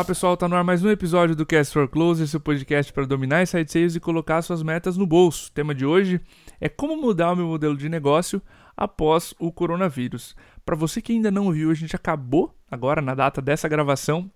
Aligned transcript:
Olá 0.00 0.04
pessoal, 0.06 0.34
tá 0.34 0.48
no 0.48 0.56
ar 0.56 0.64
mais 0.64 0.82
um 0.82 0.88
episódio 0.88 1.36
do 1.36 1.44
Cast 1.44 1.74
for 1.74 1.86
Closer, 1.86 2.26
seu 2.26 2.40
podcast 2.40 2.90
para 2.90 3.04
dominar 3.04 3.46
site 3.46 3.70
sales 3.70 3.94
e 3.94 4.00
colocar 4.00 4.40
suas 4.40 4.62
metas 4.62 4.96
no 4.96 5.06
bolso. 5.06 5.48
O 5.48 5.52
tema 5.52 5.74
de 5.74 5.84
hoje 5.84 6.22
é 6.58 6.70
como 6.70 6.96
mudar 6.96 7.32
o 7.32 7.36
meu 7.36 7.46
modelo 7.46 7.76
de 7.76 7.86
negócio 7.86 8.40
após 8.74 9.34
o 9.38 9.52
coronavírus. 9.52 10.34
Para 10.64 10.74
você 10.74 11.02
que 11.02 11.12
ainda 11.12 11.30
não 11.30 11.52
viu, 11.52 11.70
a 11.70 11.74
gente 11.74 11.94
acabou 11.94 12.56
agora 12.70 13.02
na 13.02 13.14
data 13.14 13.42
dessa 13.42 13.68
gravação 13.68 14.30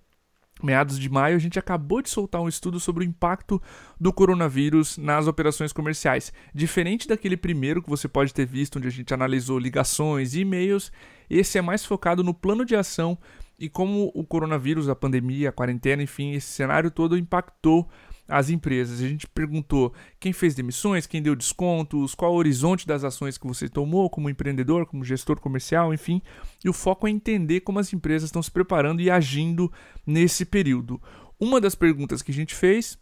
meados 0.62 0.98
de 0.98 1.08
maio, 1.08 1.34
a 1.34 1.40
gente 1.40 1.58
acabou 1.58 2.02
de 2.02 2.10
soltar 2.10 2.42
um 2.42 2.48
estudo 2.48 2.78
sobre 2.78 3.02
o 3.02 3.08
impacto 3.08 3.60
do 3.98 4.12
coronavírus 4.12 4.98
nas 4.98 5.26
operações 5.26 5.72
comerciais. 5.72 6.30
Diferente 6.54 7.08
daquele 7.08 7.38
primeiro 7.38 7.82
que 7.82 7.88
você 7.90 8.06
pode 8.06 8.34
ter 8.34 8.46
visto, 8.46 8.78
onde 8.78 8.88
a 8.88 8.90
gente 8.90 9.12
analisou 9.12 9.58
ligações 9.58 10.34
e 10.34 10.40
e-mails, 10.40 10.92
esse 11.28 11.56
é 11.56 11.62
mais 11.62 11.84
focado 11.84 12.22
no 12.22 12.34
plano 12.34 12.64
de 12.64 12.76
ação 12.76 13.18
e 13.58 13.68
como 13.68 14.10
o 14.14 14.24
coronavírus, 14.24 14.88
a 14.88 14.94
pandemia, 14.94 15.48
a 15.48 15.52
quarentena, 15.52 16.02
enfim, 16.02 16.32
esse 16.32 16.48
cenário 16.48 16.90
todo 16.90 17.16
impactou 17.16 17.88
as 18.28 18.50
empresas. 18.50 19.00
A 19.00 19.08
gente 19.08 19.26
perguntou 19.26 19.92
quem 20.18 20.32
fez 20.32 20.54
demissões, 20.54 21.06
quem 21.06 21.22
deu 21.22 21.36
descontos, 21.36 22.14
qual 22.14 22.32
o 22.32 22.36
horizonte 22.36 22.86
das 22.86 23.04
ações 23.04 23.38
que 23.38 23.46
você 23.46 23.68
tomou 23.68 24.08
como 24.10 24.30
empreendedor, 24.30 24.86
como 24.86 25.04
gestor 25.04 25.40
comercial, 25.40 25.92
enfim. 25.92 26.20
E 26.64 26.68
o 26.68 26.72
foco 26.72 27.06
é 27.06 27.10
entender 27.10 27.60
como 27.60 27.78
as 27.78 27.92
empresas 27.92 28.28
estão 28.28 28.42
se 28.42 28.50
preparando 28.50 29.00
e 29.00 29.10
agindo 29.10 29.70
nesse 30.06 30.44
período. 30.44 31.00
Uma 31.38 31.60
das 31.60 31.74
perguntas 31.74 32.22
que 32.22 32.30
a 32.30 32.34
gente 32.34 32.54
fez 32.54 32.98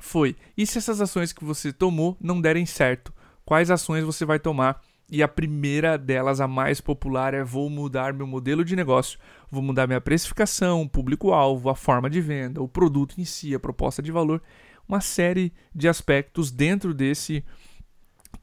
foi: 0.00 0.36
e 0.56 0.66
se 0.66 0.78
essas 0.78 1.00
ações 1.00 1.32
que 1.32 1.44
você 1.44 1.72
tomou 1.72 2.16
não 2.20 2.40
derem 2.40 2.66
certo? 2.66 3.12
Quais 3.44 3.70
ações 3.70 4.04
você 4.04 4.24
vai 4.24 4.40
tomar 4.40 4.80
e 5.10 5.22
a 5.22 5.28
primeira 5.28 5.96
delas, 5.96 6.40
a 6.40 6.48
mais 6.48 6.80
popular, 6.80 7.32
é 7.32 7.44
vou 7.44 7.70
mudar 7.70 8.12
meu 8.12 8.26
modelo 8.26 8.64
de 8.64 8.74
negócio, 8.74 9.18
vou 9.50 9.62
mudar 9.62 9.86
minha 9.86 10.00
precificação, 10.00 10.86
público-alvo, 10.88 11.70
a 11.70 11.74
forma 11.76 12.10
de 12.10 12.20
venda, 12.20 12.60
o 12.60 12.68
produto 12.68 13.20
em 13.20 13.24
si, 13.24 13.54
a 13.54 13.60
proposta 13.60 14.02
de 14.02 14.10
valor, 14.10 14.42
uma 14.88 15.00
série 15.00 15.52
de 15.74 15.88
aspectos 15.88 16.50
dentro 16.50 16.92
desse 16.92 17.44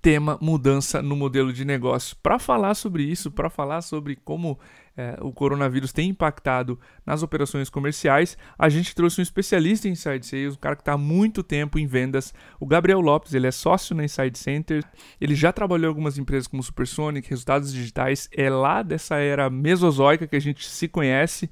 tema 0.02 0.38
mudança 0.42 1.02
no 1.02 1.16
modelo 1.16 1.54
de 1.54 1.64
negócio. 1.64 2.16
Para 2.22 2.40
falar 2.40 2.76
sobre 2.76 3.04
isso, 3.04 3.32
para 3.32 3.50
falar 3.50 3.82
sobre 3.82 4.16
como 4.16 4.60
é, 4.96 5.18
o 5.22 5.32
coronavírus 5.32 5.92
tem 5.92 6.10
impactado 6.10 6.80
nas 7.06 7.24
operações 7.24 7.70
comerciais, 7.70 8.38
a 8.58 8.70
gente 8.70 8.94
trouxe 8.94 9.20
um 9.20 9.24
especialista 9.24 9.88
em 9.88 9.92
Inside 9.92 10.26
Sales, 10.26 10.54
um 10.54 10.60
cara 10.60 10.76
que 10.76 10.82
está 10.82 10.94
há 10.94 10.98
muito 10.98 11.42
tempo 11.44 11.80
em 11.80 11.88
vendas, 11.88 12.34
o 12.60 12.66
Gabriel 12.66 13.00
Lopes, 13.00 13.34
ele 13.34 13.48
é 13.48 13.52
sócio 13.52 13.96
na 13.96 14.04
Inside 14.04 14.38
Center, 14.38 14.84
ele 15.20 15.36
já 15.36 15.52
trabalhou 15.52 15.86
em 15.86 15.90
algumas 15.90 16.18
empresas 16.18 16.48
como 16.48 16.62
Supersonic, 16.62 17.30
Resultados 17.30 17.74
Digitais, 17.74 18.30
é 18.32 18.50
lá 18.50 18.84
dessa 18.84 19.16
era 19.16 19.50
mesozoica 19.50 20.28
que 20.28 20.36
a 20.36 20.42
gente 20.42 20.70
se 20.70 20.88
conhece. 20.88 21.50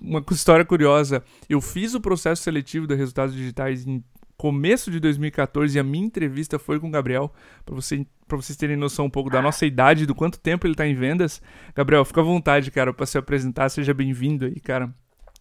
Uma 0.00 0.24
história 0.32 0.64
curiosa, 0.64 1.22
eu 1.48 1.60
fiz 1.60 1.94
o 1.94 2.00
processo 2.00 2.42
seletivo 2.42 2.86
da 2.86 2.96
Resultados 2.96 3.34
Digitais 3.34 3.86
em 3.86 4.02
começo 4.44 4.90
de 4.90 5.00
2014 5.00 5.74
e 5.74 5.80
a 5.80 5.82
minha 5.82 6.04
entrevista 6.04 6.58
foi 6.58 6.78
com 6.78 6.88
o 6.88 6.90
Gabriel, 6.90 7.30
para 7.64 7.74
você, 7.74 8.04
vocês 8.28 8.58
terem 8.58 8.76
noção 8.76 9.06
um 9.06 9.10
pouco 9.10 9.30
da 9.30 9.40
nossa 9.40 9.64
idade, 9.64 10.04
do 10.04 10.14
quanto 10.14 10.38
tempo 10.38 10.66
ele 10.66 10.74
está 10.74 10.86
em 10.86 10.92
vendas. 10.92 11.40
Gabriel, 11.74 12.04
fica 12.04 12.20
à 12.20 12.24
vontade, 12.24 12.70
cara, 12.70 12.92
para 12.92 13.06
se 13.06 13.16
apresentar, 13.16 13.70
seja 13.70 13.94
bem-vindo 13.94 14.44
aí, 14.44 14.60
cara. 14.60 14.90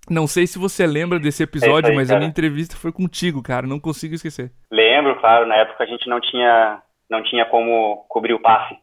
Não 0.09 0.25
sei 0.25 0.47
se 0.47 0.57
você 0.57 0.87
lembra 0.87 1.19
desse 1.19 1.43
episódio, 1.43 1.89
é 1.89 1.91
aí, 1.91 1.97
mas 1.97 2.07
cara. 2.07 2.17
a 2.17 2.19
minha 2.21 2.29
entrevista 2.29 2.77
foi 2.77 2.93
contigo, 2.93 3.43
cara, 3.43 3.67
não 3.67 3.77
consigo 3.77 4.15
esquecer. 4.15 4.53
Lembro, 4.71 5.19
claro, 5.19 5.45
na 5.47 5.57
época 5.57 5.83
a 5.83 5.87
gente 5.87 6.07
não 6.07 6.21
tinha, 6.21 6.81
não 7.09 7.21
tinha 7.23 7.45
como 7.47 8.05
cobrir 8.07 8.33
o 8.33 8.39
passe. 8.39 8.73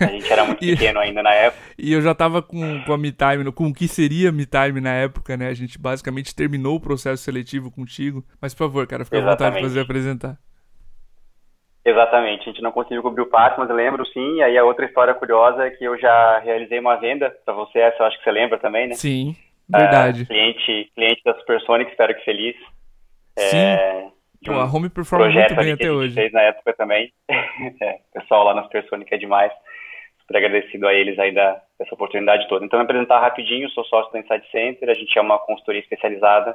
A 0.00 0.06
gente 0.06 0.32
era 0.32 0.44
muito 0.44 0.62
e, 0.64 0.70
pequeno 0.72 1.00
ainda 1.00 1.22
na 1.22 1.32
época. 1.32 1.62
E 1.78 1.92
eu 1.92 2.00
já 2.00 2.14
tava 2.14 2.42
com, 2.42 2.82
com 2.84 2.92
a 2.92 2.98
MeTime, 2.98 3.52
com 3.52 3.66
o 3.66 3.74
que 3.74 3.88
seria 3.88 4.32
MeTime 4.32 4.80
na 4.80 4.94
época, 4.94 5.36
né? 5.36 5.48
A 5.48 5.54
gente 5.54 5.78
basicamente 5.78 6.34
terminou 6.34 6.76
o 6.76 6.80
processo 6.80 7.22
seletivo 7.22 7.70
contigo. 7.70 8.24
Mas, 8.40 8.54
por 8.54 8.64
favor, 8.64 8.86
cara, 8.86 9.04
fica 9.04 9.18
à 9.18 9.30
vontade 9.30 9.56
de 9.56 9.62
fazer 9.62 9.80
apresentar. 9.80 10.38
Exatamente, 11.86 12.42
a 12.42 12.52
gente 12.52 12.62
não 12.62 12.72
conseguiu 12.72 13.00
cobrir 13.00 13.22
o 13.22 13.30
passe, 13.30 13.56
mas 13.60 13.70
eu 13.70 13.76
lembro 13.76 14.04
sim. 14.06 14.38
E 14.38 14.42
aí 14.42 14.58
a 14.58 14.64
outra 14.64 14.86
história 14.86 15.14
curiosa 15.14 15.64
é 15.64 15.70
que 15.70 15.84
eu 15.84 15.96
já 15.96 16.40
realizei 16.40 16.80
uma 16.80 16.96
venda 16.96 17.32
para 17.44 17.54
você, 17.54 17.78
essa 17.78 18.02
eu 18.02 18.06
acho 18.06 18.18
que 18.18 18.24
você 18.24 18.32
lembra 18.32 18.58
também, 18.58 18.88
né? 18.88 18.94
Sim, 18.94 19.36
verdade. 19.68 20.22
Uh, 20.22 20.26
cliente, 20.26 20.90
cliente 20.96 21.22
da 21.24 21.34
Supersonic, 21.34 21.88
espero 21.88 22.12
que 22.16 22.24
feliz. 22.24 22.56
Sim. 23.38 23.56
É, 23.56 24.08
Pô, 24.44 24.52
a 24.52 24.64
Home 24.64 24.88
performa 24.88 25.28
muito 25.28 25.54
bem 25.54 25.72
até 25.72 25.90
hoje. 25.90 26.14
fez 26.14 26.32
na 26.32 26.42
época 26.42 26.72
também. 26.74 27.12
é, 27.28 28.00
o 28.10 28.20
pessoal 28.20 28.44
lá 28.44 28.54
na 28.54 28.62
Supersonic 28.64 29.12
é 29.14 29.18
demais. 29.18 29.52
Super 30.20 30.38
agradecido 30.38 30.86
a 30.86 30.94
eles 30.94 31.18
aí 31.18 31.32
da, 31.32 31.60
dessa 31.78 31.94
oportunidade 31.94 32.48
toda. 32.48 32.64
Então, 32.64 32.78
me 32.78 32.84
apresentar 32.84 33.20
rapidinho, 33.20 33.70
sou 33.70 33.84
sócio 33.84 34.10
do 34.12 34.18
Insight 34.18 34.50
Center, 34.50 34.90
a 34.90 34.94
gente 34.94 35.16
é 35.16 35.22
uma 35.22 35.38
consultoria 35.38 35.80
especializada 35.80 36.54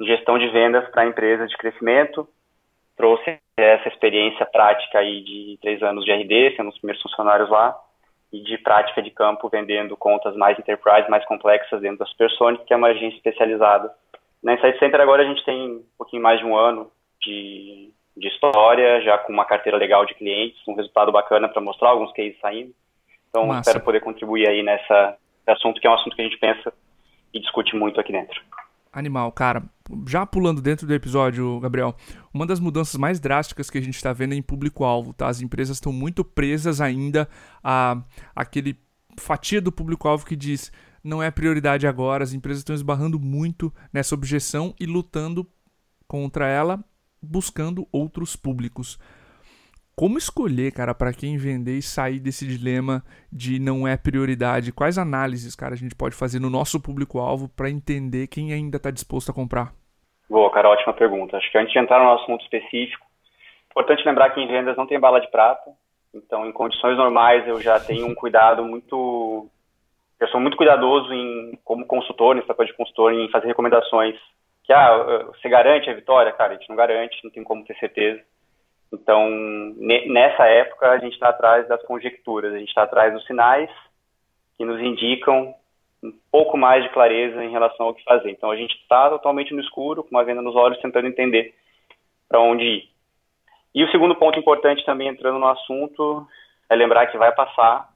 em 0.00 0.06
gestão 0.06 0.38
de 0.38 0.48
vendas 0.48 0.88
para 0.90 1.06
empresas 1.06 1.50
de 1.50 1.56
crescimento. 1.56 2.28
Trouxe 2.96 3.38
essa 3.56 3.88
experiência 3.88 4.46
prática 4.46 4.98
aí 4.98 5.22
de 5.22 5.58
três 5.60 5.82
anos 5.82 6.04
de 6.04 6.12
RD, 6.12 6.56
sendo 6.56 6.70
os 6.70 6.78
primeiros 6.78 7.02
funcionários 7.02 7.50
lá, 7.50 7.76
e 8.32 8.42
de 8.42 8.58
prática 8.58 9.02
de 9.02 9.10
campo, 9.10 9.48
vendendo 9.48 9.96
contas 9.96 10.36
mais 10.36 10.58
enterprise, 10.58 11.10
mais 11.10 11.24
complexas 11.24 11.80
dentro 11.80 11.98
da 11.98 12.06
Supersonic, 12.06 12.64
que 12.64 12.74
é 12.74 12.76
uma 12.76 12.88
agência 12.88 13.16
especializada 13.16 13.90
na 14.42 14.54
Insight 14.54 14.78
Center 14.78 15.00
agora 15.00 15.22
a 15.22 15.26
gente 15.26 15.44
tem 15.44 15.76
um 15.76 15.84
pouquinho 15.96 16.22
mais 16.22 16.38
de 16.40 16.46
um 16.46 16.56
ano 16.56 16.90
de, 17.20 17.90
de 18.16 18.28
história, 18.28 19.00
já 19.02 19.18
com 19.18 19.32
uma 19.32 19.44
carteira 19.44 19.76
legal 19.76 20.06
de 20.06 20.14
clientes, 20.14 20.60
um 20.66 20.74
resultado 20.74 21.10
bacana 21.10 21.48
para 21.48 21.60
mostrar, 21.60 21.90
alguns 21.90 22.12
cases 22.12 22.38
saindo. 22.40 22.72
Então 23.28 23.46
Massa. 23.46 23.70
espero 23.70 23.84
poder 23.84 24.00
contribuir 24.00 24.48
aí 24.48 24.62
nessa 24.62 25.16
assunto 25.46 25.80
que 25.80 25.86
é 25.86 25.90
um 25.90 25.94
assunto 25.94 26.14
que 26.14 26.22
a 26.22 26.24
gente 26.24 26.38
pensa 26.38 26.72
e 27.32 27.40
discute 27.40 27.74
muito 27.74 28.00
aqui 28.00 28.12
dentro. 28.12 28.40
Animal, 28.92 29.30
cara. 29.32 29.62
Já 30.06 30.26
pulando 30.26 30.60
dentro 30.60 30.86
do 30.86 30.94
episódio, 30.94 31.60
Gabriel, 31.60 31.94
uma 32.32 32.46
das 32.46 32.58
mudanças 32.58 32.96
mais 32.96 33.20
drásticas 33.20 33.70
que 33.70 33.78
a 33.78 33.80
gente 33.80 33.96
está 33.96 34.12
vendo 34.12 34.32
é 34.32 34.36
em 34.36 34.42
público-alvo, 34.42 35.12
tá? 35.12 35.28
As 35.28 35.40
empresas 35.40 35.76
estão 35.76 35.92
muito 35.92 36.24
presas 36.24 36.80
ainda 36.80 37.28
a 37.62 38.02
aquele 38.34 38.76
fatia 39.18 39.60
do 39.60 39.72
público-alvo 39.72 40.24
que 40.24 40.36
diz 40.36 40.72
não 41.02 41.22
é 41.22 41.30
prioridade 41.30 41.86
agora, 41.86 42.24
as 42.24 42.32
empresas 42.32 42.60
estão 42.60 42.74
esbarrando 42.74 43.18
muito 43.18 43.72
nessa 43.92 44.14
objeção 44.14 44.74
e 44.80 44.86
lutando 44.86 45.46
contra 46.06 46.48
ela, 46.48 46.78
buscando 47.22 47.86
outros 47.92 48.36
públicos. 48.36 48.98
Como 49.96 50.16
escolher, 50.16 50.72
cara, 50.72 50.94
para 50.94 51.12
quem 51.12 51.36
vender 51.36 51.76
e 51.76 51.82
sair 51.82 52.20
desse 52.20 52.46
dilema 52.46 53.02
de 53.32 53.58
não 53.58 53.86
é 53.86 53.96
prioridade? 53.96 54.72
Quais 54.72 54.96
análises, 54.96 55.56
cara, 55.56 55.74
a 55.74 55.76
gente 55.76 55.94
pode 55.94 56.14
fazer 56.14 56.38
no 56.38 56.48
nosso 56.48 56.80
público-alvo 56.80 57.48
para 57.48 57.68
entender 57.68 58.28
quem 58.28 58.52
ainda 58.52 58.76
está 58.76 58.92
disposto 58.92 59.30
a 59.30 59.34
comprar? 59.34 59.72
Boa, 60.30 60.52
cara, 60.52 60.68
ótima 60.68 60.92
pergunta. 60.92 61.36
Acho 61.36 61.50
que 61.50 61.58
antes 61.58 61.72
de 61.72 61.80
entrar 61.80 61.98
no 61.98 62.12
assunto 62.12 62.42
específico, 62.42 63.04
importante 63.70 64.04
lembrar 64.04 64.30
que 64.30 64.40
em 64.40 64.46
vendas 64.46 64.76
não 64.76 64.86
tem 64.86 65.00
bala 65.00 65.20
de 65.20 65.30
prata. 65.30 65.70
Então, 66.14 66.46
em 66.46 66.52
condições 66.52 66.96
normais, 66.96 67.46
eu 67.46 67.60
já 67.60 67.78
tenho 67.78 68.06
um 68.06 68.14
cuidado 68.14 68.64
muito 68.64 69.48
eu 70.20 70.28
sou 70.28 70.40
muito 70.40 70.56
cuidadoso 70.56 71.12
em, 71.12 71.58
como 71.64 71.86
consultor, 71.86 72.34
nesse 72.34 72.46
papel 72.46 72.66
de 72.66 72.74
consultor, 72.74 73.12
em 73.12 73.30
fazer 73.30 73.46
recomendações 73.46 74.16
que, 74.68 74.72
ah, 74.74 75.24
você 75.28 75.48
garante 75.48 75.88
a 75.88 75.94
vitória? 75.94 76.30
Cara, 76.32 76.52
a 76.52 76.56
gente 76.56 76.68
não 76.68 76.76
garante, 76.76 77.18
não 77.24 77.30
tem 77.30 77.42
como 77.42 77.64
ter 77.64 77.74
certeza. 77.78 78.22
Então, 78.92 79.26
nessa 80.06 80.44
época, 80.44 80.90
a 80.90 80.98
gente 80.98 81.14
está 81.14 81.30
atrás 81.30 81.66
das 81.66 81.82
conjecturas, 81.84 82.52
a 82.52 82.58
gente 82.58 82.68
está 82.68 82.82
atrás 82.82 83.14
dos 83.14 83.24
sinais 83.26 83.70
que 84.58 84.66
nos 84.66 84.78
indicam 84.78 85.54
um 86.02 86.12
pouco 86.30 86.58
mais 86.58 86.84
de 86.84 86.90
clareza 86.90 87.42
em 87.42 87.50
relação 87.50 87.86
ao 87.86 87.94
que 87.94 88.04
fazer. 88.04 88.30
Então, 88.30 88.50
a 88.50 88.56
gente 88.56 88.74
está 88.74 89.08
totalmente 89.08 89.54
no 89.54 89.60
escuro, 89.60 90.04
com 90.04 90.10
uma 90.10 90.24
venda 90.24 90.42
nos 90.42 90.54
olhos, 90.54 90.80
tentando 90.80 91.08
entender 91.08 91.54
para 92.28 92.38
onde 92.38 92.62
ir. 92.62 92.88
E 93.74 93.82
o 93.82 93.90
segundo 93.90 94.16
ponto 94.16 94.38
importante 94.38 94.84
também, 94.84 95.08
entrando 95.08 95.38
no 95.38 95.48
assunto, 95.48 96.26
é 96.68 96.76
lembrar 96.76 97.06
que 97.06 97.16
vai 97.16 97.32
passar, 97.34 97.88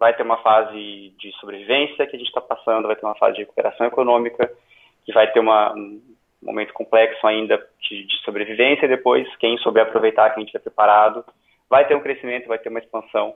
vai 0.00 0.16
ter 0.16 0.22
uma 0.22 0.38
fase 0.38 1.12
de 1.18 1.30
sobrevivência 1.38 2.06
que 2.06 2.16
a 2.16 2.18
gente 2.18 2.28
está 2.28 2.40
passando, 2.40 2.86
vai 2.86 2.96
ter 2.96 3.04
uma 3.04 3.14
fase 3.16 3.34
de 3.34 3.40
recuperação 3.42 3.86
econômica, 3.86 4.50
que 5.04 5.12
vai 5.12 5.30
ter 5.30 5.40
uma, 5.40 5.74
um 5.74 6.00
momento 6.42 6.72
complexo 6.72 7.24
ainda 7.26 7.58
de, 7.82 8.06
de 8.06 8.16
sobrevivência, 8.24 8.86
e 8.86 8.88
depois, 8.88 9.28
quem 9.36 9.58
souber 9.58 9.82
aproveitar, 9.82 10.30
quem 10.30 10.42
estiver 10.42 10.60
preparado, 10.60 11.22
vai 11.68 11.86
ter 11.86 11.94
um 11.94 12.00
crescimento, 12.00 12.48
vai 12.48 12.58
ter 12.58 12.70
uma 12.70 12.78
expansão. 12.78 13.34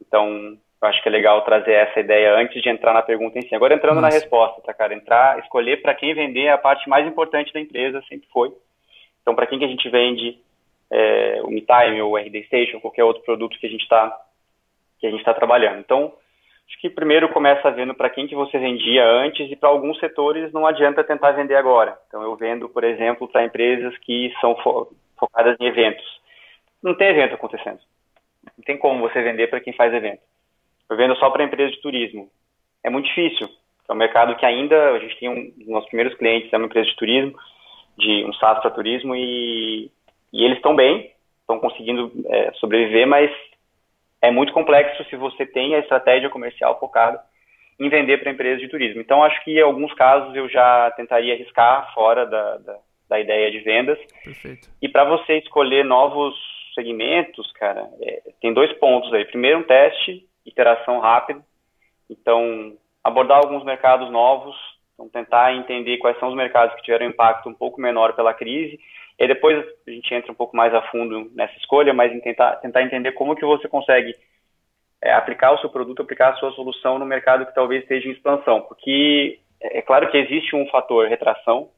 Então, 0.00 0.56
eu 0.80 0.88
acho 0.88 1.02
que 1.02 1.08
é 1.08 1.12
legal 1.12 1.42
trazer 1.42 1.72
essa 1.72 1.98
ideia 1.98 2.36
antes 2.36 2.62
de 2.62 2.68
entrar 2.68 2.94
na 2.94 3.02
pergunta 3.02 3.36
em 3.36 3.42
si. 3.42 3.54
Agora, 3.56 3.74
entrando 3.74 4.00
Nossa. 4.00 4.08
na 4.08 4.14
resposta, 4.14 4.62
tá, 4.62 4.72
cara? 4.72 4.94
Entrar, 4.94 5.40
escolher 5.40 5.82
para 5.82 5.94
quem 5.94 6.14
vender 6.14 6.44
é 6.44 6.52
a 6.52 6.58
parte 6.58 6.88
mais 6.88 7.04
importante 7.04 7.52
da 7.52 7.60
empresa, 7.60 8.00
sempre 8.08 8.28
foi. 8.32 8.52
Então, 9.22 9.34
para 9.34 9.48
quem 9.48 9.58
que 9.58 9.64
a 9.64 9.68
gente 9.68 9.88
vende 9.88 10.38
é, 10.88 11.40
o 11.42 11.50
MeTime 11.50 12.00
ou 12.00 12.12
o 12.12 12.16
RD 12.16 12.44
Station, 12.44 12.78
qualquer 12.78 13.02
outro 13.02 13.24
produto 13.24 13.58
que 13.58 13.66
a 13.66 13.70
gente 13.70 13.82
está 13.82 14.16
que 14.98 15.06
a 15.06 15.10
gente 15.10 15.20
está 15.20 15.34
trabalhando. 15.34 15.80
Então, 15.80 16.12
acho 16.68 16.80
que 16.80 16.90
primeiro 16.90 17.28
começa 17.32 17.70
vendo 17.70 17.94
para 17.94 18.10
quem 18.10 18.26
que 18.26 18.34
você 18.34 18.58
vendia 18.58 19.04
antes 19.04 19.50
e 19.50 19.56
para 19.56 19.68
alguns 19.68 19.98
setores 19.98 20.52
não 20.52 20.66
adianta 20.66 21.04
tentar 21.04 21.32
vender 21.32 21.56
agora. 21.56 21.98
Então, 22.08 22.22
eu 22.22 22.34
vendo, 22.36 22.68
por 22.68 22.84
exemplo, 22.84 23.28
para 23.28 23.44
empresas 23.44 23.96
que 23.98 24.32
são 24.40 24.56
fo 24.56 24.88
focadas 25.18 25.56
em 25.58 25.64
eventos. 25.64 26.04
Não 26.82 26.94
tem 26.94 27.08
evento 27.08 27.34
acontecendo. 27.34 27.80
Não 28.44 28.64
tem 28.64 28.76
como 28.76 29.00
você 29.00 29.22
vender 29.22 29.48
para 29.48 29.60
quem 29.60 29.72
faz 29.72 29.94
evento. 29.94 30.20
Eu 30.90 30.96
vendo 30.96 31.16
só 31.16 31.30
para 31.30 31.42
empresas 31.42 31.74
de 31.74 31.80
turismo. 31.80 32.28
É 32.84 32.90
muito 32.90 33.06
difícil. 33.06 33.48
É 33.88 33.92
um 33.92 33.96
mercado 33.96 34.36
que 34.36 34.44
ainda, 34.44 34.92
a 34.92 34.98
gente 34.98 35.18
tem 35.18 35.28
um 35.28 35.50
dos 35.56 35.68
nossos 35.68 35.88
primeiros 35.88 36.16
clientes, 36.18 36.52
é 36.52 36.56
uma 36.56 36.66
empresa 36.66 36.88
de 36.88 36.96
turismo, 36.96 37.34
de 37.96 38.24
um 38.24 38.32
SaaS 38.34 38.60
para 38.60 38.70
turismo, 38.70 39.14
e, 39.14 39.90
e 40.32 40.44
eles 40.44 40.56
estão 40.56 40.74
bem, 40.74 41.12
estão 41.40 41.58
conseguindo 41.58 42.12
é, 42.26 42.52
sobreviver, 42.54 43.06
mas 43.06 43.30
é 44.22 44.30
muito 44.30 44.52
complexo 44.52 45.04
se 45.04 45.16
você 45.16 45.46
tem 45.46 45.74
a 45.74 45.80
estratégia 45.80 46.30
comercial 46.30 46.78
focada 46.78 47.20
em 47.78 47.88
vender 47.88 48.18
para 48.18 48.32
empresas 48.32 48.60
de 48.60 48.68
turismo. 48.68 49.00
Então, 49.00 49.22
acho 49.22 49.42
que 49.44 49.58
em 49.58 49.62
alguns 49.62 49.92
casos 49.94 50.34
eu 50.34 50.48
já 50.48 50.90
tentaria 50.92 51.34
arriscar 51.34 51.92
fora 51.92 52.24
da, 52.24 52.56
da, 52.58 52.76
da 53.08 53.20
ideia 53.20 53.50
de 53.50 53.60
vendas. 53.60 53.98
Perfeito. 54.24 54.68
E 54.80 54.88
para 54.88 55.04
você 55.04 55.38
escolher 55.38 55.84
novos 55.84 56.34
segmentos, 56.74 57.50
cara, 57.52 57.88
é, 58.00 58.22
tem 58.40 58.52
dois 58.52 58.72
pontos 58.74 59.12
aí. 59.12 59.24
Primeiro, 59.26 59.58
um 59.58 59.62
teste, 59.62 60.26
iteração 60.44 61.00
rápida. 61.00 61.40
Então, 62.08 62.76
abordar 63.04 63.38
alguns 63.38 63.64
mercados 63.64 64.10
novos, 64.10 64.56
então 64.94 65.08
tentar 65.08 65.54
entender 65.54 65.98
quais 65.98 66.18
são 66.18 66.28
os 66.28 66.34
mercados 66.34 66.74
que 66.76 66.82
tiveram 66.82 67.06
impacto 67.06 67.48
um 67.48 67.54
pouco 67.54 67.80
menor 67.80 68.14
pela 68.14 68.32
crise. 68.32 68.78
E 69.18 69.26
depois 69.26 69.64
a 69.86 69.90
gente 69.90 70.14
entra 70.14 70.30
um 70.30 70.34
pouco 70.34 70.56
mais 70.56 70.74
a 70.74 70.82
fundo 70.90 71.30
nessa 71.34 71.56
escolha, 71.58 71.94
mas 71.94 72.12
em 72.12 72.20
tentar, 72.20 72.56
tentar 72.56 72.82
entender 72.82 73.12
como 73.12 73.34
que 73.34 73.44
você 73.44 73.66
consegue 73.66 74.14
é, 75.02 75.12
aplicar 75.12 75.52
o 75.52 75.58
seu 75.58 75.70
produto, 75.70 76.02
aplicar 76.02 76.32
a 76.32 76.36
sua 76.36 76.52
solução 76.52 76.98
no 76.98 77.06
mercado 77.06 77.46
que 77.46 77.54
talvez 77.54 77.82
esteja 77.82 78.08
em 78.08 78.12
expansão. 78.12 78.62
Porque 78.62 79.38
é, 79.60 79.78
é 79.78 79.82
claro 79.82 80.10
que 80.10 80.18
existe 80.18 80.54
um 80.54 80.66
fator 80.68 81.08
retração, 81.08 81.70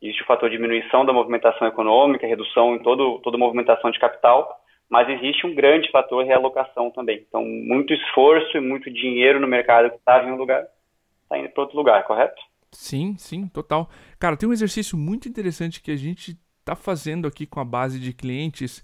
existe 0.00 0.22
o 0.22 0.26
fator 0.26 0.48
diminuição 0.48 1.04
da 1.04 1.12
movimentação 1.12 1.66
econômica, 1.68 2.26
redução 2.26 2.74
em 2.74 2.78
todo, 2.78 3.18
toda 3.20 3.36
movimentação 3.36 3.90
de 3.90 3.98
capital, 3.98 4.58
mas 4.88 5.08
existe 5.08 5.46
um 5.46 5.54
grande 5.54 5.90
fator 5.90 6.24
realocação 6.24 6.90
também. 6.90 7.24
Então, 7.28 7.44
muito 7.44 7.92
esforço 7.92 8.56
e 8.56 8.60
muito 8.60 8.90
dinheiro 8.90 9.40
no 9.40 9.46
mercado 9.46 9.90
que 9.90 9.96
estava 9.96 10.26
em 10.26 10.32
um 10.32 10.36
lugar, 10.36 10.66
está 11.22 11.38
indo 11.38 11.48
para 11.50 11.62
outro 11.62 11.76
lugar, 11.76 12.04
correto? 12.04 12.40
Sim, 12.70 13.16
sim, 13.18 13.48
total. 13.48 13.88
Cara, 14.18 14.36
tem 14.36 14.48
um 14.48 14.52
exercício 14.52 14.96
muito 14.96 15.28
interessante 15.28 15.82
que 15.82 15.90
a 15.90 15.96
gente 15.96 16.36
está 16.62 16.74
fazendo 16.74 17.26
aqui 17.26 17.44
com 17.46 17.60
a 17.60 17.64
base 17.64 17.98
de 17.98 18.12
clientes, 18.12 18.82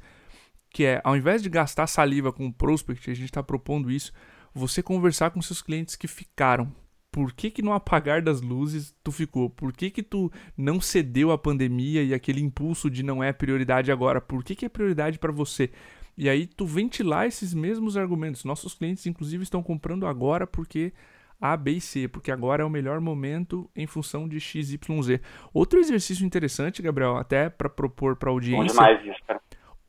que 0.70 0.84
é, 0.84 1.00
ao 1.02 1.16
invés 1.16 1.42
de 1.42 1.48
gastar 1.48 1.86
saliva 1.86 2.32
com 2.32 2.46
o 2.46 2.52
prospect, 2.52 3.10
a 3.10 3.14
gente 3.14 3.26
está 3.26 3.42
propondo 3.42 3.90
isso, 3.90 4.12
você 4.52 4.82
conversar 4.82 5.30
com 5.30 5.40
seus 5.40 5.62
clientes 5.62 5.96
que 5.96 6.06
ficaram. 6.06 6.72
Por 7.10 7.32
que, 7.32 7.50
que 7.50 7.62
no 7.62 7.72
apagar 7.72 8.20
das 8.20 8.40
luzes 8.42 8.94
tu 9.02 9.10
ficou? 9.10 9.48
Por 9.48 9.72
que, 9.72 9.90
que 9.90 10.02
tu 10.02 10.30
não 10.56 10.80
cedeu 10.80 11.30
à 11.30 11.38
pandemia 11.38 12.02
e 12.02 12.12
aquele 12.12 12.42
impulso 12.42 12.90
de 12.90 13.02
não 13.02 13.24
é 13.24 13.32
prioridade 13.32 13.90
agora? 13.90 14.20
Por 14.20 14.44
que, 14.44 14.54
que 14.54 14.66
é 14.66 14.68
prioridade 14.68 15.18
para 15.18 15.32
você? 15.32 15.70
E 16.16 16.28
aí 16.28 16.46
tu 16.46 16.66
ventilar 16.66 17.26
esses 17.26 17.54
mesmos 17.54 17.96
argumentos. 17.96 18.44
Nossos 18.44 18.74
clientes, 18.74 19.06
inclusive, 19.06 19.42
estão 19.42 19.62
comprando 19.62 20.06
agora 20.06 20.46
porque 20.46 20.92
A, 21.40 21.56
B 21.56 21.72
e 21.72 21.80
C, 21.80 22.08
porque 22.08 22.30
agora 22.30 22.62
é 22.62 22.66
o 22.66 22.70
melhor 22.70 23.00
momento 23.00 23.70
em 23.76 23.86
função 23.86 24.28
de 24.28 24.40
X, 24.40 24.72
Y, 24.72 25.02
Z. 25.02 25.20
Outro 25.52 25.78
exercício 25.78 26.26
interessante, 26.26 26.82
Gabriel, 26.82 27.16
até 27.16 27.48
para 27.48 27.68
propor 27.68 28.16
para 28.16 28.30
a 28.30 28.32
audiência. 28.32 28.68
Demais 28.68 29.06
isso, 29.06 29.20
cara. 29.26 29.40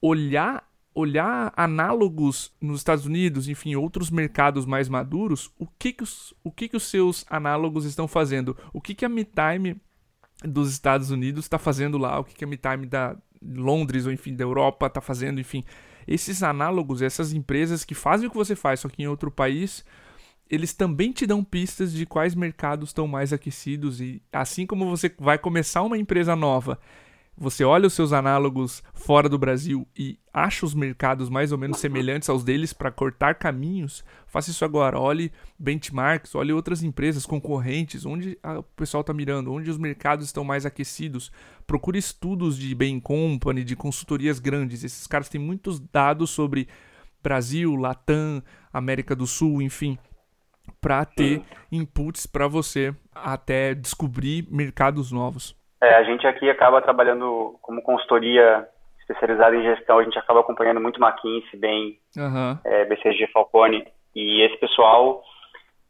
Olhar 0.02 0.70
olhar 0.94 1.54
análogos 1.56 2.54
nos 2.60 2.80
Estados 2.80 3.06
Unidos, 3.06 3.48
enfim, 3.48 3.76
outros 3.76 4.10
mercados 4.10 4.66
mais 4.66 4.90
maduros, 4.90 5.50
o 5.58 5.66
que 5.66 5.94
que 5.94 6.04
os, 6.04 6.34
o 6.44 6.52
que 6.52 6.68
que 6.68 6.76
os 6.76 6.84
seus 6.84 7.26
análogos 7.30 7.86
estão 7.86 8.08
fazendo? 8.08 8.58
O 8.74 8.82
que 8.82 8.94
que 8.94 9.06
a 9.06 9.10
MeTime 9.10 9.80
dos 10.44 10.72
Estados 10.72 11.10
Unidos 11.12 11.46
está 11.46 11.58
fazendo 11.58 11.98
lá? 11.98 12.20
O 12.20 12.24
que 12.24 12.36
que 12.36 12.44
a 12.44 12.48
MeTime 12.48 12.86
da 12.86 13.16
Londres 13.42 14.06
ou 14.06 14.12
enfim 14.12 14.36
da 14.36 14.44
Europa 14.44 14.88
está 14.88 15.00
fazendo? 15.00 15.40
Enfim, 15.40 15.64
esses 16.08 16.44
análogos, 16.44 17.02
essas 17.02 17.34
empresas 17.34 17.86
que 17.86 17.96
fazem 17.96 18.28
o 18.28 18.32
que 18.32 18.38
você 18.38 18.56
faz, 18.56 18.82
só 18.82 18.90
que 18.90 19.04
em 19.04 19.08
outro 19.08 19.32
país, 19.32 19.86
eles 20.50 20.74
também 20.74 21.12
te 21.12 21.26
dão 21.28 21.44
pistas 21.44 21.94
de 21.94 22.06
quais 22.06 22.34
mercados 22.34 22.90
estão 22.90 23.08
mais 23.08 23.32
aquecidos 23.32 24.02
e 24.02 24.22
assim 24.32 24.66
como 24.66 24.90
você 24.90 25.14
vai 25.20 25.38
começar 25.38 25.82
uma 25.84 25.98
empresa 25.98 26.36
nova 26.36 26.80
você 27.42 27.64
olha 27.64 27.88
os 27.88 27.94
seus 27.94 28.12
análogos 28.12 28.84
fora 28.94 29.30
do 29.30 29.38
Brasil 29.38 29.88
e 29.98 30.20
acha 30.34 30.66
os 30.66 30.74
mercados 30.74 31.30
mais 31.30 31.54
ou 31.54 31.58
menos 31.58 31.78
semelhantes 31.78 32.28
aos 32.28 32.44
deles 32.44 32.74
para 32.74 32.92
cortar 32.92 33.36
caminhos, 33.36 34.04
faça 34.28 34.52
isso 34.52 34.66
agora. 34.66 35.00
Olhe 35.00 35.32
benchmarks, 35.58 36.36
olhe 36.36 36.52
outras 36.52 36.84
empresas 36.84 37.26
concorrentes, 37.26 38.06
onde 38.06 38.38
o 38.44 38.64
pessoal 38.76 39.00
está 39.00 39.14
mirando, 39.14 39.54
onde 39.54 39.70
os 39.70 39.78
mercados 39.78 40.26
estão 40.26 40.44
mais 40.44 40.66
aquecidos. 40.66 41.32
Procure 41.66 41.98
estudos 41.98 42.58
de 42.58 42.76
Bain 42.76 43.00
Company, 43.00 43.64
de 43.64 43.74
consultorias 43.74 44.38
grandes. 44.38 44.84
Esses 44.84 45.08
caras 45.08 45.30
têm 45.30 45.40
muitos 45.40 45.80
dados 45.80 46.32
sobre 46.32 46.68
Brasil, 47.24 47.74
Latam, 47.78 48.44
América 48.74 49.16
do 49.16 49.26
Sul, 49.26 49.62
enfim, 49.62 49.98
para 50.82 51.06
ter 51.06 51.42
inputs 51.72 52.26
para 52.26 52.48
você 52.48 52.94
até 53.14 53.74
descobrir 53.74 54.46
mercados 54.50 55.12
novos. 55.12 55.56
É, 55.82 55.96
a 55.96 56.04
gente 56.04 56.28
aqui 56.28 56.50
acaba 56.50 56.82
trabalhando 56.82 57.58
como 57.62 57.82
consultoria 57.82 58.68
especializada 59.00 59.56
em 59.56 59.64
gestão, 59.64 59.98
a 59.98 60.04
gente 60.04 60.20
acaba 60.20 60.42
acompanhando 60.42 60.80
muito 60.80 61.04
McKinsey, 61.04 61.60
bem 61.60 61.98
uhum. 62.16 62.58
é, 62.64 62.86
BCG 62.86 63.28
Falcone, 63.34 63.88
e 64.16 64.42
esse 64.42 64.58
pessoal 64.58 65.24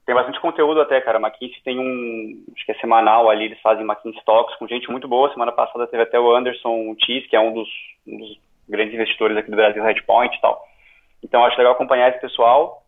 tem 0.06 0.16
bastante 0.16 0.40
conteúdo 0.40 0.82
até, 0.82 1.00
cara. 1.02 1.20
McKinsey 1.20 1.62
tem 1.64 1.80
um, 1.80 2.44
acho 2.56 2.66
que 2.66 2.72
é 2.72 2.76
semanal 2.76 3.30
ali, 3.30 3.46
eles 3.46 3.62
fazem 3.62 3.86
McKinsey 3.86 4.22
Talks 4.26 4.56
com 4.56 4.68
gente 4.68 4.90
muito 4.90 5.08
boa. 5.08 5.32
Semana 5.32 5.52
passada 5.52 5.86
teve 5.86 6.02
até 6.04 6.20
o 6.20 6.36
Anderson 6.36 6.96
Tis, 6.96 7.28
que 7.28 7.36
é 7.36 7.40
um 7.40 7.54
dos, 7.54 7.70
um 8.08 8.18
dos 8.18 8.40
grandes 8.68 8.94
investidores 8.94 9.38
aqui 9.38 9.52
do 9.52 9.58
Brasil, 9.58 9.84
Redpoint 9.84 10.36
e 10.36 10.42
tal. 10.42 10.64
Então 11.24 11.44
acho 11.46 11.58
legal 11.58 11.74
acompanhar 11.74 12.10
esse 12.10 12.22
pessoal 12.22 12.84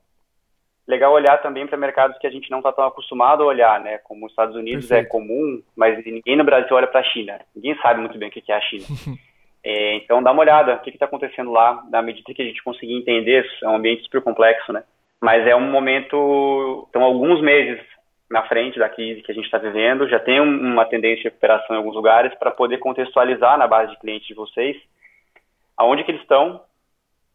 legal 0.91 1.13
olhar 1.13 1.37
também 1.41 1.65
para 1.65 1.77
mercados 1.77 2.17
que 2.17 2.27
a 2.27 2.29
gente 2.29 2.51
não 2.51 2.59
está 2.59 2.71
tão 2.71 2.85
acostumado 2.85 3.41
a 3.41 3.47
olhar, 3.47 3.79
né? 3.79 3.97
Como 3.99 4.25
os 4.25 4.31
Estados 4.31 4.55
Unidos 4.55 4.85
é 4.91 5.01
Perfeito. 5.01 5.07
é 5.07 5.09
comum, 5.09 5.61
mas 5.75 6.05
ninguém 6.05 6.35
no 6.35 6.43
Brasil 6.43 6.75
olha 6.75 6.87
para 6.87 6.99
a 6.99 7.03
China. 7.03 7.39
Ninguém 7.55 7.75
sabe 7.81 8.01
muito 8.01 8.17
bem 8.17 8.29
o 8.29 8.31
que 8.31 8.51
é 8.51 8.55
a 8.55 8.61
China. 8.61 8.85
é, 9.63 9.95
então 9.95 10.21
dá 10.21 10.31
uma 10.31 10.41
olhada, 10.41 10.75
o 10.75 10.79
que 10.79 10.89
está 10.89 11.05
acontecendo 11.05 11.51
lá, 11.51 11.83
na 11.89 12.01
medida 12.01 12.33
que 12.33 12.41
a 12.41 12.45
gente 12.45 12.63
conseguir 12.63 12.95
entender, 12.95 13.45
é 13.63 13.67
um 13.67 13.75
ambiente 13.75 14.03
super 14.03 14.21
complexo, 14.21 14.71
né? 14.73 14.83
Mas 15.19 15.47
é 15.47 15.55
um 15.55 15.71
momento, 15.71 16.87
então 16.89 17.03
alguns 17.03 17.41
meses 17.41 17.79
na 18.29 18.43
frente 18.43 18.79
da 18.79 18.87
crise 18.87 19.21
que 19.21 19.31
a 19.31 19.35
gente 19.35 19.45
está 19.45 19.57
vivendo, 19.57 20.07
já 20.07 20.17
tem 20.17 20.39
uma 20.39 20.85
tendência 20.85 21.17
de 21.17 21.23
recuperação 21.25 21.75
em 21.75 21.79
alguns 21.79 21.95
lugares 21.95 22.33
para 22.35 22.49
poder 22.49 22.77
contextualizar 22.77 23.57
na 23.57 23.67
base 23.67 23.91
de 23.91 23.99
clientes 23.99 24.27
de 24.27 24.33
vocês 24.33 24.77
aonde 25.81 26.03
que 26.03 26.11
eles 26.11 26.21
estão, 26.21 26.61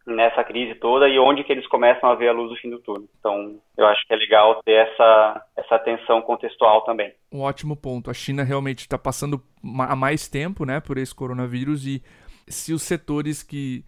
nessa 0.07 0.45
crise 0.45 0.75
toda 0.77 1.09
e 1.09 1.19
onde 1.19 1.43
que 1.43 1.53
eles 1.53 1.67
começam 1.67 2.09
a 2.09 2.15
ver 2.15 2.29
a 2.29 2.33
luz 2.33 2.51
do 2.51 2.57
fim 2.57 2.71
do 2.71 2.79
túnel. 2.79 3.09
Então, 3.19 3.57
eu 3.77 3.87
acho 3.87 4.07
que 4.07 4.15
é 4.15 4.17
legal 4.17 4.63
ter 4.65 4.73
essa, 4.73 5.43
essa 5.57 5.75
atenção 5.75 6.23
contextual 6.23 6.83
também. 6.83 7.13
Um 7.33 7.41
ótimo 7.41 7.77
ponto. 7.77 8.11
A 8.11 8.15
China 8.15 8.45
realmente 8.45 8.81
está 8.81 8.97
passando 8.97 9.43
há 9.81 9.97
mais 9.97 10.29
tempo 10.29 10.65
né, 10.65 10.81
por 10.81 10.97
esse 10.97 11.15
coronavírus 11.15 11.87
e 11.87 12.03
se 12.47 12.73
os 12.73 12.83
setores 12.83 13.43
que 13.43 13.85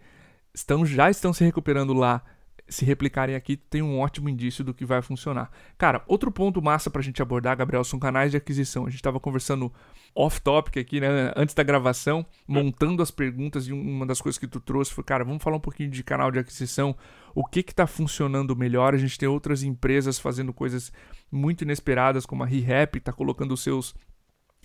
estão 0.53 0.85
já 0.85 1.09
estão 1.09 1.31
se 1.31 1.43
recuperando 1.43 1.93
lá 1.93 2.21
se 2.69 2.85
replicarem 2.85 3.35
aqui, 3.35 3.57
tem 3.57 3.81
um 3.81 3.99
ótimo 3.99 4.29
indício 4.29 4.63
do 4.63 4.73
que 4.73 4.85
vai 4.85 5.01
funcionar. 5.01 5.51
Cara, 5.77 6.03
outro 6.07 6.31
ponto 6.31 6.61
massa 6.61 6.89
pra 6.89 7.01
gente 7.01 7.21
abordar, 7.21 7.57
Gabriel, 7.57 7.83
são 7.83 7.99
canais 7.99 8.31
de 8.31 8.37
aquisição. 8.37 8.85
A 8.85 8.89
gente 8.89 9.01
tava 9.01 9.19
conversando 9.19 9.73
off-topic 10.15 10.77
aqui, 10.77 10.99
né, 10.99 11.31
antes 11.35 11.55
da 11.55 11.63
gravação, 11.63 12.25
montando 12.47 13.01
as 13.01 13.11
perguntas 13.11 13.67
e 13.67 13.73
uma 13.73 14.05
das 14.05 14.21
coisas 14.21 14.37
que 14.37 14.47
tu 14.47 14.59
trouxe 14.59 14.93
foi, 14.93 15.03
cara, 15.03 15.23
vamos 15.23 15.43
falar 15.43 15.57
um 15.57 15.61
pouquinho 15.61 15.89
de 15.89 16.03
canal 16.03 16.31
de 16.31 16.39
aquisição, 16.39 16.95
o 17.33 17.45
que 17.45 17.63
que 17.63 17.73
tá 17.73 17.87
funcionando 17.87 18.55
melhor. 18.55 18.93
A 18.93 18.97
gente 18.97 19.17
tem 19.17 19.27
outras 19.27 19.63
empresas 19.63 20.19
fazendo 20.19 20.53
coisas 20.53 20.91
muito 21.31 21.63
inesperadas, 21.63 22.25
como 22.25 22.43
a 22.43 22.45
ReHap, 22.45 22.99
tá 22.99 23.11
colocando 23.11 23.53
os 23.53 23.61
seus 23.61 23.95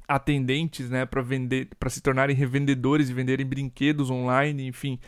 atendentes, 0.06 0.90
né, 0.90 1.06
para 1.06 1.22
vender, 1.22 1.68
para 1.78 1.88
se 1.88 2.00
tornarem 2.00 2.36
revendedores 2.36 3.08
e 3.08 3.14
venderem 3.14 3.46
brinquedos 3.46 4.10
online, 4.10 4.66
enfim. 4.66 4.98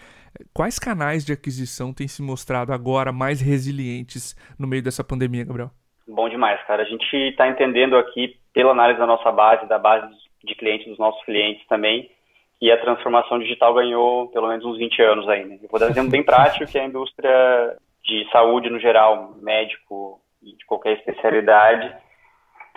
Quais 0.53 0.79
canais 0.79 1.25
de 1.25 1.33
aquisição 1.33 1.93
têm 1.93 2.09
se 2.09 2.23
mostrado 2.23 2.73
agora 2.73 3.13
mais 3.13 3.41
resilientes 3.41 4.35
no 4.59 4.67
meio 4.67 4.83
dessa 4.83 5.05
pandemia, 5.05 5.45
Gabriel? 5.45 5.71
Bom 6.07 6.29
demais, 6.29 6.63
cara. 6.67 6.83
A 6.83 6.87
gente 6.87 7.15
está 7.15 7.49
entendendo 7.49 7.97
aqui, 7.97 8.37
pela 8.53 8.71
análise 8.71 8.99
da 8.99 9.07
nossa 9.07 9.31
base, 9.33 9.67
da 9.69 9.79
base 9.79 10.07
de 10.45 10.55
clientes 10.55 10.87
dos 10.87 10.99
nossos 10.99 11.23
clientes 11.25 11.67
também, 11.67 12.11
que 12.59 12.71
a 12.71 12.81
transformação 12.81 13.39
digital 13.39 13.75
ganhou 13.75 14.29
pelo 14.29 14.49
menos 14.49 14.65
uns 14.65 14.79
20 14.79 15.03
anos 15.03 15.29
aí. 15.29 15.45
Né? 15.45 15.59
Eu 15.63 15.69
vou 15.69 15.81
dar 15.81 15.87
um 15.87 15.91
exemplo 15.91 16.11
bem 16.11 16.23
prático, 16.23 16.71
que 16.71 16.79
é 16.79 16.83
a 16.83 16.87
indústria 16.87 17.77
de 18.05 18.27
saúde 18.31 18.71
no 18.71 18.79
geral, 18.79 19.35
médico 19.43 20.21
e 20.43 20.57
de 20.57 20.65
qualquer 20.65 20.97
especialidade. 20.99 21.95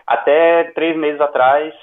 Até 0.06 0.66
três 0.72 0.98
meses 0.98 1.22
atrás, 1.22 1.74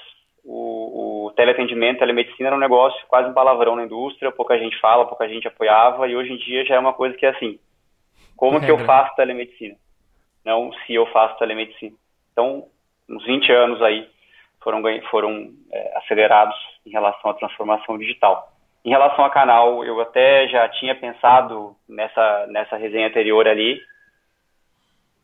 o, 0.47 1.25
o 1.25 1.31
teleatendimento, 1.31 1.99
telemedicina 1.99 2.47
era 2.47 2.55
um 2.55 2.59
negócio 2.59 3.05
quase 3.07 3.29
um 3.29 3.33
palavrão 3.33 3.75
na 3.75 3.83
indústria, 3.83 4.31
pouca 4.31 4.57
gente 4.57 4.79
fala, 4.79 5.05
pouca 5.05 5.27
gente 5.27 5.47
apoiava, 5.47 6.07
e 6.07 6.15
hoje 6.15 6.31
em 6.31 6.37
dia 6.37 6.65
já 6.65 6.75
é 6.75 6.79
uma 6.79 6.93
coisa 6.93 7.17
que 7.17 7.25
é 7.25 7.29
assim, 7.29 7.59
como 8.35 8.61
que 8.61 8.71
eu 8.71 8.77
faço 8.85 9.15
telemedicina? 9.15 9.75
Não 10.45 10.71
se 10.71 10.93
eu 10.93 11.05
faço 11.07 11.37
telemedicina. 11.37 11.95
Então, 12.31 12.65
uns 13.09 13.25
20 13.25 13.51
anos 13.51 13.81
aí 13.81 14.07
foram, 14.61 14.81
foram 15.09 15.49
é, 15.71 15.97
acelerados 15.97 16.55
em 16.85 16.91
relação 16.91 17.31
à 17.31 17.33
transformação 17.33 17.97
digital. 17.97 18.49
Em 18.85 18.89
relação 18.89 19.25
a 19.25 19.29
canal, 19.29 19.83
eu 19.83 19.99
até 19.99 20.47
já 20.47 20.69
tinha 20.69 20.95
pensado 20.95 21.75
nessa, 21.89 22.47
nessa 22.47 22.77
resenha 22.77 23.07
anterior 23.07 23.45
ali, 23.47 23.81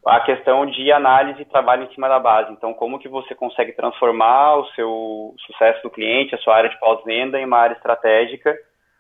a 0.06 0.20
questão 0.20 0.66
de 0.66 0.92
análise 0.92 1.42
e 1.42 1.46
trabalho 1.46 1.84
em 1.84 1.94
cima 1.94 2.10
da 2.10 2.20
base. 2.20 2.52
Então, 2.52 2.74
como 2.74 3.00
que 3.00 3.08
você 3.08 3.34
consegue 3.34 3.72
transformar 3.72 4.58
o 4.58 4.66
seu 4.72 5.36
sucesso 5.46 5.82
do 5.82 5.90
cliente, 5.90 6.36
a 6.36 6.38
sua 6.40 6.56
área 6.56 6.70
de 6.70 6.80
pós-venda, 6.80 7.40
em 7.40 7.46
uma 7.46 7.58
área 7.58 7.76
estratégica 7.76 8.58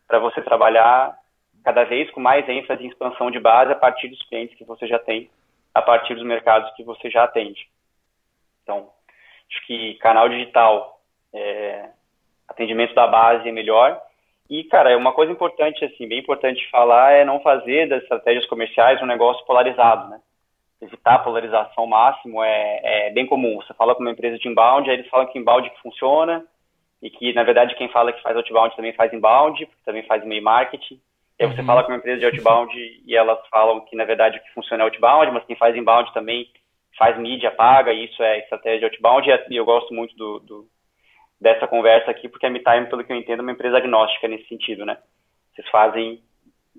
para 0.08 0.20
você 0.20 0.42
trabalhar 0.42 1.18
cada 1.64 1.84
vez 1.84 2.10
com 2.12 2.20
mais 2.20 2.48
ênfase 2.48 2.84
em 2.84 2.90
expansão 2.90 3.32
de 3.32 3.40
base 3.40 3.72
a 3.72 3.76
partir 3.76 4.08
dos 4.08 4.22
clientes 4.28 4.58
que 4.58 4.66
você 4.66 4.86
já 4.88 5.00
tem, 5.00 5.30
a 5.74 5.82
partir 5.82 6.14
dos 6.14 6.24
mercados 6.24 6.72
que 6.76 6.84
você 6.84 7.10
já 7.10 7.24
atende. 7.24 7.68
Então, 8.62 8.90
acho 9.50 9.66
que 9.66 9.96
canal 9.96 10.30
digital, 10.30 11.00
é, 11.34 11.90
atendimento 12.48 12.94
da 12.94 13.08
base 13.08 13.48
é 13.48 13.52
melhor. 13.52 14.02
E, 14.50 14.64
cara, 14.66 14.92
é 14.92 14.96
uma 14.96 15.14
coisa 15.14 15.32
importante, 15.32 15.84
assim, 15.84 16.08
bem 16.08 16.20
importante 16.20 16.70
falar 16.70 17.12
é 17.14 17.26
não 17.26 17.40
fazer 17.42 17.88
das 17.88 18.04
estratégias 18.04 18.46
comerciais 18.46 19.02
um 19.02 19.06
negócio 19.06 19.46
polarizado, 19.46 20.10
né? 20.10 20.20
Evitar 20.84 21.16
a 21.16 21.20
polarização 21.20 21.84
ao 21.84 21.88
máximo 21.88 22.44
é, 22.44 23.08
é 23.08 23.10
bem 23.12 23.26
comum. 23.26 23.56
Você 23.58 23.74
fala 23.74 23.96
com 23.96 24.02
uma 24.02 24.12
empresa 24.12 24.38
de 24.38 24.48
inbound, 24.48 24.90
aí 24.90 24.98
eles 24.98 25.10
falam 25.10 25.28
que 25.28 25.40
inbound 25.40 25.70
que 25.70 25.82
funciona 25.82 26.46
e 27.02 27.10
que, 27.10 27.34
na 27.34 27.44
verdade, 27.44 27.76
quem 27.76 27.90
fala 27.90 28.14
que 28.14 28.22
faz 28.22 28.36
outbound 28.36 28.76
também 28.76 28.94
faz 28.94 29.12
inbound, 29.14 29.68
também 29.86 30.04
faz 30.04 30.24
e-mail 30.24 30.44
marketing. 30.44 31.00
E 31.40 31.44
aí 31.44 31.52
você 31.52 31.62
uhum. 31.62 31.68
fala 31.68 31.84
com 31.84 31.92
uma 31.92 31.98
empresa 31.98 32.20
de 32.20 32.26
outbound 32.26 32.74
e 33.06 33.16
elas 33.16 33.40
falam 33.50 33.82
que, 33.82 33.96
na 33.96 34.06
verdade, 34.06 34.38
o 34.38 34.44
que 34.44 34.54
funciona 34.54 34.84
é 34.84 34.86
outbound, 34.86 35.32
mas 35.32 35.46
quem 35.46 35.56
faz 35.56 35.76
inbound 35.76 36.14
também 36.14 36.48
faz 36.98 37.18
mídia 37.18 37.52
paga, 37.52 37.92
e 37.92 38.06
isso 38.06 38.22
é 38.22 38.40
estratégia 38.40 38.80
de 38.80 38.86
outbound, 38.86 39.30
e 39.50 39.56
eu 39.56 39.66
gosto 39.66 39.94
muito 39.94 40.16
do, 40.16 40.40
do 40.40 40.68
dessa 41.42 41.68
conversa 41.68 42.10
aqui, 42.10 42.30
porque 42.30 42.46
a 42.46 42.50
MeTime, 42.50 42.88
pelo 42.88 43.04
que 43.04 43.12
eu 43.12 43.18
entendo, 43.18 43.40
é 43.40 43.42
uma 43.42 43.52
empresa 43.52 43.78
agnóstica 43.78 44.28
nesse 44.28 44.48
sentido, 44.48 44.86
né? 44.86 44.98
Vocês 45.54 45.68
fazem 45.70 46.24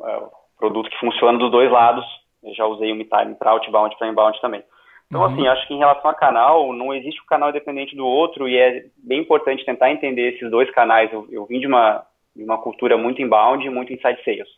uh, 0.01 0.31
produto 0.57 0.89
que 0.89 0.99
funciona 0.99 1.39
dos 1.39 1.51
dois 1.51 1.71
lados, 1.71 2.05
eu 2.45 2.55
já 2.55 2.67
usei 2.67 2.93
o 2.93 2.97
MeTime 2.97 3.35
para 3.35 3.51
outbound 3.51 3.95
e 3.95 3.99
para 3.99 4.09
inbound 4.09 4.41
também. 4.41 4.63
Então, 5.07 5.21
uhum. 5.21 5.33
assim, 5.33 5.47
acho 5.47 5.67
que 5.69 5.75
em 5.75 5.79
relação 5.79 6.11
a 6.11 6.15
canal, 6.15 6.73
não 6.73 6.95
existe 6.95 7.21
um 7.21 7.27
canal 7.27 7.51
independente 7.51 7.95
do 7.95 8.07
outro, 8.07 8.49
e 8.49 8.57
é 8.57 8.85
bem 8.97 9.21
importante 9.21 9.65
tentar 9.65 9.91
entender 9.91 10.35
esses 10.35 10.51
dois 10.51 10.71
canais. 10.71 11.13
Eu, 11.13 11.27
eu 11.31 11.47
vim 11.47 11.61
de 11.61 11.67
uma, 11.67 12.05
de 12.35 12.43
uma 12.43 12.59
cultura 12.59 12.97
muito 12.97 13.23
inbound 13.23 13.65
e 13.65 13.71
muito 13.71 13.93
inside 13.93 14.23
sales. 14.25 14.49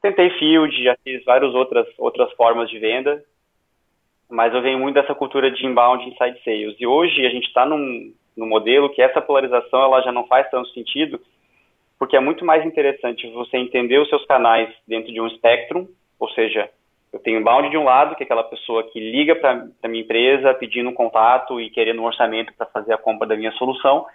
Tentei 0.00 0.30
field, 0.38 0.84
já 0.84 0.96
fiz 1.02 1.24
várias 1.24 1.54
outras, 1.54 1.86
outras 1.98 2.32
formas 2.34 2.70
de 2.70 2.78
venda, 2.78 3.22
mas 4.30 4.54
eu 4.54 4.62
venho 4.62 4.78
muito 4.78 4.94
dessa 4.94 5.14
cultura 5.14 5.50
de 5.50 5.66
inbound 5.66 6.04
e 6.04 6.10
inside 6.10 6.40
sales. 6.44 6.76
E 6.78 6.86
hoje 6.86 7.26
a 7.26 7.30
gente 7.30 7.48
está 7.48 7.66
num, 7.66 8.12
num 8.36 8.46
modelo 8.46 8.90
que 8.90 9.02
essa 9.02 9.20
polarização 9.20 9.82
ela 9.82 10.00
já 10.02 10.12
não 10.12 10.26
faz 10.26 10.48
tanto 10.50 10.68
sentido, 10.68 11.20
porque 11.98 12.16
é 12.16 12.20
muito 12.20 12.44
mais 12.44 12.64
interessante 12.64 13.28
você 13.32 13.56
entender 13.56 13.98
os 13.98 14.08
seus 14.08 14.24
canais 14.26 14.72
dentro 14.86 15.12
de 15.12 15.20
um 15.20 15.26
espectro, 15.26 15.88
ou 16.20 16.28
seja, 16.30 16.70
eu 17.12 17.18
tenho 17.20 17.40
inbound 17.40 17.70
de 17.70 17.76
um 17.76 17.84
lado, 17.84 18.14
que 18.14 18.22
é 18.22 18.26
aquela 18.26 18.44
pessoa 18.44 18.84
que 18.90 18.98
liga 18.98 19.34
para 19.36 19.66
a 19.82 19.88
minha 19.88 20.02
empresa 20.02 20.54
pedindo 20.54 20.90
um 20.90 20.94
contato 20.94 21.60
e 21.60 21.70
querendo 21.70 22.02
um 22.02 22.06
orçamento 22.06 22.52
para 22.54 22.66
fazer 22.66 22.92
a 22.92 22.98
compra 22.98 23.26
da 23.26 23.36
minha 23.36 23.52
solução, 23.52 24.06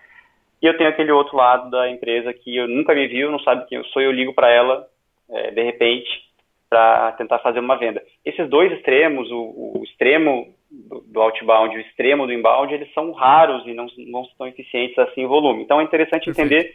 e 0.62 0.66
eu 0.66 0.78
tenho 0.78 0.90
aquele 0.90 1.12
outro 1.12 1.36
lado 1.36 1.70
da 1.70 1.90
empresa 1.90 2.34
que 2.34 2.56
eu 2.56 2.68
nunca 2.68 2.96
me 2.96 3.08
viu, 3.08 3.30
não 3.30 3.40
sabe 3.40 3.68
quem 3.68 3.78
eu 3.78 3.86
sou, 3.86 4.02
eu 4.02 4.12
ligo 4.12 4.34
para 4.34 4.50
ela 4.50 4.88
é, 5.30 5.52
de 5.52 5.64
repente 5.64 6.24
para 6.70 7.12
tentar 7.12 7.38
fazer 7.40 7.60
uma 7.60 7.78
venda. 7.78 8.02
Esses 8.26 8.50
dois 8.50 8.72
extremos, 8.72 9.30
o, 9.30 9.76
o 9.78 9.84
extremo 9.84 10.48
do, 10.72 11.02
do, 11.02 11.22
outbound 11.22 11.76
e 11.76 11.78
o 11.78 11.82
extremo 11.82 12.26
do 12.26 12.34
inbound, 12.34 12.74
eles 12.74 12.92
são 12.94 13.12
raros 13.12 13.64
e 13.68 13.76
não, 13.76 13.86
não 13.98 14.26
são 14.36 14.48
eficientes 14.48 14.98
assim 14.98 15.22
em 15.22 15.28
volume. 15.28 15.62
Então 15.62 15.80
é 15.80 15.84
interessante 15.84 16.26
Perfeito. 16.26 16.52
entender 16.52 16.74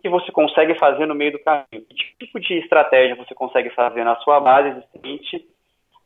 que 0.00 0.08
você 0.08 0.32
consegue 0.32 0.78
fazer 0.78 1.06
no 1.06 1.14
meio 1.14 1.32
do 1.32 1.38
caminho, 1.38 1.84
que 1.88 2.16
tipo 2.18 2.40
de 2.40 2.54
estratégia 2.54 3.16
você 3.16 3.34
consegue 3.34 3.70
fazer 3.70 4.04
na 4.04 4.16
sua 4.16 4.40
base 4.40 4.68
existente 4.68 5.46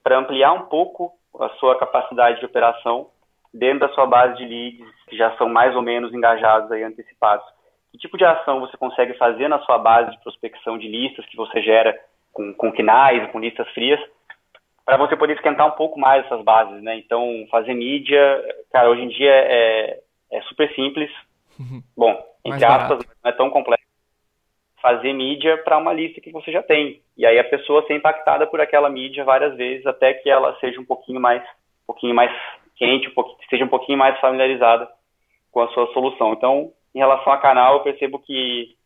para 0.02 0.18
ampliar 0.18 0.52
um 0.52 0.66
pouco 0.66 1.12
a 1.40 1.48
sua 1.60 1.78
capacidade 1.78 2.38
de 2.38 2.46
operação 2.46 3.08
dentro 3.52 3.80
da 3.80 3.94
sua 3.94 4.06
base 4.06 4.36
de 4.36 4.44
leads 4.44 5.04
que 5.08 5.16
já 5.16 5.36
são 5.36 5.48
mais 5.48 5.74
ou 5.74 5.82
menos 5.82 6.12
engajados 6.12 6.70
aí 6.72 6.82
antecipados. 6.82 7.46
Que 7.92 7.98
tipo 7.98 8.18
de 8.18 8.24
ação 8.24 8.60
você 8.60 8.76
consegue 8.76 9.14
fazer 9.14 9.48
na 9.48 9.60
sua 9.60 9.78
base 9.78 10.10
de 10.10 10.20
prospecção 10.20 10.76
de 10.76 10.88
listas 10.88 11.24
que 11.26 11.36
você 11.36 11.62
gera 11.62 11.96
com, 12.32 12.52
com 12.54 12.72
KNAIs, 12.72 13.30
com 13.30 13.38
listas 13.38 13.68
frias, 13.70 14.00
para 14.84 14.96
você 14.96 15.16
poder 15.16 15.34
esquentar 15.34 15.66
um 15.66 15.76
pouco 15.76 15.98
mais 15.98 16.24
essas 16.26 16.42
bases, 16.42 16.82
né? 16.82 16.96
Então, 16.96 17.46
fazer 17.50 17.72
mídia, 17.72 18.42
cara, 18.72 18.90
hoje 18.90 19.02
em 19.02 19.08
dia 19.08 19.32
é, 19.32 20.00
é 20.32 20.42
super 20.42 20.72
simples. 20.74 21.10
Uhum. 21.58 21.82
Bom, 21.96 22.22
entre 22.44 22.64
aspas, 22.64 22.98
não 23.22 23.30
é 23.30 23.32
tão 23.32 23.48
complexo. 23.48 23.83
Fazer 24.84 25.14
mídia 25.14 25.56
para 25.64 25.78
uma 25.78 25.94
lista 25.94 26.20
que 26.20 26.30
você 26.30 26.52
já 26.52 26.62
tem. 26.62 27.00
E 27.16 27.24
aí 27.24 27.38
a 27.38 27.44
pessoa 27.44 27.86
ser 27.86 27.94
impactada 27.94 28.46
por 28.46 28.60
aquela 28.60 28.90
mídia 28.90 29.24
várias 29.24 29.56
vezes 29.56 29.86
até 29.86 30.12
que 30.12 30.28
ela 30.28 30.54
seja 30.60 30.78
um 30.78 30.84
pouquinho 30.84 31.18
mais, 31.18 31.42
um 31.42 31.86
pouquinho 31.86 32.14
mais 32.14 32.30
quente, 32.76 33.08
um 33.08 33.14
pouquinho, 33.14 33.38
seja 33.48 33.64
um 33.64 33.68
pouquinho 33.68 33.96
mais 33.96 34.20
familiarizada 34.20 34.86
com 35.50 35.62
a 35.62 35.68
sua 35.68 35.90
solução. 35.94 36.34
Então, 36.34 36.70
em 36.94 36.98
relação 36.98 37.32
a 37.32 37.38
canal, 37.38 37.76
eu 37.76 37.80
percebo 37.80 38.18
que 38.18 38.76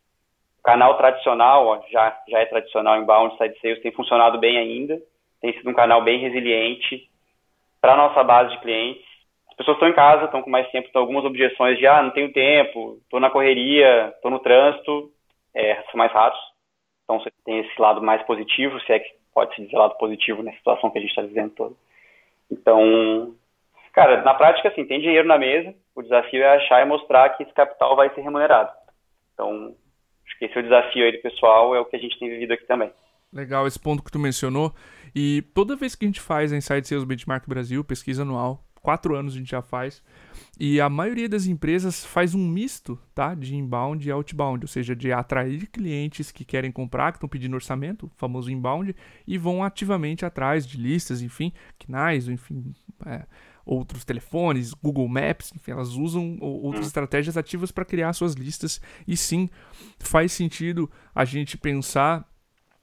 canal 0.63 0.97
tradicional, 0.97 1.67
ó, 1.67 1.81
já, 1.91 2.17
já 2.29 2.39
é 2.39 2.47
tradicional 2.47 3.03
inbound, 3.03 3.37
side 3.37 3.59
sales, 3.61 3.83
tem 3.83 3.91
funcionado 3.91 4.39
bem 4.39 4.57
ainda, 4.57 5.03
tem 5.41 5.53
sido 5.55 5.69
um 5.69 5.75
canal 5.75 6.01
bem 6.05 6.21
resiliente 6.21 7.11
para 7.81 7.95
a 7.95 7.97
nossa 7.97 8.23
base 8.23 8.51
de 8.51 8.61
clientes. 8.61 9.03
As 9.51 9.57
pessoas 9.57 9.79
estão 9.79 9.89
em 9.89 9.95
casa, 9.95 10.27
estão 10.27 10.43
com 10.43 10.51
mais 10.51 10.71
tempo, 10.71 10.87
estão 10.87 11.03
algumas 11.03 11.25
objeções 11.25 11.77
de, 11.77 11.89
ah, 11.89 12.05
não 12.05 12.11
tenho 12.11 12.33
tempo, 12.33 12.99
estou 13.03 13.19
na 13.19 13.31
correria, 13.31 14.13
estou 14.15 14.31
no 14.31 14.39
trânsito, 14.39 15.11
é, 15.59 15.83
são 15.91 15.99
mais 15.99 16.13
raros. 16.13 16.39
Então, 17.05 17.19
você 17.19 17.31
tem 17.45 17.61
esse 17.61 17.81
lado 17.81 18.03
mais 18.03 18.23
positivo, 18.23 18.81
se 18.81 18.93
é 18.93 18.99
que 18.99 19.11
pode 19.35 19.55
se 19.55 19.63
dizer 19.63 19.77
lado 19.77 19.97
positivo 19.97 20.43
na 20.43 20.53
situação 20.53 20.91
que 20.91 20.99
a 20.99 21.01
gente 21.01 21.11
está 21.11 21.23
vivendo 21.23 21.51
toda. 21.53 21.75
Então, 22.51 23.35
cara, 23.93 24.23
na 24.23 24.35
prática, 24.35 24.69
assim, 24.69 24.85
tem 24.85 25.01
dinheiro 25.01 25.27
na 25.27 25.39
mesa, 25.39 25.75
o 25.95 26.03
desafio 26.03 26.43
é 26.43 26.57
achar 26.57 26.83
e 26.83 26.85
mostrar 26.85 27.31
que 27.31 27.43
esse 27.43 27.53
capital 27.53 27.97
vai 27.97 28.13
ser 28.15 28.21
remunerado. 28.21 28.73
Então, 29.35 29.75
Acho 30.29 30.39
que 30.39 30.45
esse 30.45 30.57
é 30.57 30.61
o 30.61 30.63
desafio 30.63 31.05
aí 31.05 31.13
do 31.13 31.23
pessoal, 31.23 31.75
é 31.75 31.81
o 31.81 31.87
que 31.87 31.97
a 31.97 31.99
gente 31.99 32.19
tem 32.19 32.29
vivido 32.29 32.53
aqui 32.53 32.67
também. 32.67 32.93
Legal 33.33 33.67
esse 33.67 33.81
ponto 33.81 34.03
que 34.03 34.13
tu 34.13 34.19
mencionou. 34.19 34.73
E 35.15 35.43
toda 35.55 35.75
vez 35.75 35.95
que 35.95 36.05
a 36.05 36.09
gente 36.09 36.21
faz 36.21 36.53
a 36.53 36.57
Inside 36.57 36.87
Sales 36.87 37.05
Benchmark 37.05 37.49
Brasil, 37.49 37.83
pesquisa 37.83 38.23
anual, 38.23 38.63
quatro 38.89 39.15
anos 39.15 39.35
a 39.35 39.37
gente 39.37 39.51
já 39.51 39.61
faz, 39.61 40.03
e 40.59 40.81
a 40.81 40.89
maioria 40.89 41.29
das 41.29 41.45
empresas 41.45 42.07
faz 42.07 42.35
um 42.35 42.49
misto 42.49 42.99
tá, 43.15 43.35
de 43.35 43.55
inbound 43.55 44.09
e 44.09 44.11
outbound, 44.11 44.65
ou 44.65 44.67
seja, 44.67 44.97
de 44.97 45.13
atrair 45.13 45.67
clientes 45.67 46.33
que 46.33 46.43
querem 46.43 46.73
comprar, 46.73 47.13
que 47.13 47.19
estão 47.19 47.29
pedindo 47.29 47.53
orçamento, 47.53 48.11
famoso 48.17 48.51
inbound, 48.51 48.97
e 49.27 49.37
vão 49.37 49.63
ativamente 49.63 50.25
atrás 50.25 50.67
de 50.67 50.79
listas, 50.79 51.21
enfim, 51.21 51.53
KNAIs, 51.79 52.29
enfim, 52.29 52.75
é, 53.05 53.27
outros 53.63 54.07
telefones, 54.07 54.73
Google 54.73 55.07
Maps, 55.07 55.53
enfim, 55.55 55.73
elas 55.73 55.91
usam 55.91 56.39
outras 56.41 56.87
hum. 56.87 56.89
estratégias 56.89 57.37
ativas 57.37 57.71
para 57.71 57.85
criar 57.85 58.15
suas 58.15 58.33
listas. 58.33 58.81
E 59.07 59.19
sim, 59.19 59.51
faz 59.99 60.33
sentido 60.33 60.91
a 61.15 61.27
gente 61.27 61.59
pensar, 61.59 62.27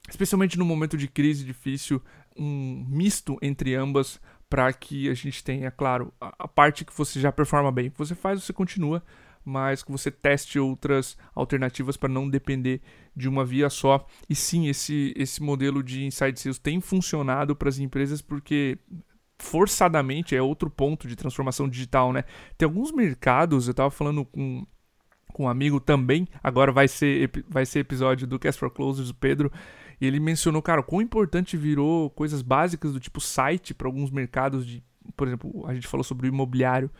especialmente 0.08 0.56
no 0.56 0.64
momento 0.64 0.96
de 0.96 1.08
crise 1.08 1.44
difícil, 1.44 2.00
um 2.38 2.86
misto 2.88 3.36
entre 3.42 3.74
ambas 3.74 4.20
para 4.48 4.72
que 4.72 5.08
a 5.08 5.14
gente 5.14 5.42
tenha, 5.42 5.70
claro, 5.70 6.12
a, 6.20 6.34
a 6.40 6.48
parte 6.48 6.84
que 6.84 6.96
você 6.96 7.20
já 7.20 7.32
performa 7.32 7.72
bem, 7.72 7.90
que 7.90 7.98
você 7.98 8.14
faz, 8.14 8.42
você 8.42 8.52
continua, 8.52 9.02
mas 9.44 9.82
que 9.82 9.92
você 9.92 10.10
teste 10.10 10.58
outras 10.58 11.16
alternativas 11.34 11.96
para 11.96 12.08
não 12.08 12.28
depender 12.28 12.80
de 13.14 13.28
uma 13.28 13.44
via 13.44 13.70
só. 13.70 14.04
E 14.28 14.34
sim, 14.34 14.68
esse, 14.68 15.14
esse 15.16 15.40
modelo 15.40 15.82
de 15.82 16.04
inside 16.04 16.38
sales 16.38 16.58
tem 16.58 16.80
funcionado 16.80 17.54
para 17.54 17.68
as 17.68 17.78
empresas 17.78 18.20
porque 18.20 18.76
forçadamente 19.38 20.34
é 20.34 20.42
outro 20.42 20.68
ponto 20.68 21.06
de 21.06 21.14
transformação 21.14 21.68
digital, 21.68 22.12
né? 22.12 22.24
Tem 22.58 22.66
alguns 22.66 22.90
mercados, 22.90 23.66
eu 23.66 23.70
estava 23.70 23.90
falando 23.90 24.24
com, 24.24 24.66
com 25.32 25.44
um 25.44 25.48
amigo 25.48 25.78
também, 25.78 26.26
agora 26.42 26.72
vai 26.72 26.88
ser, 26.88 27.30
vai 27.48 27.64
ser 27.64 27.80
episódio 27.80 28.26
do 28.26 28.38
Cast 28.38 28.58
for 28.58 28.70
Closers, 28.70 29.10
o 29.10 29.14
Pedro, 29.14 29.52
e 30.00 30.06
ele 30.06 30.20
mencionou, 30.20 30.60
cara, 30.60 30.82
quão 30.82 31.00
importante 31.00 31.56
virou 31.56 32.10
coisas 32.10 32.42
básicas 32.42 32.92
do 32.92 33.00
tipo 33.00 33.20
site 33.20 33.72
para 33.72 33.88
alguns 33.88 34.10
mercados 34.10 34.66
de, 34.66 34.82
por 35.16 35.26
exemplo, 35.26 35.64
a 35.66 35.74
gente 35.74 35.86
falou 35.86 36.04
sobre 36.04 36.26
o 36.26 36.28
imobiliário, 36.28 36.90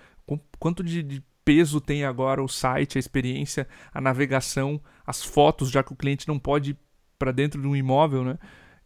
quanto 0.58 0.82
de, 0.82 1.02
de 1.02 1.22
peso 1.44 1.80
tem 1.80 2.04
agora 2.04 2.42
o 2.42 2.48
site, 2.48 2.98
a 2.98 3.00
experiência, 3.00 3.68
a 3.92 4.00
navegação, 4.00 4.80
as 5.06 5.22
fotos, 5.22 5.70
já 5.70 5.82
que 5.82 5.92
o 5.92 5.96
cliente 5.96 6.26
não 6.26 6.38
pode 6.38 6.70
ir 6.72 6.78
para 7.18 7.32
dentro 7.32 7.60
de 7.60 7.68
um 7.68 7.76
imóvel, 7.76 8.24
né? 8.24 8.38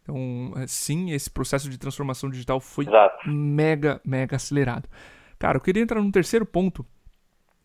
Então, 0.03 0.53
é, 0.57 0.67
sim, 0.67 1.11
esse 1.11 1.29
processo 1.29 1.69
de 1.69 1.77
transformação 1.77 2.29
digital 2.29 2.59
foi 2.59 2.85
Exato. 2.85 3.29
mega, 3.29 4.01
mega 4.05 4.35
acelerado. 4.35 4.89
Cara, 5.39 5.57
eu 5.57 5.61
queria 5.61 5.81
entrar 5.81 6.01
num 6.01 6.11
terceiro 6.11 6.45
ponto, 6.45 6.85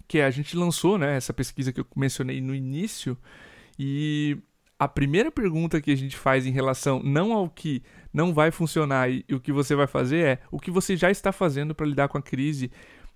que 0.09 0.19
é 0.19 0.25
a 0.25 0.31
gente 0.31 0.57
lançou, 0.57 0.97
né, 0.97 1.17
essa 1.17 1.33
pesquisa 1.33 1.73
que 1.73 1.81
eu 1.81 1.87
mencionei 1.95 2.41
no 2.41 2.55
início, 2.55 3.19
e 3.79 4.39
a 4.79 4.87
primeira 4.87 5.31
pergunta 5.31 5.81
que 5.81 5.91
a 5.91 5.97
gente 5.97 6.17
faz 6.17 6.47
em 6.47 6.51
relação 6.51 7.03
não 7.03 7.33
ao 7.33 7.49
que 7.49 7.83
não 8.13 8.33
vai 8.33 8.51
funcionar 8.51 9.11
e, 9.11 9.25
o 9.33 9.41
que 9.41 9.53
você 9.53 9.75
vai 9.75 9.87
fazer 9.87 10.25
é 10.25 10.39
o 10.51 10.59
que 10.59 10.71
você 10.71 10.97
já 10.97 11.11
está 11.11 11.33
fazendo 11.33 11.75
para 11.75 11.87
lidar 11.87 12.09
com 12.09 12.19
a 12.19 12.23
crise? 12.23 12.71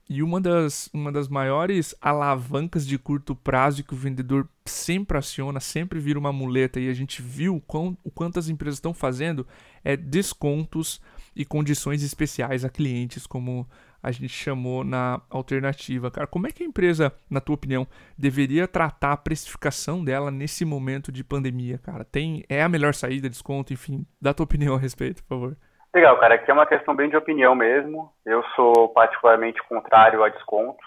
E 0.08 0.22
uma 0.24 0.40
das, 0.40 0.90
uma 0.92 1.12
das 1.12 1.28
maiores 1.28 1.94
alavancas 2.00 2.84
de 2.84 2.98
curto 2.98 3.36
prazo 3.36 3.84
que 3.84 3.94
o 3.94 3.96
vendedor 3.96 4.48
sempre 4.64 5.16
aciona, 5.16 5.60
sempre 5.60 6.00
vira 6.00 6.18
uma 6.18 6.32
muleta, 6.32 6.80
e 6.80 6.88
a 6.88 6.94
gente 6.94 7.22
viu 7.22 7.62
quão, 7.64 7.96
o 8.02 8.10
quanto 8.10 8.36
as 8.36 8.48
empresas 8.48 8.78
estão 8.78 8.92
fazendo, 8.92 9.46
é 9.84 9.96
descontos 9.96 11.00
e 11.36 11.44
condições 11.44 12.02
especiais 12.02 12.64
a 12.64 12.68
clientes, 12.68 13.24
como 13.24 13.68
a 14.02 14.10
gente 14.10 14.32
chamou 14.32 14.84
na 14.84 15.20
alternativa. 15.30 16.10
Cara, 16.10 16.26
como 16.26 16.46
é 16.46 16.50
que 16.50 16.62
a 16.62 16.66
empresa, 16.66 17.12
na 17.30 17.40
tua 17.40 17.54
opinião, 17.54 17.86
deveria 18.18 18.66
tratar 18.66 19.12
a 19.12 19.16
precificação 19.16 20.04
dela 20.04 20.30
nesse 20.30 20.64
momento 20.64 21.12
de 21.12 21.22
pandemia, 21.22 21.78
cara? 21.78 22.04
Tem 22.04 22.44
é 22.48 22.62
a 22.62 22.68
melhor 22.68 22.94
saída, 22.94 23.28
desconto, 23.28 23.72
enfim, 23.72 24.06
dá 24.20 24.32
tua 24.32 24.44
opinião 24.44 24.74
a 24.74 24.78
respeito, 24.78 25.22
por 25.22 25.28
favor. 25.28 25.56
Legal, 25.94 26.18
cara, 26.18 26.36
aqui 26.36 26.50
é 26.50 26.54
uma 26.54 26.66
questão 26.66 26.94
bem 26.94 27.10
de 27.10 27.16
opinião 27.16 27.54
mesmo. 27.54 28.12
Eu 28.24 28.44
sou 28.54 28.88
particularmente 28.90 29.60
contrário 29.68 30.22
a 30.22 30.28
desconto. 30.28 30.78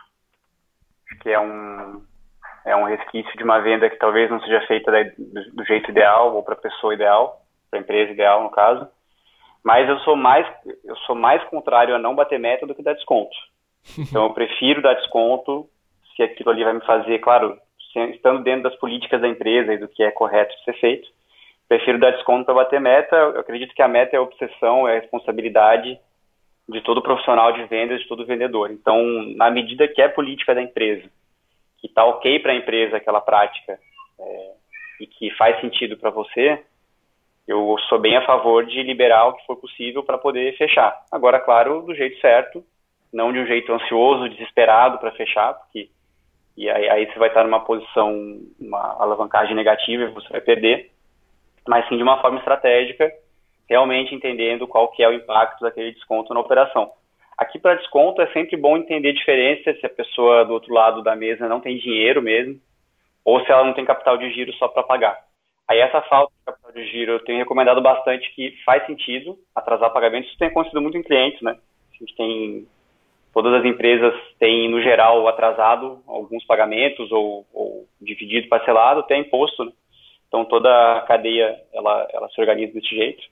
Acho 1.06 1.20
que 1.20 1.30
é 1.30 1.40
um 1.40 2.02
é 2.66 2.76
um 2.76 2.86
resquício 2.86 3.36
de 3.38 3.44
uma 3.44 3.60
venda 3.60 3.90
que 3.90 3.98
talvez 3.98 4.30
não 4.30 4.40
seja 4.40 4.62
feita 4.68 4.90
do, 5.54 5.66
jeito 5.66 5.92
ideal 5.92 6.34
ou 6.34 6.44
para 6.44 6.54
a 6.54 6.62
pessoa 6.62 6.94
ideal, 6.94 7.42
para 7.70 7.80
a 7.80 7.82
empresa 7.82 8.12
ideal 8.12 8.42
no 8.42 8.50
caso. 8.50 8.88
Mas 9.64 9.88
eu 9.88 9.98
sou 10.00 10.16
mais 10.16 10.46
eu 10.84 10.96
sou 11.08 11.16
mais 11.16 11.44
contrário 11.46 11.96
a 11.96 12.00
não 12.00 12.16
bater 12.16 12.40
meta 12.40 12.68
do 12.68 12.76
que 12.76 12.84
dar 12.84 12.94
desconto. 12.94 13.36
Então 13.98 14.24
eu 14.24 14.34
prefiro 14.34 14.82
dar 14.82 14.94
desconto 14.94 15.68
se 16.16 16.24
aquilo 16.24 16.52
ali 16.52 16.64
vai 16.64 16.74
me 16.74 16.86
fazer, 16.86 17.20
claro, 17.20 17.58
estando 18.12 18.44
dentro 18.44 18.64
das 18.64 18.76
políticas 18.76 19.22
da 19.22 19.28
empresa 19.28 19.74
e 19.74 19.78
do 19.78 19.88
que 19.88 20.04
é 20.04 20.12
correto 20.12 20.54
ser 20.64 20.74
feito. 20.80 21.08
Prefiro 21.68 22.00
dar 22.00 22.12
desconto 22.12 22.46
para 22.46 22.54
bater 22.54 22.80
meta. 22.80 23.16
Eu 23.16 23.40
acredito 23.40 23.74
que 23.74 23.82
a 23.82 23.88
meta 23.88 24.16
é 24.16 24.20
a 24.20 24.22
obsessão, 24.22 24.88
é 24.88 24.98
a 24.98 25.00
responsabilidade 25.00 26.00
de 26.70 26.82
todo 26.82 27.02
profissional 27.02 27.52
de 27.52 27.66
vendas, 27.66 28.02
de 28.02 28.08
todo 28.08 28.26
vendedor. 28.26 28.72
Então, 28.72 29.02
na 29.36 29.50
medida 29.50 29.88
que 29.88 30.02
é 30.02 30.08
política 30.08 30.56
da 30.56 30.62
empresa, 30.62 31.10
que 31.80 31.88
está 31.88 32.06
ok 32.06 32.40
para 32.40 32.54
a 32.54 32.56
empresa 32.56 32.98
aquela 32.98 33.20
prática 33.20 33.78
é, 34.20 34.52
e 35.02 35.08
que 35.08 35.32
faz 35.32 35.60
sentido 35.60 35.98
para 35.98 36.10
você, 36.10 36.64
eu 37.48 37.76
sou 37.90 38.00
bem 38.00 38.16
a 38.16 38.26
favor 38.26 38.66
de 38.66 38.82
liberar 38.84 39.28
o 39.28 39.34
que 39.34 39.46
for 39.46 39.58
possível 39.58 40.04
para 40.04 40.18
poder 40.18 40.56
fechar. 40.58 40.98
Agora, 41.12 41.40
claro, 41.40 41.82
do 41.82 41.94
jeito 41.94 42.20
certo, 42.20 42.64
não 43.12 43.32
de 43.32 43.40
um 43.40 43.46
jeito 43.46 43.72
ansioso, 43.72 44.30
desesperado 44.30 44.98
para 44.98 45.12
fechar, 45.12 45.54
porque 45.54 45.90
e 46.56 46.70
aí, 46.70 46.88
aí, 46.88 47.06
você 47.08 47.18
vai 47.18 47.30
estar 47.30 47.44
numa 47.44 47.62
posição, 47.62 48.14
uma 48.60 49.02
alavancagem 49.02 49.56
negativa 49.56 50.04
e 50.04 50.14
você 50.14 50.30
vai 50.30 50.42
perder, 50.42 50.92
mas 51.68 51.88
sim 51.88 51.98
de 51.98 52.04
uma 52.04 52.22
forma 52.22 52.38
estratégica, 52.38 53.12
realmente 53.68 54.14
entendendo 54.14 54.68
qual 54.68 54.90
que 54.90 55.02
é 55.02 55.10
o 55.10 55.14
impacto 55.14 55.62
daquele 55.62 55.92
desconto 55.92 56.34
na 56.34 56.40
operação. 56.40 56.92
Aqui 57.38 57.58
para 57.58 57.76
desconto 57.76 58.22
é 58.22 58.28
sempre 58.28 58.56
bom 58.56 58.78
entender 58.78 59.10
a 59.10 59.14
diferença 59.14 59.74
se 59.74 59.86
a 59.86 59.90
pessoa 59.90 60.46
do 60.46 60.54
outro 60.54 60.72
lado 60.72 61.02
da 61.02 61.16
mesa 61.16 61.48
não 61.48 61.60
tem 61.60 61.78
dinheiro 61.78 62.22
mesmo, 62.22 62.60
ou 63.26 63.44
se 63.44 63.52
ela 63.52 63.64
não 63.64 63.74
tem 63.74 63.86
capital 63.86 64.18
de 64.18 64.32
giro 64.32 64.54
só 64.54 64.68
para 64.68 64.84
pagar. 64.84 65.18
Aí 65.68 65.80
essa 65.80 66.02
falta 66.04 66.34
de 66.38 66.46
capital 66.46 66.72
de 66.72 66.88
giro 66.88 67.14
eu 67.14 67.24
tenho 67.24 67.40
recomendado 67.40 67.82
bastante 67.82 68.34
que 68.36 68.56
faz 68.66 68.86
sentido 68.86 69.38
atrasar 69.56 69.92
pagamentos. 69.92 70.30
Isso 70.30 70.38
tem 70.38 70.50
acontecido 70.50 70.82
muito 70.82 70.98
em 70.98 71.04
clientes, 71.04 71.42
né? 71.42 71.58
A 71.94 71.98
gente 71.98 72.16
tem 72.16 72.68
todas 73.34 73.54
as 73.54 73.66
empresas 73.66 74.14
têm 74.38 74.70
no 74.70 74.82
geral 74.82 75.28
atrasado 75.28 76.04
alguns 76.06 76.46
pagamentos 76.46 77.12
ou, 77.12 77.46
ou 77.52 77.88
dividido, 78.00 78.48
parcelado, 78.48 79.04
tem 79.04 79.22
imposto, 79.22 79.66
né? 79.66 79.72
Então 80.28 80.46
toda 80.46 80.98
a 80.98 81.02
cadeia 81.02 81.60
ela 81.74 82.08
ela 82.14 82.30
se 82.30 82.40
organiza 82.42 82.74
desse 82.74 82.90
jeito. 82.90 83.24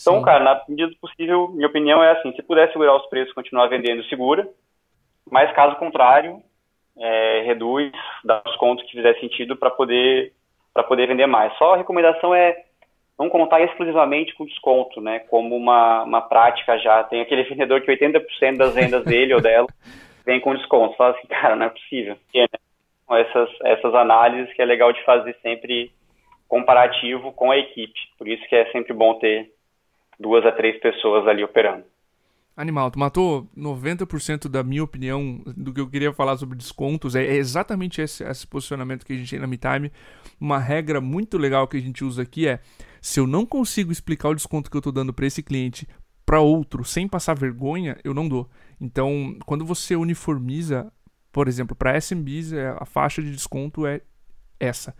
Então, 0.00 0.18
Sim. 0.18 0.24
cara, 0.24 0.42
na 0.42 0.62
medida 0.68 0.88
do 0.88 0.96
possível, 0.96 1.48
minha 1.48 1.68
opinião 1.68 2.02
é 2.02 2.12
assim: 2.12 2.32
se 2.34 2.42
puder 2.42 2.72
segurar 2.72 2.96
os 2.96 3.06
preços, 3.06 3.34
continuar 3.34 3.68
vendendo, 3.68 4.02
segura. 4.04 4.48
Mas 5.30 5.52
caso 5.52 5.76
contrário, 5.76 6.42
é, 6.98 7.42
reduz, 7.42 7.92
dá 8.24 8.42
desconto 8.44 8.84
que 8.84 8.92
fizer 8.92 9.18
sentido 9.20 9.56
para 9.56 9.70
poder 9.70 10.32
para 10.72 10.84
poder 10.84 11.06
vender 11.06 11.26
mais. 11.26 11.56
Só 11.58 11.74
a 11.74 11.76
recomendação 11.76 12.34
é 12.34 12.64
não 13.18 13.28
contar 13.28 13.60
exclusivamente 13.60 14.34
com 14.34 14.46
desconto, 14.46 15.00
né? 15.00 15.20
Como 15.20 15.56
uma, 15.56 16.02
uma 16.02 16.20
prática 16.22 16.78
já. 16.78 17.04
Tem 17.04 17.20
aquele 17.20 17.44
vendedor 17.44 17.80
que 17.80 17.92
80% 17.92 18.56
das 18.56 18.74
vendas 18.74 19.04
dele 19.04 19.34
ou 19.34 19.40
dela 19.40 19.66
vem 20.24 20.40
com 20.40 20.54
desconto. 20.54 20.96
Fala 20.96 21.16
assim, 21.16 21.26
cara, 21.28 21.54
não 21.56 21.66
é 21.66 21.70
possível. 21.70 22.16
Né? 22.34 22.46
essas, 23.10 23.50
essas 23.64 23.94
análises 23.94 24.52
que 24.54 24.62
é 24.62 24.64
legal 24.64 24.92
de 24.92 25.04
fazer 25.04 25.36
sempre 25.42 25.92
comparativo 26.48 27.32
com 27.32 27.50
a 27.50 27.58
equipe. 27.58 27.98
Por 28.18 28.28
isso 28.28 28.46
que 28.48 28.56
é 28.56 28.70
sempre 28.72 28.92
bom 28.92 29.14
ter 29.18 29.50
duas 30.18 30.44
a 30.46 30.52
três 30.52 30.78
pessoas 30.80 31.26
ali 31.26 31.44
operando. 31.44 31.84
Animal, 32.54 32.90
tu 32.90 32.98
matou 32.98 33.50
90% 33.56 34.46
da 34.46 34.62
minha 34.62 34.84
opinião 34.84 35.42
do 35.56 35.72
que 35.72 35.80
eu 35.80 35.88
queria 35.88 36.12
falar 36.12 36.36
sobre 36.36 36.56
descontos. 36.56 37.14
É, 37.14 37.34
exatamente 37.34 38.02
esse, 38.02 38.22
esse 38.22 38.46
posicionamento 38.46 39.06
que 39.06 39.14
a 39.14 39.16
gente 39.16 39.30
tem 39.30 39.38
na 39.38 39.46
MeTime. 39.46 39.90
Uma 40.38 40.58
regra 40.58 41.00
muito 41.00 41.38
legal 41.38 41.66
que 41.66 41.78
a 41.78 41.80
gente 41.80 42.04
usa 42.04 42.22
aqui 42.22 42.46
é: 42.46 42.60
se 43.00 43.18
eu 43.18 43.26
não 43.26 43.46
consigo 43.46 43.90
explicar 43.90 44.28
o 44.28 44.34
desconto 44.34 44.70
que 44.70 44.76
eu 44.76 44.80
estou 44.80 44.92
dando 44.92 45.14
para 45.14 45.26
esse 45.26 45.42
cliente 45.42 45.88
para 46.26 46.40
outro 46.40 46.84
sem 46.84 47.08
passar 47.08 47.34
vergonha, 47.34 47.98
eu 48.04 48.12
não 48.12 48.28
dou. 48.28 48.48
Então, 48.78 49.36
quando 49.46 49.64
você 49.64 49.96
uniformiza, 49.96 50.92
por 51.32 51.48
exemplo, 51.48 51.74
para 51.74 51.96
SMBs, 51.96 52.52
é, 52.52 52.76
a 52.78 52.84
faixa 52.84 53.22
de 53.22 53.30
desconto 53.30 53.86
é 53.86 54.02
essa. 54.60 54.94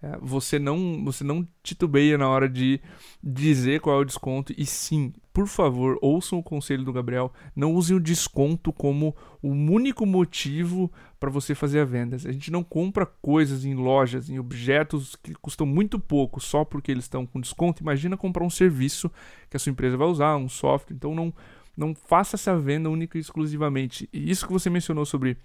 É, 0.00 0.16
você 0.20 0.60
não 0.60 1.04
você 1.04 1.24
não 1.24 1.46
titubeia 1.60 2.16
na 2.16 2.28
hora 2.28 2.48
de 2.48 2.80
dizer 3.20 3.80
qual 3.80 3.98
é 3.98 4.00
o 4.00 4.04
desconto 4.04 4.54
e 4.56 4.64
sim, 4.64 5.12
por 5.32 5.48
favor, 5.48 5.98
ouçam 6.00 6.38
o 6.38 6.42
conselho 6.42 6.84
do 6.84 6.92
Gabriel, 6.92 7.32
não 7.54 7.74
usem 7.74 7.96
o 7.96 8.00
desconto 8.00 8.72
como 8.72 9.16
o 9.42 9.48
único 9.48 10.06
motivo 10.06 10.90
para 11.18 11.30
você 11.30 11.52
fazer 11.52 11.80
a 11.80 11.84
venda. 11.84 12.14
A 12.14 12.32
gente 12.32 12.50
não 12.52 12.62
compra 12.62 13.04
coisas 13.06 13.64
em 13.64 13.74
lojas, 13.74 14.30
em 14.30 14.38
objetos 14.38 15.16
que 15.16 15.34
custam 15.34 15.66
muito 15.66 15.98
pouco 15.98 16.40
só 16.40 16.64
porque 16.64 16.92
eles 16.92 17.04
estão 17.04 17.26
com 17.26 17.40
desconto. 17.40 17.82
Imagina 17.82 18.16
comprar 18.16 18.44
um 18.44 18.50
serviço 18.50 19.10
que 19.50 19.56
a 19.56 19.60
sua 19.60 19.70
empresa 19.70 19.96
vai 19.96 20.06
usar, 20.06 20.36
um 20.36 20.48
software. 20.48 20.94
Então 20.94 21.12
não 21.12 21.34
não 21.76 21.94
faça 21.94 22.34
essa 22.34 22.58
venda 22.58 22.90
única 22.90 23.16
e 23.16 23.20
exclusivamente. 23.20 24.08
E 24.12 24.28
isso 24.30 24.46
que 24.46 24.52
você 24.52 24.68
mencionou 24.68 25.06
sobre 25.06 25.36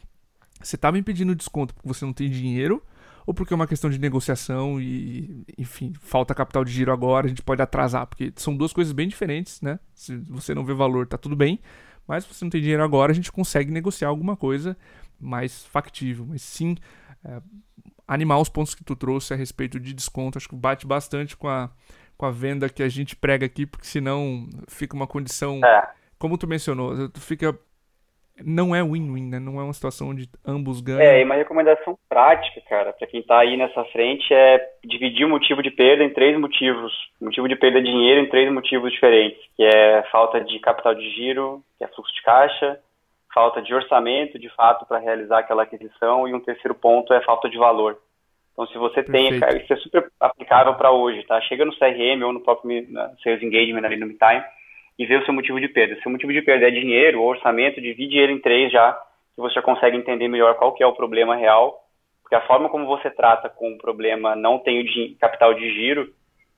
você 0.59 0.75
está 0.75 0.91
me 0.91 1.01
pedindo 1.01 1.35
desconto 1.35 1.73
porque 1.73 1.87
você 1.87 2.05
não 2.05 2.13
tem 2.13 2.29
dinheiro 2.29 2.81
ou 3.25 3.33
porque 3.33 3.53
é 3.53 3.55
uma 3.55 3.67
questão 3.67 3.89
de 3.89 3.99
negociação 3.99 4.79
e, 4.79 5.45
enfim, 5.57 5.93
falta 6.01 6.35
capital 6.35 6.63
de 6.63 6.71
giro 6.71 6.91
agora, 6.91 7.25
a 7.25 7.29
gente 7.29 7.41
pode 7.41 7.61
atrasar, 7.61 8.05
porque 8.07 8.33
são 8.35 8.55
duas 8.55 8.73
coisas 8.73 8.91
bem 8.93 9.07
diferentes, 9.07 9.61
né? 9.61 9.79
Se 9.93 10.15
você 10.17 10.53
não 10.53 10.65
vê 10.65 10.73
valor, 10.73 11.07
tá 11.07 11.17
tudo 11.17 11.35
bem, 11.35 11.59
mas 12.07 12.23
se 12.23 12.33
você 12.33 12.43
não 12.45 12.49
tem 12.49 12.61
dinheiro 12.61 12.83
agora, 12.83 13.11
a 13.11 13.15
gente 13.15 13.31
consegue 13.31 13.71
negociar 13.71 14.09
alguma 14.09 14.35
coisa 14.35 14.77
mais 15.19 15.65
factível. 15.65 16.25
Mas 16.27 16.41
sim, 16.41 16.75
é, 17.23 17.41
animar 18.07 18.39
os 18.39 18.49
pontos 18.49 18.75
que 18.75 18.83
tu 18.83 18.95
trouxe 18.95 19.33
a 19.33 19.37
respeito 19.37 19.79
de 19.79 19.93
desconto, 19.93 20.37
acho 20.37 20.49
que 20.49 20.55
bate 20.55 20.85
bastante 20.85 21.37
com 21.37 21.47
a, 21.47 21.69
com 22.17 22.25
a 22.25 22.31
venda 22.31 22.69
que 22.69 22.83
a 22.83 22.89
gente 22.89 23.15
prega 23.15 23.45
aqui, 23.45 23.65
porque 23.65 23.87
senão 23.87 24.49
fica 24.67 24.95
uma 24.95 25.07
condição. 25.07 25.61
É. 25.63 25.89
Como 26.19 26.37
tu 26.37 26.47
mencionou, 26.47 27.09
tu 27.09 27.19
fica 27.19 27.57
não 28.41 28.75
é 28.75 28.81
win-win, 28.81 29.29
né? 29.29 29.39
Não 29.39 29.59
é 29.59 29.63
uma 29.63 29.73
situação 29.73 30.09
onde 30.09 30.27
ambos 30.45 30.81
ganham. 30.81 31.01
É, 31.01 31.21
e 31.21 31.23
uma 31.23 31.35
recomendação 31.35 31.97
prática, 32.09 32.61
cara, 32.67 32.93
para 32.93 33.07
quem 33.07 33.21
tá 33.21 33.39
aí 33.39 33.55
nessa 33.55 33.83
frente 33.85 34.33
é 34.33 34.59
dividir 34.83 35.25
o 35.25 35.29
motivo 35.29 35.61
de 35.61 35.69
perda 35.69 36.03
em 36.03 36.13
três 36.13 36.39
motivos. 36.39 36.91
O 37.21 37.25
motivo 37.25 37.47
de 37.47 37.55
perda 37.55 37.81
de 37.81 37.91
dinheiro 37.91 38.21
em 38.21 38.29
três 38.29 38.51
motivos 38.51 38.91
diferentes, 38.91 39.39
que 39.55 39.63
é 39.63 40.03
falta 40.11 40.41
de 40.41 40.59
capital 40.59 40.95
de 40.95 41.09
giro, 41.11 41.61
que 41.77 41.83
é 41.83 41.87
fluxo 41.87 42.13
de 42.13 42.23
caixa, 42.23 42.79
falta 43.33 43.61
de 43.61 43.73
orçamento, 43.73 44.39
de 44.39 44.49
fato, 44.49 44.85
para 44.85 44.99
realizar 44.99 45.39
aquela 45.39 45.63
aquisição, 45.63 46.27
e 46.27 46.33
um 46.33 46.39
terceiro 46.39 46.75
ponto 46.75 47.13
é 47.13 47.21
falta 47.21 47.49
de 47.49 47.57
valor. 47.57 47.97
Então, 48.53 48.67
se 48.67 48.77
você 48.77 49.01
Perfeito. 49.01 49.45
tem, 49.45 49.61
isso 49.61 49.73
é 49.73 49.77
super 49.77 50.11
aplicável 50.19 50.75
para 50.75 50.91
hoje, 50.91 51.23
tá? 51.23 51.41
Chega 51.41 51.65
no 51.65 51.75
CRM 51.75 52.23
ou 52.23 52.31
no 52.31 52.41
próprio 52.41 52.85
Sales 53.23 53.41
Engagement 53.41 53.83
ali 53.83 53.97
no 53.97 54.05
MeTime, 54.05 54.43
e 54.97 55.05
ver 55.05 55.21
o 55.21 55.25
seu 55.25 55.33
motivo 55.33 55.59
de 55.59 55.67
perda. 55.67 55.99
Se 56.01 56.07
o 56.07 56.11
motivo 56.11 56.31
de 56.31 56.41
perda 56.41 56.67
é 56.67 56.71
dinheiro 56.71 57.21
ou 57.21 57.29
orçamento, 57.29 57.81
divide 57.81 58.17
ele 58.17 58.33
em 58.33 58.39
três 58.39 58.71
já, 58.71 58.93
que 59.35 59.41
você 59.41 59.55
já 59.55 59.61
consegue 59.61 59.97
entender 59.97 60.27
melhor 60.27 60.55
qual 60.55 60.73
que 60.73 60.83
é 60.83 60.87
o 60.87 60.93
problema 60.93 61.35
real, 61.35 61.83
porque 62.21 62.35
a 62.35 62.45
forma 62.47 62.69
como 62.69 62.85
você 62.85 63.09
trata 63.09 63.49
com 63.49 63.73
o 63.73 63.77
problema 63.77 64.35
não 64.35 64.59
tem 64.59 64.81
o 64.81 65.17
capital 65.17 65.53
de 65.53 65.69
giro 65.73 66.13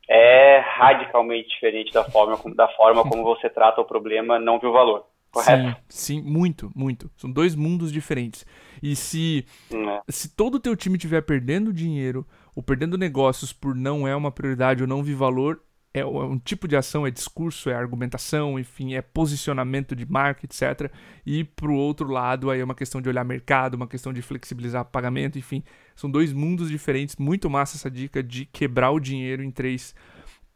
é 0.07 0.59
radicalmente 0.59 1.49
diferente 1.49 1.91
da 1.91 2.03
forma, 2.03 2.37
da 2.53 2.67
forma 2.69 3.03
como 3.03 3.23
você 3.23 3.49
trata 3.49 3.81
o 3.81 3.85
problema 3.85 4.39
não 4.39 4.59
viu 4.59 4.71
valor. 4.71 5.05
Correto? 5.31 5.81
Sim, 5.89 6.21
sim, 6.21 6.21
muito, 6.21 6.71
muito. 6.73 7.11
São 7.17 7.29
dois 7.29 7.55
mundos 7.55 7.91
diferentes. 7.91 8.45
E 8.81 8.95
se, 8.95 9.45
é. 9.69 10.01
se 10.07 10.33
todo 10.33 10.55
o 10.55 10.59
teu 10.59 10.75
time 10.77 10.95
estiver 10.95 11.21
perdendo 11.21 11.73
dinheiro 11.73 12.25
ou 12.55 12.63
perdendo 12.63 12.97
negócios 12.97 13.51
por 13.51 13.75
não 13.75 14.07
é 14.07 14.15
uma 14.15 14.31
prioridade 14.31 14.81
ou 14.81 14.87
não 14.87 15.03
vi 15.03 15.13
valor, 15.13 15.59
é, 15.95 16.01
é 16.01 16.05
um 16.05 16.37
tipo 16.37 16.67
de 16.67 16.75
ação, 16.75 17.07
é 17.07 17.11
discurso, 17.11 17.69
é 17.69 17.73
argumentação, 17.73 18.59
enfim, 18.59 18.95
é 18.95 19.01
posicionamento 19.01 19.95
de 19.95 20.05
marca, 20.05 20.45
etc. 20.45 20.91
E 21.25 21.45
pro 21.45 21.73
outro 21.73 22.11
lado, 22.11 22.51
aí 22.51 22.59
é 22.59 22.63
uma 22.63 22.75
questão 22.75 23.01
de 23.01 23.07
olhar 23.07 23.23
mercado, 23.23 23.75
uma 23.75 23.87
questão 23.87 24.11
de 24.11 24.21
flexibilizar 24.21 24.83
pagamento, 24.83 25.39
enfim. 25.39 25.63
São 25.95 26.11
dois 26.11 26.33
mundos 26.33 26.69
diferentes. 26.69 27.15
Muito 27.15 27.49
massa 27.49 27.77
essa 27.77 27.89
dica 27.89 28.21
de 28.21 28.45
quebrar 28.45 28.91
o 28.91 28.99
dinheiro 28.99 29.41
em 29.41 29.49
três 29.49 29.95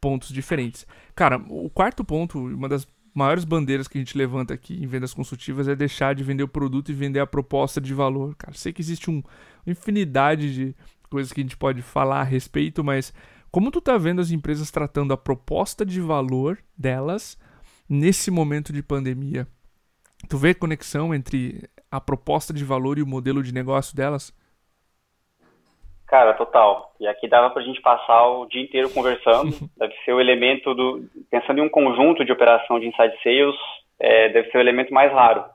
pontos 0.02 0.28
diferentes. 0.30 0.86
Cara, 1.15 1.38
o 1.47 1.69
quarto 1.69 2.04
ponto, 2.04 2.38
uma 2.38 2.67
das 2.67 2.86
maiores 3.13 3.45
bandeiras 3.45 3.88
que 3.88 3.97
a 3.97 4.02
gente 4.02 4.17
levanta 4.17 4.54
aqui 4.54 4.84
em 4.84 4.88
vendas 4.88 5.13
consultivas 5.13 5.69
é 5.69 5.75
deixar 5.75 6.13
de 6.13 6.23
vender 6.23 6.43
o 6.43 6.49
produto 6.49 6.89
e 6.89 6.93
vender 6.93 7.21
a 7.21 7.28
proposta 7.28 7.80
de 7.80 7.93
valor. 7.93 8.36
Cara, 8.36 8.54
sei 8.54 8.73
que 8.73 8.82
existe 8.82 9.10
um, 9.10 9.23
uma 9.65 9.71
infinidade 9.71 10.54
de 10.54 10.75
coisas 11.10 11.32
que 11.32 11.39
a 11.39 11.43
gente 11.43 11.56
pode 11.56 11.82
falar 11.82 12.19
a 12.19 12.23
respeito, 12.23 12.84
mas 12.84 13.13
como 13.51 13.71
tu 13.71 13.81
tá 13.81 13.97
vendo 13.97 14.21
as 14.21 14.31
empresas 14.31 14.71
tratando 14.71 15.13
a 15.13 15.17
proposta 15.17 15.85
de 15.85 15.99
valor 15.99 16.57
delas 16.77 17.38
nesse 17.89 18.29
momento 18.29 18.71
de 18.71 18.83
pandemia? 18.83 19.47
Tu 20.29 20.38
vê 20.38 20.53
conexão 20.53 21.13
entre 21.13 21.69
a 21.89 21.99
proposta 21.99 22.53
de 22.53 22.63
valor 22.63 22.97
e 22.97 23.01
o 23.01 23.07
modelo 23.07 23.41
de 23.41 23.53
negócio 23.53 23.95
delas? 23.95 24.33
Cara, 26.07 26.33
total. 26.33 26.93
E 26.99 27.07
aqui 27.07 27.27
dava 27.27 27.51
para 27.51 27.62
a 27.62 27.65
gente 27.65 27.81
passar 27.81 28.27
o 28.27 28.45
dia 28.47 28.62
inteiro 28.62 28.89
conversando. 28.93 29.51
deve 29.77 29.93
ser 30.03 30.13
o 30.13 30.19
elemento 30.19 30.73
do. 30.73 31.07
Pensando 31.29 31.59
em 31.59 31.63
um 31.63 31.69
conjunto 31.69 32.25
de 32.25 32.31
operação 32.31 32.79
de 32.79 32.88
inside 32.88 33.15
sales, 33.23 33.55
é, 33.99 34.29
deve 34.29 34.49
ser 34.51 34.57
o 34.57 34.62
elemento 34.62 34.93
mais 34.93 35.12
raro 35.12 35.45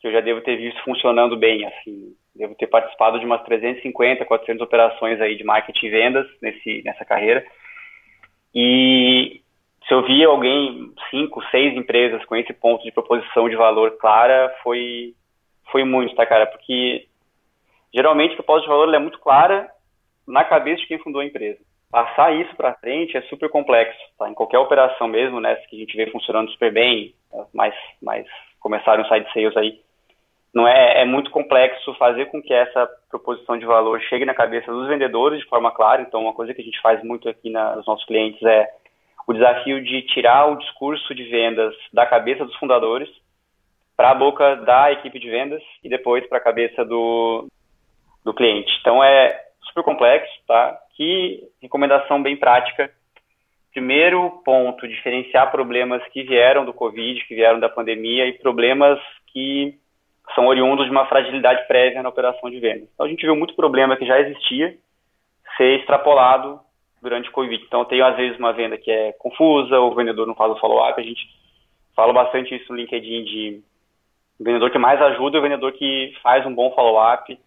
que 0.00 0.08
eu 0.08 0.12
já 0.12 0.20
devo 0.20 0.42
ter 0.42 0.56
visto 0.56 0.82
funcionando 0.84 1.36
bem. 1.36 1.64
Assim, 1.64 2.14
devo 2.34 2.54
ter 2.54 2.66
participado 2.66 3.18
de 3.18 3.26
umas 3.26 3.42
350, 3.44 4.24
400 4.24 4.62
operações 4.62 5.20
aí 5.20 5.36
de 5.36 5.44
marketing 5.44 5.86
e 5.86 5.90
vendas 5.90 6.26
nesse, 6.42 6.82
nessa 6.84 7.04
carreira. 7.04 7.44
E 8.54 9.40
se 9.86 9.94
eu 9.94 10.02
via 10.02 10.28
alguém, 10.28 10.92
cinco, 11.10 11.42
seis 11.50 11.76
empresas 11.76 12.24
com 12.24 12.36
esse 12.36 12.52
ponto 12.52 12.82
de 12.82 12.92
proposição 12.92 13.48
de 13.48 13.56
valor 13.56 13.96
clara, 13.98 14.54
foi, 14.62 15.14
foi 15.70 15.84
muito, 15.84 16.14
tá, 16.14 16.26
cara? 16.26 16.46
Porque 16.46 17.06
geralmente 17.92 18.32
a 18.32 18.36
proposta 18.36 18.62
de 18.62 18.68
valor 18.68 18.92
é 18.92 18.98
muito 18.98 19.18
clara 19.18 19.68
na 20.26 20.44
cabeça 20.44 20.80
de 20.80 20.88
quem 20.88 20.98
fundou 20.98 21.20
a 21.20 21.26
empresa. 21.26 21.58
Passar 21.90 22.34
isso 22.34 22.54
para 22.56 22.74
frente 22.74 23.16
é 23.16 23.22
super 23.22 23.48
complexo, 23.48 24.00
tá? 24.18 24.28
Em 24.28 24.34
qualquer 24.34 24.58
operação 24.58 25.06
mesmo, 25.06 25.38
né, 25.38 25.54
que 25.68 25.76
a 25.76 25.78
gente 25.78 25.96
vê 25.96 26.10
funcionando 26.10 26.50
super 26.50 26.72
bem, 26.72 27.14
mais, 27.52 27.74
mais 28.02 28.26
começaram 28.58 29.04
side 29.04 29.30
sales 29.32 29.56
aí, 29.56 29.80
não 30.54 30.68
é, 30.68 31.02
é 31.02 31.04
muito 31.04 31.30
complexo 31.32 31.92
fazer 31.94 32.26
com 32.26 32.40
que 32.40 32.54
essa 32.54 32.88
proposição 33.10 33.58
de 33.58 33.66
valor 33.66 34.00
chegue 34.02 34.24
na 34.24 34.32
cabeça 34.32 34.70
dos 34.70 34.86
vendedores 34.86 35.40
de 35.40 35.48
forma 35.48 35.72
clara. 35.72 36.00
Então, 36.02 36.20
uma 36.20 36.32
coisa 36.32 36.54
que 36.54 36.62
a 36.62 36.64
gente 36.64 36.80
faz 36.80 37.02
muito 37.02 37.28
aqui 37.28 37.50
na, 37.50 37.74
nos 37.74 37.86
nossos 37.86 38.06
clientes 38.06 38.40
é 38.44 38.70
o 39.26 39.32
desafio 39.32 39.82
de 39.82 40.02
tirar 40.02 40.46
o 40.46 40.56
discurso 40.56 41.12
de 41.12 41.24
vendas 41.24 41.74
da 41.92 42.06
cabeça 42.06 42.44
dos 42.44 42.54
fundadores 42.56 43.08
para 43.96 44.10
a 44.10 44.14
boca 44.14 44.56
da 44.56 44.92
equipe 44.92 45.18
de 45.18 45.28
vendas 45.28 45.62
e 45.82 45.88
depois 45.88 46.24
para 46.28 46.38
a 46.38 46.42
cabeça 46.42 46.84
do, 46.84 47.48
do 48.24 48.32
cliente. 48.32 48.72
Então, 48.80 49.02
é 49.02 49.40
super 49.62 49.82
complexo, 49.82 50.32
tá? 50.46 50.78
Que 50.96 51.42
recomendação 51.60 52.22
bem 52.22 52.36
prática. 52.36 52.92
Primeiro 53.72 54.40
ponto, 54.44 54.86
diferenciar 54.86 55.50
problemas 55.50 56.00
que 56.12 56.22
vieram 56.22 56.64
do 56.64 56.72
Covid, 56.72 57.24
que 57.26 57.34
vieram 57.34 57.58
da 57.58 57.68
pandemia 57.68 58.26
e 58.26 58.38
problemas 58.38 59.00
que 59.32 59.76
são 60.34 60.46
oriundos 60.46 60.86
de 60.86 60.90
uma 60.90 61.06
fragilidade 61.06 61.66
prévia 61.66 62.02
na 62.02 62.08
operação 62.08 62.50
de 62.50 62.58
venda. 62.58 62.86
Então 62.94 63.06
a 63.06 63.08
gente 63.08 63.24
viu 63.24 63.36
muito 63.36 63.54
problema 63.54 63.96
que 63.96 64.06
já 64.06 64.18
existia 64.20 64.76
ser 65.56 65.80
extrapolado 65.80 66.60
durante 67.02 67.28
o 67.28 67.32
Covid. 67.32 67.62
Então 67.64 67.80
eu 67.80 67.86
tenho 67.86 68.06
às 68.06 68.16
vezes 68.16 68.38
uma 68.38 68.52
venda 68.52 68.78
que 68.78 68.90
é 68.90 69.12
confusa, 69.12 69.78
o 69.78 69.94
vendedor 69.94 70.26
não 70.26 70.34
faz 70.34 70.52
o 70.52 70.58
follow-up, 70.58 70.98
a 70.98 71.04
gente 71.04 71.26
fala 71.94 72.12
bastante 72.12 72.54
isso 72.54 72.72
no 72.72 72.78
LinkedIn 72.78 73.24
de 73.24 73.62
o 74.40 74.44
vendedor 74.44 74.70
que 74.70 74.78
mais 74.78 75.00
ajuda 75.00 75.36
é 75.36 75.40
o 75.40 75.42
vendedor 75.42 75.72
que 75.72 76.12
faz 76.22 76.44
um 76.44 76.54
bom 76.54 76.72
follow-up 76.72 77.38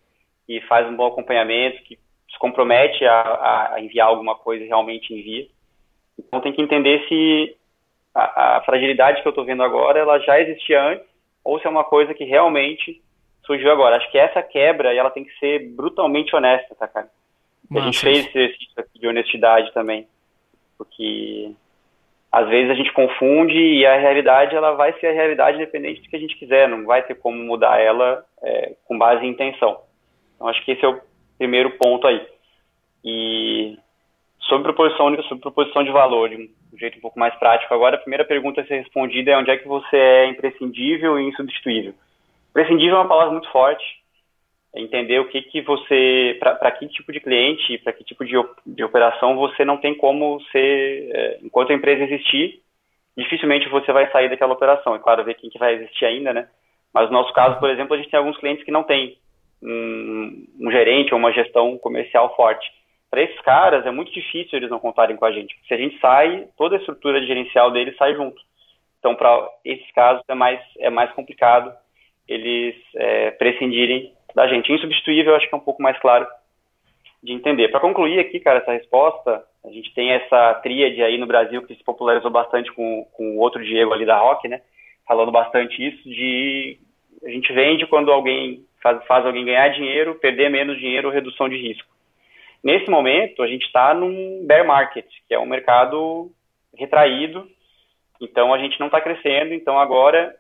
e 0.48 0.62
faz 0.62 0.88
um 0.88 0.96
bom 0.96 1.08
acompanhamento, 1.08 1.84
que 1.84 1.98
se 2.32 2.40
compromete 2.40 3.04
a, 3.06 3.74
a 3.74 3.82
enviar 3.82 4.08
alguma 4.08 4.36
coisa 4.36 4.64
e 4.64 4.68
realmente 4.68 5.14
envia. 5.14 5.48
Então 6.18 6.40
tem 6.40 6.54
que 6.54 6.62
entender 6.62 7.06
se 7.10 7.58
a, 8.16 8.58
a 8.58 8.62
fragilidade 8.62 9.22
que 9.22 9.28
eu 9.28 9.32
estou 9.32 9.44
vendo 9.44 9.64
agora, 9.64 10.00
ela 10.00 10.18
já 10.20 10.40
existia 10.40 10.82
antes 10.82 11.17
ou 11.48 11.60
se 11.60 11.66
é 11.66 11.70
uma 11.70 11.86
coisa 11.86 12.14
que 12.14 12.26
realmente 12.26 13.02
surgiu 13.46 13.72
agora. 13.72 13.96
Acho 13.96 14.12
que 14.12 14.18
essa 14.18 14.44
quebra 14.44 14.94
ela 14.94 15.10
tem 15.10 15.24
que 15.24 15.40
ser 15.40 15.70
brutalmente 15.70 16.36
honesta, 16.36 16.76
tá, 16.76 16.88
cara? 16.88 17.10
a 17.74 17.80
gente 17.82 18.00
fez 18.00 18.26
esse 18.28 18.38
exercício 18.38 19.00
de 19.00 19.08
honestidade 19.08 19.74
também, 19.74 20.08
porque 20.78 21.52
às 22.32 22.48
vezes 22.50 22.70
a 22.70 22.76
gente 22.76 22.92
confunde 22.94 23.58
e 23.58 23.86
a 23.86 23.98
realidade 23.98 24.56
ela 24.56 24.74
vai 24.74 24.92
ser 25.00 25.08
a 25.08 25.14
realidade 25.14 25.58
independente 25.58 26.02
do 26.02 26.10
que 26.10 26.16
a 26.16 26.20
gente 26.20 26.38
quiser, 26.38 26.68
não 26.68 26.86
vai 26.86 27.02
ter 27.04 27.16
como 27.16 27.38
mudar 27.38 27.80
ela 27.80 28.26
é, 28.44 28.76
com 28.86 28.98
base 28.98 29.26
em 29.26 29.30
intenção. 29.30 29.82
Então 30.36 30.48
acho 30.48 30.64
que 30.64 30.72
esse 30.72 30.84
é 30.84 30.88
o 30.88 31.00
primeiro 31.38 31.72
ponto 31.72 32.08
aí. 32.08 32.26
E 33.04 33.78
sobre 34.42 34.64
proposição 34.64 35.16
sobre 35.24 35.42
proposição 35.42 35.84
de 35.84 35.92
valor, 35.92 36.30
de 36.30 36.50
um 36.74 36.78
jeito 36.78 36.98
um 36.98 37.02
pouco 37.02 37.20
mais 37.20 37.34
prático. 37.36 37.74
Agora, 37.74 37.96
a 37.96 38.00
primeira 38.00 38.26
pergunta 38.26 38.62
a 38.62 38.66
ser 38.66 38.78
respondida 38.78 39.32
é 39.32 39.38
onde 39.38 39.52
é 39.52 39.58
que 39.58 39.68
você 39.68 39.96
é 39.96 40.28
imprescindível 40.28 41.20
e 41.20 41.28
insubstituível. 41.28 41.94
Imprescindível 42.52 42.98
é 42.98 43.00
uma 43.00 43.08
palavra 43.08 43.32
muito 43.32 43.50
forte. 43.52 43.84
É 44.76 44.82
entender 44.82 45.20
o 45.20 45.28
que 45.28 45.42
que 45.42 45.62
você, 45.62 46.38
para 46.40 46.72
que 46.72 46.88
tipo 46.88 47.12
de 47.12 47.20
cliente, 47.20 47.78
para 47.80 47.94
que 47.94 48.04
tipo 48.04 48.26
de, 48.26 48.34
de 48.66 48.84
operação 48.84 49.36
você 49.36 49.64
não 49.64 49.78
tem 49.78 49.96
como 49.96 50.42
ser, 50.52 51.10
é, 51.12 51.40
enquanto 51.42 51.72
a 51.72 51.76
empresa 51.76 52.04
existir, 52.04 52.62
dificilmente 53.16 53.70
você 53.70 53.92
vai 53.92 54.12
sair 54.12 54.30
daquela 54.30 54.54
operação. 54.54 54.94
É 54.94 55.00
claro, 55.00 55.24
ver 55.24 55.36
quem 55.36 55.50
que 55.50 55.58
vai 55.58 55.76
existir 55.76 56.06
ainda, 56.06 56.34
né? 56.34 56.48
Mas 56.94 57.08
no 57.10 57.14
nosso 57.14 57.34
caso, 57.34 57.60
por 57.60 57.70
exemplo, 57.70 57.94
a 57.94 57.98
gente 57.98 58.10
tem 58.10 58.18
alguns 58.18 58.38
clientes 58.38 58.64
que 58.64 58.72
não 58.72 58.84
têm 58.84 59.18
um, 59.64 60.46
um 60.60 60.72
gerente 60.72 61.14
ou 61.14 61.20
uma 61.20 61.32
gestão 61.32 61.78
comercial 61.78 62.36
forte 62.36 62.68
para 63.10 63.22
esses 63.22 63.40
caras 63.42 63.86
é 63.86 63.92
muito 63.92 64.12
difícil 64.12 64.58
eles 64.58 64.70
não 64.70 64.80
contarem 64.80 65.16
com 65.16 65.26
a 65.26 65.32
gente. 65.32 65.56
Se 65.68 65.74
a 65.74 65.78
gente 65.78 66.00
sai, 66.00 66.48
toda 66.58 66.76
a 66.76 66.80
estrutura 66.80 67.26
gerencial 67.26 67.72
deles 67.72 67.96
sai 67.98 68.14
junto. 68.16 68.42
Então, 69.00 69.16
para 69.16 69.48
esses 69.64 69.90
casos 69.92 70.24
é 70.28 70.34
mais, 70.34 70.60
é 70.80 70.90
mais 70.90 71.12
complicado 71.14 71.74
eles 72.28 72.76
é, 72.96 73.32
prescindirem 73.32 74.14
da 74.36 74.48
gente. 74.48 74.72
Insubstituível, 74.72 75.36
acho 75.36 75.48
que 75.48 75.56
é 75.56 75.58
um 75.58 75.62
pouco 75.62 75.82
mais 75.82 75.98
claro 76.00 76.28
de 77.24 77.32
entender. 77.32 77.70
Para 77.70 77.80
concluir 77.80 78.20
aqui, 78.20 78.40
cara, 78.40 78.60
essa 78.60 78.74
resposta, 78.74 79.44
a 79.66 79.70
gente 79.70 79.94
tem 79.94 80.12
essa 80.12 80.56
tríade 80.56 81.02
aí 81.02 81.18
no 81.18 81.26
Brasil 81.26 81.66
que 81.66 81.76
se 81.76 81.84
popularizou 81.84 82.30
bastante 82.30 82.72
com, 82.74 83.08
com 83.14 83.38
o 83.38 83.40
outro 83.40 83.64
Diego 83.64 83.94
ali 83.94 84.06
da 84.06 84.18
Rock, 84.18 84.48
né? 84.48 84.62
Falando 85.08 85.32
bastante 85.32 85.86
isso 85.86 86.04
de 86.04 86.78
a 87.24 87.30
gente 87.30 87.52
vende 87.54 87.88
quando 87.88 88.12
alguém 88.12 88.66
faz, 88.82 89.04
faz 89.06 89.26
alguém 89.26 89.46
ganhar 89.46 89.70
dinheiro, 89.70 90.16
perder 90.16 90.50
menos 90.50 90.78
dinheiro, 90.78 91.10
redução 91.10 91.50
de 91.50 91.58
risco. 91.58 91.97
Nesse 92.64 92.90
momento, 92.90 93.42
a 93.42 93.48
gente 93.48 93.66
está 93.66 93.94
num 93.94 94.46
bear 94.46 94.66
market, 94.66 95.06
que 95.28 95.34
é 95.34 95.40
um 95.40 95.46
mercado 95.46 96.32
retraído, 96.76 97.48
então 98.22 98.54
a 98.54 98.58
gente 98.58 98.80
não 98.80 98.88
está 98.88 99.00
crescendo, 99.00 99.54
então 99.54 99.80
agora 99.80 100.36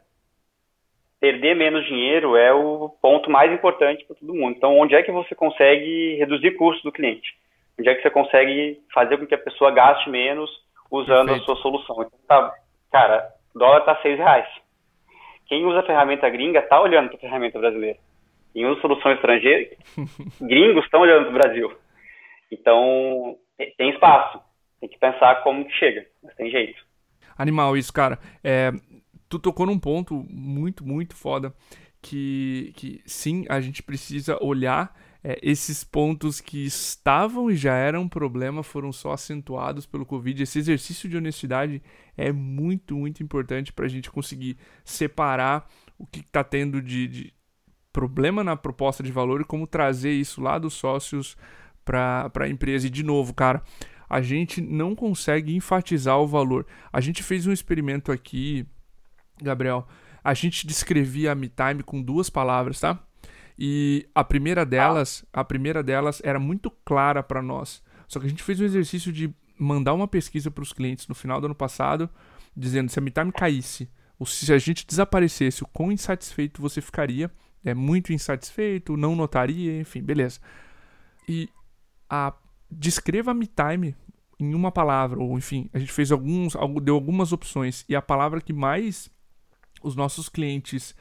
perder 1.19 1.56
menos 1.56 1.86
dinheiro 1.86 2.36
é 2.36 2.53
o 2.53 2.89
ponto 3.01 3.30
mais 3.30 3.51
importante 3.51 4.06
para 4.06 4.15
todo 4.15 4.34
mundo. 4.34 4.56
Então, 4.56 4.77
onde 4.77 4.95
é 4.95 5.01
que 5.01 5.12
você 5.12 5.34
consegue 5.34 6.15
reduzir 6.15 6.51
custos 6.51 6.84
do 6.84 6.91
cliente? 6.91 7.36
Onde 7.80 7.89
é 7.89 7.95
que 7.95 8.01
você 8.01 8.10
consegue 8.10 8.80
fazer 8.93 9.17
com 9.17 9.25
que 9.25 9.36
a 9.36 9.39
pessoa 9.39 9.71
gaste 9.71 10.10
menos 10.10 10.49
usando 10.91 11.27
Perfeito. 11.27 11.43
a 11.43 11.45
sua 11.45 11.56
solução? 11.62 12.01
Então, 12.01 12.19
tá, 12.27 12.53
cara, 12.91 13.27
o 13.56 13.60
dólar 13.60 13.80
está 13.80 13.95
seis 14.01 14.17
reais. 14.17 14.47
Quem 15.47 15.65
usa 15.65 15.80
a 15.80 15.84
ferramenta 15.84 16.30
gringa 16.30 16.60
está 16.60 16.80
olhando 16.80 17.10
para 17.10 17.17
a 17.17 17.21
ferramenta 17.21 17.60
brasileira. 17.60 17.97
Quem 18.53 18.65
usa 18.65 18.82
solução 18.82 19.12
estrangeira, 19.12 19.75
gringos 20.41 20.84
estão 20.86 21.01
olhando 21.01 21.25
para 21.25 21.30
o 21.30 21.34
Brasil. 21.34 21.77
Então, 22.51 23.38
tem 23.77 23.89
espaço. 23.89 24.39
Tem 24.79 24.89
que 24.89 24.99
pensar 24.99 25.43
como 25.43 25.65
que 25.65 25.73
chega, 25.73 26.05
mas 26.23 26.36
tem 26.36 26.51
jeito. 26.51 26.86
Animal 27.38 27.75
isso, 27.75 27.91
cara. 27.91 28.19
É, 28.43 28.71
tu 29.27 29.39
tocou 29.39 29.65
num 29.65 29.79
ponto 29.79 30.25
muito, 30.29 30.86
muito 30.86 31.15
foda 31.15 31.53
que, 32.01 32.71
que 32.75 33.01
sim, 33.05 33.45
a 33.49 33.60
gente 33.60 33.81
precisa 33.81 34.41
olhar 34.43 34.95
é, 35.23 35.38
esses 35.41 35.83
pontos 35.83 36.39
que 36.39 36.65
estavam 36.65 37.49
e 37.49 37.55
já 37.55 37.75
eram 37.75 38.07
problema 38.07 38.63
foram 38.63 38.91
só 38.91 39.12
acentuados 39.12 39.86
pelo 39.86 40.05
Covid. 40.05 40.41
Esse 40.41 40.60
exercício 40.60 41.10
de 41.10 41.17
honestidade 41.17 41.81
é 42.15 42.31
muito, 42.31 42.95
muito 42.95 43.21
importante 43.23 43.73
para 43.73 43.86
a 43.86 43.89
gente 43.89 44.12
conseguir 44.12 44.57
separar 44.86 45.67
o 45.97 46.05
que 46.05 46.19
está 46.19 46.43
tendo 46.43 46.81
de, 46.81 47.07
de 47.07 47.33
problema 47.91 48.43
na 48.43 48.55
proposta 48.55 49.01
de 49.01 49.12
valor 49.12 49.41
e 49.41 49.45
como 49.45 49.65
trazer 49.65 50.12
isso 50.12 50.39
lá 50.39 50.57
dos 50.60 50.75
sócios 50.75 51.36
para 51.88 52.43
a 52.43 52.50
empresa. 52.50 52.88
E 52.88 52.89
de 52.89 53.02
novo, 53.02 53.34
cara, 53.34 53.63
a 54.10 54.21
gente 54.21 54.62
não 54.62 54.93
consegue 54.93 55.56
enfatizar 55.56 56.19
o 56.19 56.28
valor. 56.28 56.67
A 56.91 57.00
gente 57.00 57.23
fez 57.23 57.47
um 57.47 57.52
experimento 57.52 58.12
aqui, 58.12 58.67
Gabriel. 59.41 59.88
A 60.23 60.34
gente 60.34 60.67
descrevia 60.67 61.32
a 61.32 61.36
MeTime 61.36 61.84
com 61.84 62.02
duas 62.02 62.30
palavras, 62.30 62.80
tá? 62.80 63.00
E 63.58 64.08
a 64.13 64.23
primeira 64.23 64.65
delas, 64.65 65.26
a 65.32 65.43
primeira 65.43 65.82
delas 65.82 66.21
era 66.23 66.39
muito 66.39 66.69
clara 66.86 67.23
para 67.23 67.41
nós. 67.41 67.82
Só 68.08 68.19
que 68.19 68.26
a 68.26 68.30
gente 68.30 68.43
fez 68.43 68.60
um 68.60 68.65
exercício 68.65 69.12
de 69.12 69.34
mandar 69.58 69.93
uma 69.93 70.08
pesquisa 70.08 70.52
para 70.52 70.62
os 70.62 70.73
clientes 70.73 71.08
no 71.08 71.15
final 71.15 71.41
do 71.41 71.45
ano 71.45 71.56
passado, 71.56 72.10
dizendo 72.56 72.89
se 72.91 73.00
a 73.00 73.02
MeTime 73.02 73.32
caísse, 73.32 73.89
ou 74.19 74.26
se 74.26 74.52
a 74.54 74.58
gente 74.58 74.86
desaparecesse, 74.86 75.63
o 75.63 75.67
quão 75.67 75.91
insatisfeito 75.91 76.62
você 76.62 76.82
ficaria. 76.82 77.32
É 77.65 77.73
muito 77.73 78.13
insatisfeito, 78.13 78.95
não 78.95 79.15
notaria, 79.15 79.80
enfim, 79.80 80.02
beleza. 80.02 80.39
E 81.28 81.50
a 82.09 82.33
descreva 82.69 83.33
me 83.33 83.47
time 83.47 83.95
em 84.39 84.53
uma 84.53 84.71
palavra, 84.71 85.19
ou 85.19 85.37
enfim, 85.37 85.69
a 85.73 85.79
gente 85.79 85.91
fez 85.91 86.11
alguns, 86.11 86.53
deu 86.83 86.95
algumas 86.95 87.31
opções 87.31 87.83
e 87.89 87.95
a 87.95 88.01
palavra 88.01 88.39
que 88.39 88.53
mais 88.53 89.09
os 89.81 89.95
nossos 89.95 90.29
clientes 90.29 90.95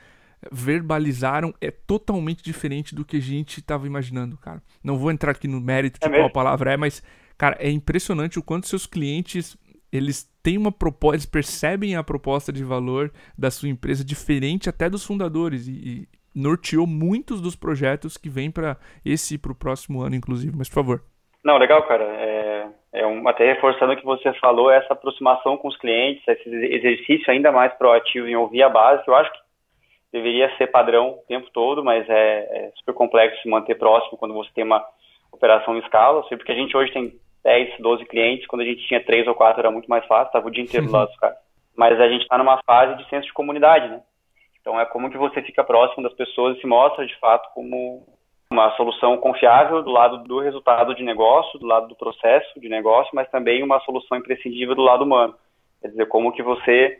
verbalizaram 0.50 1.52
é 1.60 1.70
totalmente 1.70 2.42
diferente 2.42 2.94
do 2.94 3.04
que 3.04 3.16
a 3.16 3.20
gente 3.20 3.60
estava 3.60 3.86
imaginando, 3.86 4.36
cara. 4.36 4.62
Não 4.82 4.98
vou 4.98 5.10
entrar 5.10 5.32
aqui 5.32 5.48
no 5.48 5.60
mérito 5.60 5.98
de 6.00 6.06
é 6.06 6.18
qual 6.18 6.30
palavra 6.30 6.72
é, 6.72 6.76
mas 6.76 7.02
cara, 7.36 7.56
é 7.58 7.70
impressionante 7.70 8.38
o 8.38 8.42
quanto 8.42 8.66
seus 8.66 8.86
clientes 8.86 9.56
eles 9.92 10.28
têm 10.42 10.58
uma 10.58 10.72
proposta, 10.72 11.16
eles 11.16 11.26
percebem 11.26 11.96
a 11.96 12.04
proposta 12.04 12.52
de 12.52 12.64
valor 12.64 13.12
da 13.36 13.50
sua 13.50 13.68
empresa 13.68 14.04
diferente 14.04 14.68
até 14.68 14.88
dos 14.90 15.04
fundadores 15.04 15.66
e, 15.66 15.72
e 15.72 16.08
norteou 16.36 16.86
muitos 16.86 17.40
dos 17.40 17.56
projetos 17.56 18.18
que 18.18 18.28
vêm 18.28 18.50
para 18.50 18.76
esse 19.04 19.34
e 19.34 19.38
para 19.38 19.52
o 19.52 19.54
próximo 19.54 20.02
ano, 20.02 20.14
inclusive. 20.14 20.54
Mas, 20.56 20.68
por 20.68 20.74
favor. 20.74 21.02
Não, 21.42 21.56
legal, 21.56 21.82
cara. 21.84 22.04
É, 22.04 22.66
é 22.92 23.06
um, 23.06 23.26
até 23.26 23.46
reforçando 23.46 23.92
o 23.92 23.96
que 23.96 24.04
você 24.04 24.32
falou, 24.34 24.70
essa 24.70 24.92
aproximação 24.92 25.56
com 25.56 25.68
os 25.68 25.76
clientes, 25.76 26.22
esse 26.28 26.48
exercício 26.48 27.30
ainda 27.30 27.50
mais 27.50 27.72
proativo 27.74 28.26
em 28.26 28.36
ouvir 28.36 28.62
a 28.62 28.68
base, 28.68 29.02
que 29.04 29.10
eu 29.10 29.14
acho 29.14 29.32
que 29.32 29.38
deveria 30.12 30.54
ser 30.56 30.66
padrão 30.68 31.10
o 31.10 31.24
tempo 31.28 31.48
todo, 31.52 31.84
mas 31.84 32.08
é, 32.08 32.38
é 32.38 32.72
super 32.78 32.94
complexo 32.94 33.40
se 33.42 33.48
manter 33.48 33.76
próximo 33.76 34.18
quando 34.18 34.34
você 34.34 34.50
tem 34.54 34.64
uma 34.64 34.84
operação 35.32 35.76
em 35.76 35.80
escala. 35.80 36.24
Sei 36.28 36.36
porque 36.36 36.52
a 36.52 36.56
gente 36.56 36.76
hoje 36.76 36.92
tem 36.92 37.12
10, 37.44 37.78
12 37.78 38.04
clientes, 38.06 38.46
quando 38.46 38.62
a 38.62 38.64
gente 38.64 38.86
tinha 38.86 39.04
3 39.04 39.28
ou 39.28 39.34
4 39.34 39.60
era 39.60 39.70
muito 39.70 39.88
mais 39.88 40.04
fácil, 40.06 40.26
estava 40.26 40.48
o 40.48 40.50
dia 40.50 40.64
inteiro 40.64 40.90
lado 40.90 41.08
dos 41.10 41.18
caras. 41.18 41.36
Mas 41.76 42.00
a 42.00 42.08
gente 42.08 42.22
está 42.22 42.36
numa 42.36 42.60
fase 42.64 42.96
de 42.96 43.08
senso 43.08 43.26
de 43.26 43.32
comunidade, 43.32 43.88
né? 43.88 44.00
Então 44.66 44.80
é 44.80 44.84
como 44.84 45.08
que 45.08 45.16
você 45.16 45.40
fica 45.42 45.62
próximo 45.62 46.02
das 46.02 46.12
pessoas 46.14 46.56
e 46.56 46.60
se 46.60 46.66
mostra 46.66 47.06
de 47.06 47.16
fato 47.20 47.54
como 47.54 48.04
uma 48.50 48.74
solução 48.76 49.16
confiável 49.18 49.80
do 49.80 49.92
lado 49.92 50.24
do 50.24 50.40
resultado 50.40 50.92
de 50.92 51.04
negócio, 51.04 51.56
do 51.60 51.66
lado 51.66 51.86
do 51.86 51.94
processo 51.94 52.60
de 52.60 52.68
negócio, 52.68 53.12
mas 53.14 53.30
também 53.30 53.62
uma 53.62 53.78
solução 53.82 54.18
imprescindível 54.18 54.74
do 54.74 54.82
lado 54.82 55.04
humano. 55.04 55.36
Quer 55.80 55.90
dizer, 55.90 56.06
como 56.06 56.32
que 56.32 56.42
você 56.42 56.98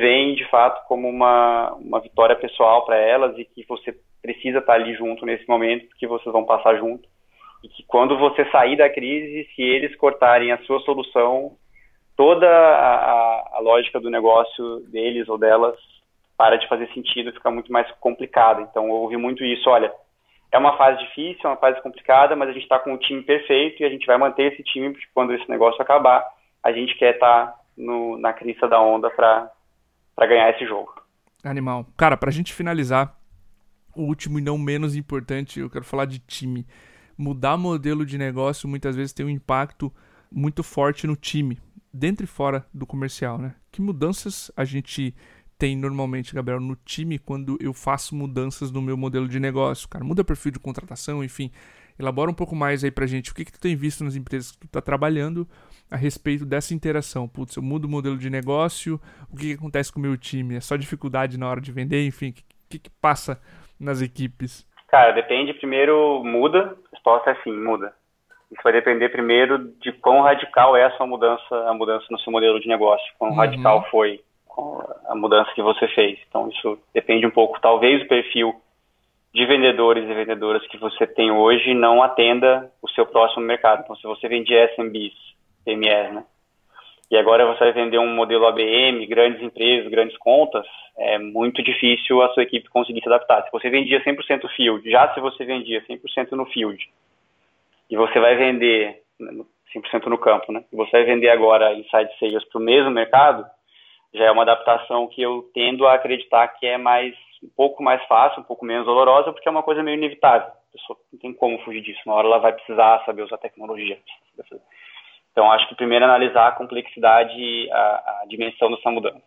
veem 0.00 0.34
de 0.34 0.48
fato 0.48 0.82
como 0.88 1.06
uma, 1.06 1.74
uma 1.74 2.00
vitória 2.00 2.34
pessoal 2.34 2.86
para 2.86 2.96
elas 2.96 3.36
e 3.36 3.44
que 3.44 3.62
você 3.68 3.94
precisa 4.22 4.60
estar 4.60 4.72
ali 4.72 4.94
junto 4.94 5.26
nesse 5.26 5.46
momento, 5.46 5.94
que 5.98 6.06
vocês 6.06 6.32
vão 6.32 6.46
passar 6.46 6.78
junto. 6.78 7.06
E 7.62 7.68
que 7.68 7.82
quando 7.86 8.16
você 8.16 8.46
sair 8.46 8.78
da 8.78 8.88
crise, 8.88 9.46
se 9.54 9.60
eles 9.60 9.94
cortarem 9.96 10.52
a 10.52 10.58
sua 10.64 10.80
solução, 10.80 11.52
toda 12.16 12.48
a, 12.48 13.56
a 13.56 13.60
lógica 13.60 14.00
do 14.00 14.08
negócio 14.08 14.80
deles 14.88 15.28
ou 15.28 15.36
delas 15.36 15.76
para 16.36 16.56
de 16.56 16.68
fazer 16.68 16.88
sentido, 16.92 17.32
fica 17.32 17.50
muito 17.50 17.72
mais 17.72 17.90
complicada. 18.00 18.60
Então, 18.62 18.84
eu 18.86 18.92
ouvi 18.92 19.16
muito 19.16 19.44
isso, 19.44 19.68
olha, 19.70 19.92
é 20.52 20.58
uma 20.58 20.76
fase 20.76 20.98
difícil, 21.04 21.40
é 21.44 21.48
uma 21.48 21.56
fase 21.56 21.80
complicada, 21.82 22.36
mas 22.36 22.48
a 22.48 22.52
gente 22.52 22.62
está 22.62 22.78
com 22.78 22.92
um 22.92 22.98
time 22.98 23.22
perfeito 23.22 23.82
e 23.82 23.86
a 23.86 23.90
gente 23.90 24.06
vai 24.06 24.16
manter 24.18 24.52
esse 24.52 24.62
time, 24.62 24.90
porque 24.90 25.06
quando 25.12 25.34
esse 25.34 25.48
negócio 25.48 25.80
acabar, 25.80 26.24
a 26.62 26.72
gente 26.72 26.96
quer 26.96 27.14
estar 27.14 27.46
tá 27.46 27.58
na 28.18 28.32
crista 28.32 28.68
da 28.68 28.80
onda 28.80 29.10
para 29.10 29.50
ganhar 30.20 30.50
esse 30.50 30.66
jogo. 30.66 30.94
Animal. 31.44 31.86
Cara, 31.96 32.16
para 32.16 32.30
a 32.30 32.32
gente 32.32 32.52
finalizar, 32.52 33.14
o 33.94 34.02
último 34.02 34.38
e 34.38 34.42
não 34.42 34.58
menos 34.58 34.96
importante, 34.96 35.60
eu 35.60 35.70
quero 35.70 35.84
falar 35.84 36.04
de 36.04 36.18
time. 36.18 36.66
Mudar 37.16 37.56
modelo 37.56 38.04
de 38.04 38.18
negócio 38.18 38.68
muitas 38.68 38.94
vezes 38.94 39.12
tem 39.12 39.24
um 39.24 39.30
impacto 39.30 39.92
muito 40.30 40.62
forte 40.62 41.06
no 41.06 41.16
time, 41.16 41.58
dentro 41.92 42.24
e 42.24 42.26
fora 42.26 42.66
do 42.74 42.86
comercial, 42.86 43.38
né? 43.38 43.54
Que 43.72 43.80
mudanças 43.80 44.50
a 44.56 44.64
gente 44.64 45.14
tem 45.58 45.76
normalmente, 45.76 46.34
Gabriel, 46.34 46.60
no 46.60 46.76
time 46.76 47.18
quando 47.18 47.56
eu 47.60 47.72
faço 47.72 48.14
mudanças 48.14 48.70
no 48.70 48.82
meu 48.82 48.96
modelo 48.96 49.28
de 49.28 49.40
negócio, 49.40 49.88
cara? 49.88 50.04
Muda 50.04 50.24
perfil 50.24 50.52
de 50.52 50.58
contratação, 50.58 51.24
enfim. 51.24 51.50
Elabora 51.98 52.30
um 52.30 52.34
pouco 52.34 52.54
mais 52.54 52.84
aí 52.84 52.90
pra 52.90 53.06
gente. 53.06 53.32
O 53.32 53.34
que, 53.34 53.44
que 53.44 53.52
tu 53.52 53.60
tem 53.60 53.74
visto 53.74 54.04
nas 54.04 54.16
empresas 54.16 54.52
que 54.52 54.58
tu 54.58 54.68
tá 54.68 54.82
trabalhando 54.82 55.48
a 55.90 55.96
respeito 55.96 56.44
dessa 56.44 56.74
interação? 56.74 57.26
Putz, 57.26 57.56
eu 57.56 57.62
mudo 57.62 57.86
o 57.86 57.90
modelo 57.90 58.18
de 58.18 58.28
negócio, 58.28 59.00
o 59.32 59.36
que, 59.36 59.48
que 59.48 59.54
acontece 59.54 59.90
com 59.90 59.98
o 59.98 60.02
meu 60.02 60.16
time? 60.16 60.56
É 60.56 60.60
só 60.60 60.76
dificuldade 60.76 61.38
na 61.38 61.48
hora 61.48 61.60
de 61.60 61.72
vender? 61.72 62.06
Enfim, 62.06 62.30
o 62.30 62.32
que, 62.34 62.44
que, 62.68 62.78
que 62.78 62.90
passa 63.00 63.40
nas 63.80 64.02
equipes? 64.02 64.66
Cara, 64.88 65.12
depende. 65.12 65.54
Primeiro, 65.54 66.22
muda. 66.22 66.76
A 66.92 66.94
resposta 66.94 67.30
é 67.30 67.34
sim, 67.42 67.52
muda. 67.52 67.94
Isso 68.52 68.60
vai 68.62 68.72
depender 68.72 69.08
primeiro 69.08 69.72
de 69.80 69.90
quão 69.92 70.22
radical 70.22 70.76
é 70.76 70.84
a 70.84 70.90
sua 70.96 71.06
mudança, 71.06 71.54
a 71.66 71.74
mudança 71.74 72.06
no 72.10 72.18
seu 72.20 72.32
modelo 72.32 72.60
de 72.60 72.68
negócio, 72.68 73.06
quão 73.18 73.30
uhum. 73.30 73.36
radical 73.36 73.84
foi 73.90 74.20
a 75.06 75.14
mudança 75.14 75.52
que 75.54 75.62
você 75.62 75.86
fez. 75.88 76.18
Então, 76.28 76.48
isso 76.48 76.78
depende 76.94 77.26
um 77.26 77.30
pouco. 77.30 77.60
Talvez 77.60 78.02
o 78.02 78.08
perfil 78.08 78.54
de 79.34 79.44
vendedores 79.44 80.08
e 80.08 80.14
vendedoras 80.14 80.66
que 80.68 80.78
você 80.78 81.06
tem 81.06 81.30
hoje 81.30 81.74
não 81.74 82.02
atenda 82.02 82.70
o 82.82 82.88
seu 82.88 83.04
próximo 83.06 83.44
mercado. 83.44 83.82
Então, 83.82 83.96
se 83.96 84.04
você 84.04 84.28
vendia 84.28 84.64
SMBs, 84.74 85.14
PMEs, 85.64 86.14
né? 86.14 86.24
E 87.10 87.16
agora 87.16 87.46
você 87.46 87.60
vai 87.60 87.72
vender 87.72 87.98
um 87.98 88.14
modelo 88.14 88.46
ABM, 88.46 89.06
grandes 89.06 89.40
empresas, 89.40 89.88
grandes 89.90 90.16
contas, 90.18 90.66
é 90.98 91.18
muito 91.18 91.62
difícil 91.62 92.20
a 92.22 92.30
sua 92.30 92.42
equipe 92.42 92.68
conseguir 92.68 93.00
se 93.00 93.08
adaptar. 93.08 93.44
Se 93.44 93.52
você 93.52 93.70
vendia 93.70 94.02
100% 94.02 94.48
field, 94.56 94.90
já 94.90 95.14
se 95.14 95.20
você 95.20 95.44
vendia 95.44 95.84
100% 95.86 96.32
no 96.32 96.46
field, 96.46 96.82
e 97.88 97.96
você 97.96 98.18
vai 98.18 98.34
vender 98.34 99.02
100% 99.20 100.06
no 100.06 100.18
campo, 100.18 100.50
né? 100.50 100.64
E 100.72 100.76
você 100.76 100.90
vai 100.90 101.04
vender 101.04 101.28
agora 101.28 101.74
inside 101.74 102.10
sales 102.18 102.44
para 102.48 102.60
o 102.60 102.64
mesmo 102.64 102.90
mercado, 102.90 103.46
já 104.16 104.24
é 104.24 104.30
uma 104.30 104.42
adaptação 104.42 105.06
que 105.06 105.22
eu 105.22 105.48
tendo 105.54 105.86
a 105.86 105.94
acreditar 105.94 106.48
que 106.48 106.66
é 106.66 106.78
mais 106.78 107.14
um 107.42 107.48
pouco 107.54 107.82
mais 107.82 108.02
fácil, 108.06 108.40
um 108.40 108.44
pouco 108.44 108.64
menos 108.64 108.86
dolorosa, 108.86 109.32
porque 109.32 109.48
é 109.48 109.50
uma 109.50 109.62
coisa 109.62 109.82
meio 109.82 109.96
inevitável. 109.96 110.48
A 110.48 110.72
pessoa 110.72 110.98
não 111.12 111.18
tem 111.18 111.32
como 111.32 111.58
fugir 111.60 111.82
disso. 111.82 112.00
Uma 112.06 112.16
hora 112.16 112.26
ela 112.26 112.38
vai 112.38 112.52
precisar 112.52 113.04
saber 113.04 113.22
usar 113.22 113.38
tecnologia. 113.38 113.98
Então, 115.30 115.52
acho 115.52 115.68
que 115.68 115.74
primeiro 115.74 116.04
analisar 116.04 116.48
a 116.48 116.52
complexidade, 116.52 117.70
a, 117.70 118.20
a 118.22 118.24
dimensão 118.26 118.70
dessa 118.70 118.90
mudança. 118.90 119.22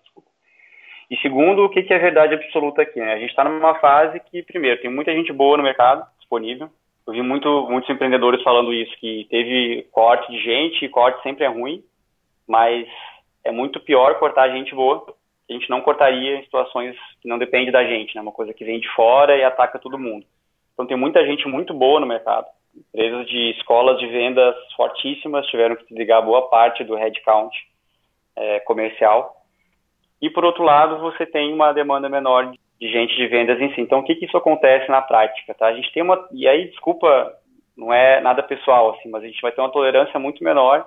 E 1.09 1.17
segundo, 1.17 1.65
o 1.65 1.69
que, 1.69 1.83
que 1.83 1.93
é 1.93 1.97
verdade 1.97 2.35
absoluta 2.35 2.81
aqui? 2.81 2.99
Né? 2.99 3.13
A 3.13 3.19
gente 3.19 3.29
está 3.29 3.43
numa 3.43 3.75
fase 3.75 4.19
que, 4.19 4.43
primeiro, 4.43 4.81
tem 4.81 4.91
muita 4.91 5.13
gente 5.13 5.33
boa 5.33 5.57
no 5.57 5.63
mercado 5.63 6.05
disponível. 6.19 6.69
Eu 7.07 7.13
vi 7.13 7.21
muito, 7.23 7.67
muitos 7.67 7.89
empreendedores 7.89 8.43
falando 8.43 8.71
isso, 8.71 8.95
que 8.99 9.25
teve 9.29 9.87
corte 9.91 10.31
de 10.31 10.39
gente, 10.39 10.85
e 10.85 10.89
corte 10.89 11.21
sempre 11.23 11.43
é 11.45 11.47
ruim, 11.47 11.83
mas 12.47 12.87
é 13.43 13.51
muito 13.51 13.79
pior 13.79 14.17
cortar 14.19 14.49
gente 14.49 14.73
boa. 14.73 15.05
A 15.49 15.53
gente 15.53 15.69
não 15.69 15.81
cortaria 15.81 16.37
em 16.37 16.43
situações 16.43 16.95
que 17.21 17.27
não 17.27 17.39
depende 17.39 17.71
da 17.71 17.83
gente, 17.83 18.15
né? 18.15 18.21
Uma 18.21 18.31
coisa 18.31 18.53
que 18.53 18.63
vem 18.63 18.79
de 18.79 18.87
fora 18.93 19.35
e 19.35 19.43
ataca 19.43 19.79
todo 19.79 19.97
mundo. 19.97 20.25
Então 20.73 20.85
tem 20.85 20.95
muita 20.95 21.25
gente 21.25 21.47
muito 21.47 21.73
boa 21.73 21.99
no 21.99 22.05
mercado. 22.05 22.45
Empresas 22.75 23.27
de 23.27 23.51
escolas 23.51 23.99
de 23.99 24.07
vendas 24.07 24.55
fortíssimas 24.75 25.45
tiveram 25.47 25.75
que 25.75 25.85
desligar 25.85 26.23
boa 26.23 26.47
parte 26.49 26.83
do 26.83 26.95
headcount 26.95 27.51
é, 28.35 28.59
comercial. 28.61 29.35
E 30.21 30.29
por 30.29 30.45
outro 30.45 30.63
lado, 30.63 30.99
você 30.99 31.25
tem 31.25 31.53
uma 31.53 31.73
demanda 31.73 32.07
menor 32.07 32.51
de 32.79 32.87
gente 32.87 33.15
de 33.15 33.27
vendas 33.27 33.59
em 33.59 33.73
si. 33.73 33.81
Então, 33.81 33.99
o 33.99 34.03
que, 34.03 34.15
que 34.15 34.25
isso 34.25 34.37
acontece 34.37 34.89
na 34.89 35.01
prática? 35.01 35.53
Tá? 35.53 35.67
A 35.67 35.73
gente 35.73 35.91
tem 35.91 36.03
uma. 36.03 36.27
E 36.31 36.47
aí, 36.47 36.69
desculpa, 36.69 37.33
não 37.75 37.93
é 37.93 38.21
nada 38.21 38.43
pessoal, 38.43 38.91
assim, 38.91 39.09
mas 39.09 39.23
a 39.23 39.27
gente 39.27 39.41
vai 39.41 39.51
ter 39.51 39.61
uma 39.61 39.71
tolerância 39.71 40.19
muito 40.19 40.43
menor 40.43 40.85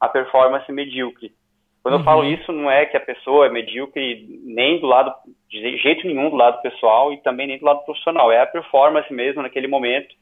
à 0.00 0.08
performance 0.08 0.70
medíocre. 0.72 1.32
Quando 1.82 1.94
uhum. 1.94 2.00
eu 2.00 2.04
falo 2.04 2.24
isso, 2.24 2.52
não 2.52 2.70
é 2.70 2.84
que 2.84 2.96
a 2.96 3.00
pessoa 3.00 3.46
é 3.46 3.50
medíocre 3.50 4.26
nem 4.44 4.78
do 4.78 4.86
lado, 4.86 5.14
de 5.48 5.78
jeito 5.78 6.06
nenhum 6.06 6.28
do 6.30 6.36
lado 6.36 6.60
pessoal 6.60 7.12
e 7.12 7.22
também 7.22 7.46
nem 7.46 7.58
do 7.58 7.64
lado 7.64 7.84
profissional. 7.84 8.30
É 8.30 8.40
a 8.40 8.46
performance 8.46 9.12
mesmo 9.12 9.42
naquele 9.42 9.66
momento. 9.66 10.14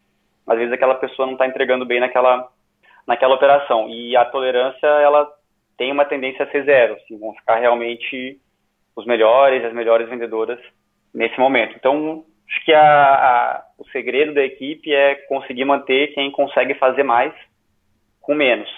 Às 0.46 0.56
vezes 0.56 0.72
aquela 0.72 0.94
pessoa 0.94 1.26
não 1.26 1.32
está 1.32 1.46
entregando 1.46 1.84
bem 1.84 2.00
naquela, 2.00 2.48
naquela 3.06 3.34
operação. 3.34 3.88
E 3.88 4.16
a 4.16 4.24
tolerância, 4.24 4.86
ela 4.86 5.28
tem 5.76 5.90
uma 5.90 6.04
tendência 6.04 6.44
a 6.44 6.50
ser 6.50 6.64
zero. 6.64 6.94
Assim, 6.94 7.18
vão 7.18 7.34
ficar 7.34 7.56
realmente 7.56 8.38
os 8.94 9.04
melhores, 9.04 9.64
as 9.64 9.72
melhores 9.72 10.08
vendedoras 10.08 10.60
nesse 11.12 11.38
momento. 11.38 11.74
Então, 11.76 12.24
acho 12.48 12.64
que 12.64 12.72
a, 12.72 12.82
a, 12.82 13.64
o 13.78 13.84
segredo 13.90 14.32
da 14.32 14.42
equipe 14.42 14.92
é 14.92 15.16
conseguir 15.28 15.64
manter 15.64 16.14
quem 16.14 16.30
consegue 16.30 16.74
fazer 16.74 17.02
mais 17.02 17.34
com 18.20 18.34
menos. 18.34 18.68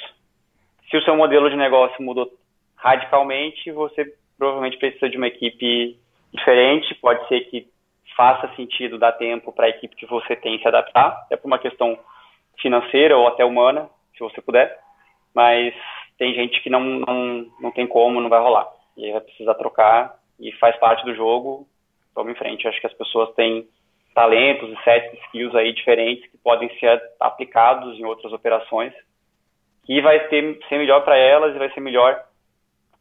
Se 0.90 0.96
o 0.96 1.02
seu 1.02 1.16
modelo 1.16 1.48
de 1.50 1.56
negócio 1.56 2.02
mudou 2.02 2.30
radicalmente, 2.80 3.70
você 3.70 4.04
provavelmente 4.38 4.78
precisa 4.78 5.08
de 5.08 5.16
uma 5.16 5.28
equipe 5.28 5.98
diferente. 6.32 6.94
Pode 6.96 7.26
ser 7.28 7.40
que 7.50 7.68
faça 8.16 8.54
sentido 8.56 8.98
dar 8.98 9.12
tempo 9.12 9.52
para 9.52 9.66
a 9.66 9.70
equipe 9.70 9.96
que 9.96 10.06
você 10.06 10.34
tem 10.36 10.58
se 10.58 10.66
adaptar, 10.66 11.22
até 11.24 11.36
por 11.36 11.46
uma 11.46 11.58
questão 11.58 11.98
financeira 12.60 13.16
ou 13.16 13.28
até 13.28 13.44
humana, 13.44 13.88
se 14.14 14.20
você 14.20 14.40
puder. 14.40 14.78
Mas 15.34 15.74
tem 16.18 16.34
gente 16.34 16.60
que 16.62 16.70
não, 16.70 16.80
não, 16.80 17.46
não 17.60 17.70
tem 17.70 17.86
como, 17.86 18.20
não 18.20 18.28
vai 18.28 18.40
rolar. 18.40 18.68
E 18.96 19.04
aí 19.04 19.12
vai 19.12 19.20
precisar 19.20 19.54
trocar 19.54 20.14
e 20.38 20.52
faz 20.52 20.76
parte 20.76 21.04
do 21.04 21.14
jogo. 21.14 21.66
Vamos 22.14 22.32
em 22.32 22.38
frente. 22.38 22.66
Acho 22.66 22.80
que 22.80 22.86
as 22.86 22.94
pessoas 22.94 23.32
têm 23.34 23.68
talentos 24.14 24.70
e 24.70 24.82
sets 24.82 25.18
skills 25.24 25.54
aí 25.54 25.72
diferentes 25.72 26.28
que 26.30 26.38
podem 26.38 26.68
ser 26.78 27.00
aplicados 27.20 27.98
em 27.98 28.04
outras 28.04 28.32
operações 28.32 28.92
e 29.88 30.00
vai 30.00 30.20
ter, 30.28 30.58
ser 30.68 30.78
melhor 30.78 31.04
para 31.04 31.16
elas 31.16 31.54
e 31.54 31.58
vai 31.58 31.70
ser 31.72 31.80
melhor 31.80 32.20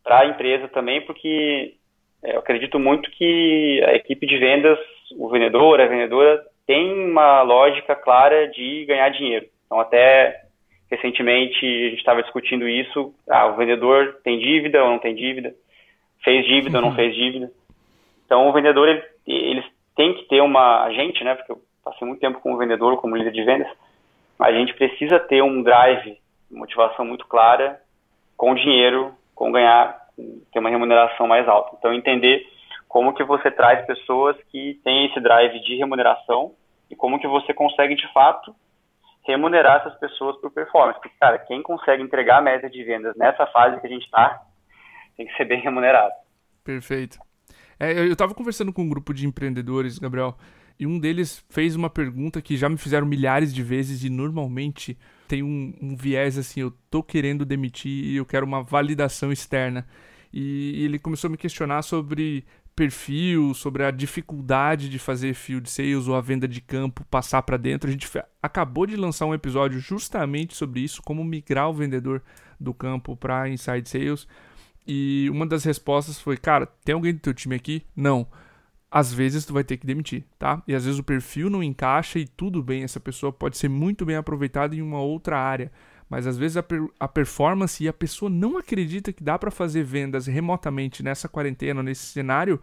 para 0.04 0.20
a 0.22 0.26
empresa 0.26 0.68
também, 0.68 1.02
porque 1.02 1.76
é, 2.24 2.36
eu 2.36 2.40
acredito 2.40 2.80
muito 2.80 3.10
que 3.12 3.82
a 3.86 3.94
equipe 3.94 4.26
de 4.26 4.38
vendas, 4.38 4.78
o 5.18 5.30
vendedor, 5.30 5.80
a 5.80 5.88
vendedora, 5.88 6.44
tem 6.66 6.92
uma 7.10 7.42
lógica 7.42 7.96
clara 7.96 8.48
de 8.48 8.86
ganhar 8.86 9.10
dinheiro. 9.10 9.48
Então, 9.66 9.80
até 9.80 10.44
recentemente 10.90 11.66
a 11.66 11.90
gente 11.90 12.00
estava 12.00 12.24
discutindo 12.24 12.68
isso. 12.68 13.14
Ah, 13.30 13.48
o 13.48 13.56
vendedor 13.56 14.20
tem 14.24 14.40
dívida 14.40 14.84
ou 14.84 14.90
não 14.90 15.00
tem 15.00 15.16
dívida? 15.16 15.54
Fez 16.24 16.46
dívida 16.46 16.78
ou 16.78 16.82
não 16.82 16.90
uhum. 16.90 16.96
fez 16.96 17.16
dívida? 17.16 17.52
Então, 18.26 18.48
o 18.48 18.54
vendedor, 18.54 18.88
ele, 18.88 19.04
eles 19.26 19.66
têm 19.96 20.14
que 20.14 20.28
ter 20.28 20.42
uma... 20.42 20.84
A 20.84 20.92
gente, 20.92 21.24
né, 21.24 21.36
porque 21.36 21.52
eu 21.52 21.62
passei 21.84 22.08
muito 22.08 22.20
tempo 22.20 22.40
como 22.40 22.58
vendedor, 22.58 22.98
como 22.98 23.16
líder 23.16 23.32
de 23.32 23.44
vendas, 23.44 23.68
a 24.40 24.52
gente 24.52 24.74
precisa 24.74 25.20
ter 25.20 25.42
um 25.42 25.62
drive, 25.62 26.18
motivação 26.50 27.06
muito 27.06 27.26
clara 27.28 27.80
com 28.38 28.56
dinheiro, 28.56 29.14
com 29.40 29.54
ganhar, 29.54 29.98
ter 30.52 30.60
uma 30.60 30.70
remuneração 30.70 31.26
mais 31.26 31.48
alta. 31.48 31.78
Então, 31.80 31.94
entender 31.94 32.46
como 32.90 33.14
que 33.14 33.24
você 33.24 33.50
traz 33.50 33.86
pessoas 33.88 34.36
que 34.52 34.78
têm 34.84 35.06
esse 35.06 35.20
drive 35.22 35.62
de 35.62 35.78
remuneração 35.78 36.54
e 36.92 36.96
como 36.96 37.18
que 37.18 37.28
você 37.28 37.54
consegue, 37.54 37.96
de 37.96 38.12
fato, 38.12 38.54
remunerar 39.26 39.80
essas 39.80 39.98
pessoas 39.98 40.36
por 40.42 40.52
performance. 40.52 41.00
Porque, 41.00 41.16
cara, 41.18 41.40
quem 41.40 41.64
consegue 41.64 42.04
entregar 42.04 42.40
a 42.40 42.42
média 42.42 42.70
de 42.70 42.84
vendas 42.84 43.16
nessa 43.16 43.48
fase 43.48 43.80
que 43.80 43.88
a 43.88 43.90
gente 43.90 44.04
está, 44.04 44.42
tem 45.16 45.26
que 45.26 45.38
ser 45.38 45.46
bem 45.46 45.62
remunerado. 45.62 46.14
Perfeito. 46.62 47.18
É, 47.80 47.94
eu 47.94 48.12
estava 48.12 48.36
conversando 48.36 48.74
com 48.74 48.82
um 48.82 48.90
grupo 48.90 49.14
de 49.14 49.26
empreendedores, 49.26 49.98
Gabriel, 49.98 50.36
e 50.78 50.86
um 50.86 51.00
deles 51.00 51.46
fez 51.50 51.78
uma 51.78 51.90
pergunta 51.90 52.42
que 52.42 52.58
já 52.58 52.68
me 52.68 52.78
fizeram 52.78 53.08
milhares 53.08 53.54
de 53.54 53.64
vezes 53.64 54.04
e 54.04 54.10
normalmente 54.10 54.98
tem 55.30 55.44
um, 55.44 55.76
um 55.80 55.96
viés 55.96 56.40
assim, 56.40 56.60
eu 56.60 56.72
tô 56.90 57.04
querendo 57.04 57.46
demitir 57.46 57.92
e 57.92 58.16
eu 58.16 58.26
quero 58.26 58.46
uma 58.48 58.64
validação 58.64 59.32
externa. 59.32 59.88
E, 60.34 60.74
e 60.76 60.84
ele 60.84 60.98
começou 60.98 61.28
a 61.28 61.32
me 61.32 61.38
questionar 61.38 61.84
sobre 61.84 62.44
perfil, 62.76 63.54
sobre 63.54 63.84
a 63.84 63.92
dificuldade 63.92 64.90
de 64.90 64.98
fazer 64.98 65.36
field 65.36 65.70
sales 65.70 66.08
ou 66.08 66.16
a 66.16 66.22
venda 66.22 66.48
de 66.48 66.60
campo 66.62 67.06
passar 67.12 67.44
para 67.44 67.58
dentro. 67.58 67.88
A 67.88 67.92
gente 67.92 68.10
acabou 68.42 68.88
de 68.88 68.96
lançar 68.96 69.28
um 69.28 69.34
episódio 69.34 69.80
justamente 69.80 70.56
sobre 70.56 70.80
isso, 70.80 71.00
como 71.04 71.24
migrar 71.24 71.70
o 71.70 71.74
vendedor 71.74 72.24
do 72.60 72.74
campo 72.74 73.16
para 73.16 73.48
inside 73.48 73.88
sales. 73.88 74.28
E 74.88 75.30
uma 75.30 75.46
das 75.46 75.64
respostas 75.64 76.20
foi: 76.20 76.38
"Cara, 76.38 76.66
tem 76.84 76.96
alguém 76.96 77.14
do 77.14 77.20
teu 77.20 77.36
time 77.36 77.56
aqui?" 77.56 77.84
Não 77.96 78.28
às 78.92 79.14
vezes 79.14 79.46
tu 79.46 79.54
vai 79.54 79.64
ter 79.64 79.78
que 79.78 79.86
demitir, 79.86 80.26
tá? 80.38 80.64
E 80.68 80.74
às 80.74 80.86
vezes 80.86 81.00
o 81.00 81.04
perfil 81.04 81.50
não 81.50 81.62
encaixa 81.62 82.18
e 82.18 82.28
tudo 82.28 82.64
bem, 82.64 82.84
essa 82.84 83.00
pessoa 83.00 83.32
pode 83.32 83.58
ser 83.58 83.70
muito 83.70 84.06
bem 84.06 84.16
aproveitada 84.16 84.76
em 84.76 84.82
uma 84.82 85.00
outra 85.00 85.38
área, 85.38 85.72
mas 86.10 86.26
às 86.26 86.38
vezes 86.38 86.58
a, 86.58 86.64
per 86.64 86.88
a 87.00 87.08
performance 87.08 87.84
e 87.84 87.88
a 87.88 87.94
pessoa 87.94 88.30
não 88.30 88.58
acredita 88.58 89.14
que 89.14 89.24
dá 89.24 89.38
para 89.38 89.52
fazer 89.52 89.84
vendas 89.84 90.26
remotamente 90.26 91.04
nessa 91.04 91.30
quarentena, 91.30 91.84
nesse 91.84 92.08
cenário, 92.08 92.60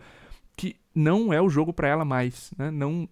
que 0.56 0.76
não 0.94 1.32
é 1.32 1.40
o 1.40 1.48
jogo 1.48 1.72
para 1.72 1.88
ela 1.88 2.04
mais, 2.04 2.52
né? 2.58 2.70
Não 2.70 3.08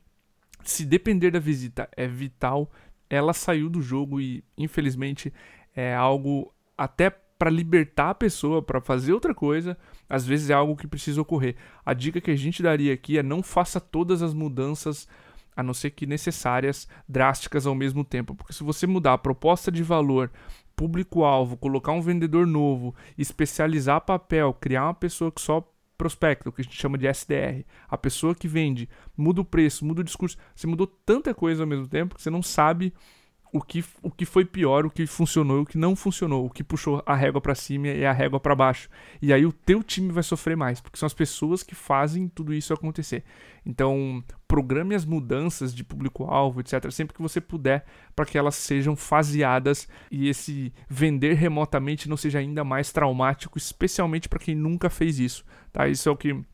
se 0.64 0.84
depender 0.84 1.30
da 1.30 1.38
visita 1.38 1.88
é 1.96 2.08
vital, 2.08 2.70
ela 3.08 3.32
saiu 3.32 3.68
do 3.68 3.80
jogo 3.80 4.20
e 4.20 4.42
infelizmente 4.56 5.32
é 5.76 5.94
algo 5.94 6.52
até 6.76 7.10
para 7.38 7.50
libertar 7.50 8.10
a 8.10 8.14
pessoa 8.14 8.62
para 8.62 8.80
fazer 8.80 9.12
outra 9.12 9.34
coisa, 9.34 9.76
às 10.08 10.26
vezes 10.26 10.50
é 10.50 10.54
algo 10.54 10.76
que 10.76 10.86
precisa 10.86 11.20
ocorrer. 11.20 11.56
A 11.84 11.92
dica 11.92 12.20
que 12.20 12.30
a 12.30 12.36
gente 12.36 12.62
daria 12.62 12.94
aqui 12.94 13.18
é 13.18 13.22
não 13.22 13.42
faça 13.42 13.80
todas 13.80 14.22
as 14.22 14.32
mudanças, 14.32 15.08
a 15.56 15.62
não 15.62 15.74
ser 15.74 15.90
que 15.90 16.06
necessárias, 16.06 16.88
drásticas 17.08 17.66
ao 17.66 17.74
mesmo 17.74 18.04
tempo, 18.04 18.34
porque 18.34 18.52
se 18.52 18.62
você 18.62 18.86
mudar 18.86 19.14
a 19.14 19.18
proposta 19.18 19.70
de 19.70 19.82
valor, 19.82 20.30
público-alvo, 20.74 21.56
colocar 21.56 21.92
um 21.92 22.00
vendedor 22.00 22.46
novo, 22.46 22.94
especializar 23.16 24.00
papel, 24.00 24.52
criar 24.54 24.84
uma 24.84 24.94
pessoa 24.94 25.30
que 25.30 25.40
só 25.40 25.68
prospecta, 25.96 26.48
o 26.48 26.52
que 26.52 26.60
a 26.60 26.64
gente 26.64 26.76
chama 26.76 26.98
de 26.98 27.06
SDR, 27.06 27.64
a 27.88 27.96
pessoa 27.96 28.34
que 28.34 28.48
vende, 28.48 28.88
muda 29.16 29.40
o 29.40 29.44
preço, 29.44 29.84
muda 29.84 30.00
o 30.00 30.04
discurso, 30.04 30.36
você 30.54 30.66
mudou 30.66 30.86
tanta 30.86 31.32
coisa 31.32 31.62
ao 31.62 31.68
mesmo 31.68 31.86
tempo 31.86 32.16
que 32.16 32.22
você 32.22 32.30
não 32.30 32.42
sabe 32.42 32.92
o 33.54 33.62
que, 33.62 33.84
o 34.02 34.10
que 34.10 34.26
foi 34.26 34.44
pior, 34.44 34.84
o 34.84 34.90
que 34.90 35.06
funcionou, 35.06 35.62
o 35.62 35.64
que 35.64 35.78
não 35.78 35.94
funcionou, 35.94 36.44
o 36.44 36.50
que 36.50 36.64
puxou 36.64 37.00
a 37.06 37.14
régua 37.14 37.40
para 37.40 37.54
cima 37.54 37.86
e 37.86 38.04
a 38.04 38.10
régua 38.10 38.40
para 38.40 38.52
baixo. 38.52 38.88
E 39.22 39.32
aí 39.32 39.46
o 39.46 39.52
teu 39.52 39.80
time 39.80 40.10
vai 40.10 40.24
sofrer 40.24 40.56
mais, 40.56 40.80
porque 40.80 40.98
são 40.98 41.06
as 41.06 41.14
pessoas 41.14 41.62
que 41.62 41.72
fazem 41.72 42.26
tudo 42.26 42.52
isso 42.52 42.74
acontecer. 42.74 43.22
Então, 43.64 44.24
programe 44.48 44.96
as 44.96 45.04
mudanças 45.04 45.72
de 45.72 45.84
público-alvo, 45.84 46.58
etc, 46.58 46.90
sempre 46.90 47.14
que 47.14 47.22
você 47.22 47.40
puder, 47.40 47.86
para 48.16 48.26
que 48.26 48.36
elas 48.36 48.56
sejam 48.56 48.96
faseadas 48.96 49.88
e 50.10 50.28
esse 50.28 50.72
vender 50.88 51.34
remotamente 51.34 52.08
não 52.08 52.16
seja 52.16 52.40
ainda 52.40 52.64
mais 52.64 52.90
traumático, 52.90 53.56
especialmente 53.56 54.28
para 54.28 54.40
quem 54.40 54.56
nunca 54.56 54.90
fez 54.90 55.20
isso, 55.20 55.44
tá? 55.72 55.86
Isso 55.86 56.08
é 56.08 56.12
o 56.12 56.16
que 56.16 56.44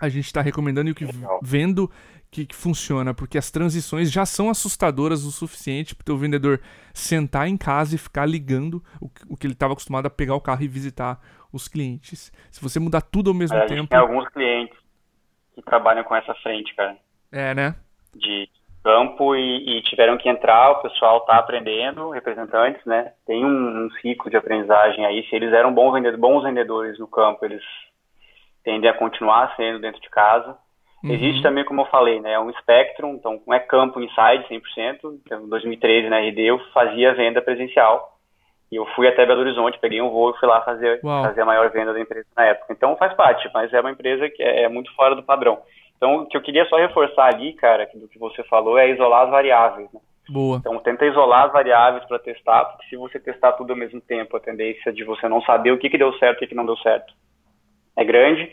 a 0.00 0.08
gente 0.08 0.26
está 0.26 0.40
recomendando 0.40 0.88
e 0.88 0.92
o 0.92 0.94
que 0.94 1.04
vendo 1.42 1.90
que, 2.30 2.44
que, 2.44 2.54
funciona, 2.54 3.14
porque 3.14 3.38
as 3.38 3.50
transições 3.50 4.12
já 4.12 4.26
são 4.26 4.50
assustadoras 4.50 5.24
o 5.24 5.30
suficiente 5.30 5.94
para 5.94 6.12
o 6.12 6.16
vendedor 6.16 6.60
sentar 6.92 7.48
em 7.48 7.56
casa 7.56 7.94
e 7.94 7.98
ficar 7.98 8.26
ligando 8.26 8.82
o, 9.00 9.10
o 9.30 9.36
que 9.36 9.46
ele 9.46 9.54
estava 9.54 9.72
acostumado 9.72 10.06
a 10.06 10.10
pegar 10.10 10.34
o 10.34 10.40
carro 10.40 10.62
e 10.62 10.68
visitar 10.68 11.18
os 11.52 11.68
clientes. 11.68 12.30
Se 12.50 12.62
você 12.62 12.78
mudar 12.78 13.00
tudo 13.00 13.30
ao 13.30 13.34
mesmo 13.34 13.56
é, 13.56 13.66
tempo. 13.66 13.88
Tem 13.88 13.98
alguns 13.98 14.28
clientes 14.28 14.76
que 15.54 15.62
trabalham 15.62 16.04
com 16.04 16.14
essa 16.14 16.34
frente, 16.36 16.74
cara. 16.74 16.96
É, 17.32 17.54
né? 17.54 17.74
De 18.14 18.48
campo 18.82 19.34
e, 19.34 19.78
e 19.78 19.82
tiveram 19.82 20.16
que 20.16 20.28
entrar, 20.28 20.70
o 20.70 20.82
pessoal 20.82 21.18
está 21.18 21.36
aprendendo, 21.36 22.10
representantes, 22.10 22.84
né? 22.86 23.12
Tem 23.26 23.44
um, 23.44 23.84
um, 23.84 23.90
ciclo 24.00 24.30
de 24.30 24.36
aprendizagem 24.36 25.04
aí. 25.04 25.26
Se 25.28 25.36
eles 25.36 25.52
eram 25.52 25.74
bons 25.74 25.92
vendedores, 25.92 26.20
bons 26.20 26.42
vendedores 26.42 26.98
no 26.98 27.06
campo, 27.06 27.44
eles 27.44 27.62
tendem 28.68 28.90
a 28.90 28.94
continuar 28.94 29.56
sendo 29.56 29.78
dentro 29.78 29.98
de 30.02 30.10
casa 30.10 30.54
Uhum. 31.02 31.12
Existe 31.12 31.42
também, 31.42 31.64
como 31.64 31.82
eu 31.82 31.86
falei, 31.86 32.20
né, 32.20 32.38
um 32.38 32.50
espectro, 32.50 33.08
então 33.10 33.40
não 33.46 33.54
é 33.54 33.60
campo 33.60 34.00
inside 34.00 34.44
100%. 34.48 35.20
Então, 35.24 35.44
em 35.44 35.48
2013, 35.48 36.08
na 36.08 36.18
RD, 36.18 36.42
eu 36.42 36.58
fazia 36.72 37.14
venda 37.14 37.40
presencial. 37.40 38.16
E 38.70 38.76
eu 38.76 38.84
fui 38.94 39.08
até 39.08 39.24
Belo 39.24 39.40
Horizonte, 39.40 39.78
peguei 39.78 40.02
um 40.02 40.10
voo 40.10 40.30
e 40.30 40.38
fui 40.38 40.46
lá 40.46 40.60
fazer, 40.60 41.00
fazer 41.00 41.40
a 41.40 41.46
maior 41.46 41.70
venda 41.70 41.92
da 41.92 42.00
empresa 42.00 42.26
na 42.36 42.44
época. 42.44 42.72
Então 42.72 42.96
faz 42.96 43.14
parte, 43.14 43.48
mas 43.54 43.72
é 43.72 43.80
uma 43.80 43.92
empresa 43.92 44.28
que 44.28 44.42
é, 44.42 44.64
é 44.64 44.68
muito 44.68 44.94
fora 44.94 45.14
do 45.14 45.22
padrão. 45.22 45.58
Então, 45.96 46.22
o 46.22 46.26
que 46.26 46.36
eu 46.36 46.42
queria 46.42 46.66
só 46.66 46.76
reforçar 46.76 47.32
ali, 47.32 47.54
cara, 47.54 47.88
do 47.94 48.06
que 48.08 48.18
você 48.18 48.42
falou, 48.44 48.76
é 48.76 48.90
isolar 48.90 49.24
as 49.24 49.30
variáveis. 49.30 49.90
Né? 49.92 50.00
Boa. 50.28 50.58
Então, 50.58 50.78
tenta 50.80 51.06
isolar 51.06 51.46
as 51.46 51.52
variáveis 51.52 52.04
para 52.04 52.18
testar, 52.18 52.66
porque 52.66 52.86
se 52.88 52.96
você 52.96 53.18
testar 53.18 53.52
tudo 53.52 53.72
ao 53.72 53.78
mesmo 53.78 54.00
tempo, 54.00 54.36
a 54.36 54.40
tendência 54.40 54.92
de 54.92 55.02
você 55.02 55.28
não 55.28 55.40
saber 55.42 55.72
o 55.72 55.78
que, 55.78 55.88
que 55.88 55.98
deu 55.98 56.12
certo 56.18 56.42
e 56.42 56.44
o 56.44 56.48
que 56.48 56.54
não 56.54 56.66
deu 56.66 56.76
certo 56.78 57.14
é 57.98 58.04
grande. 58.04 58.50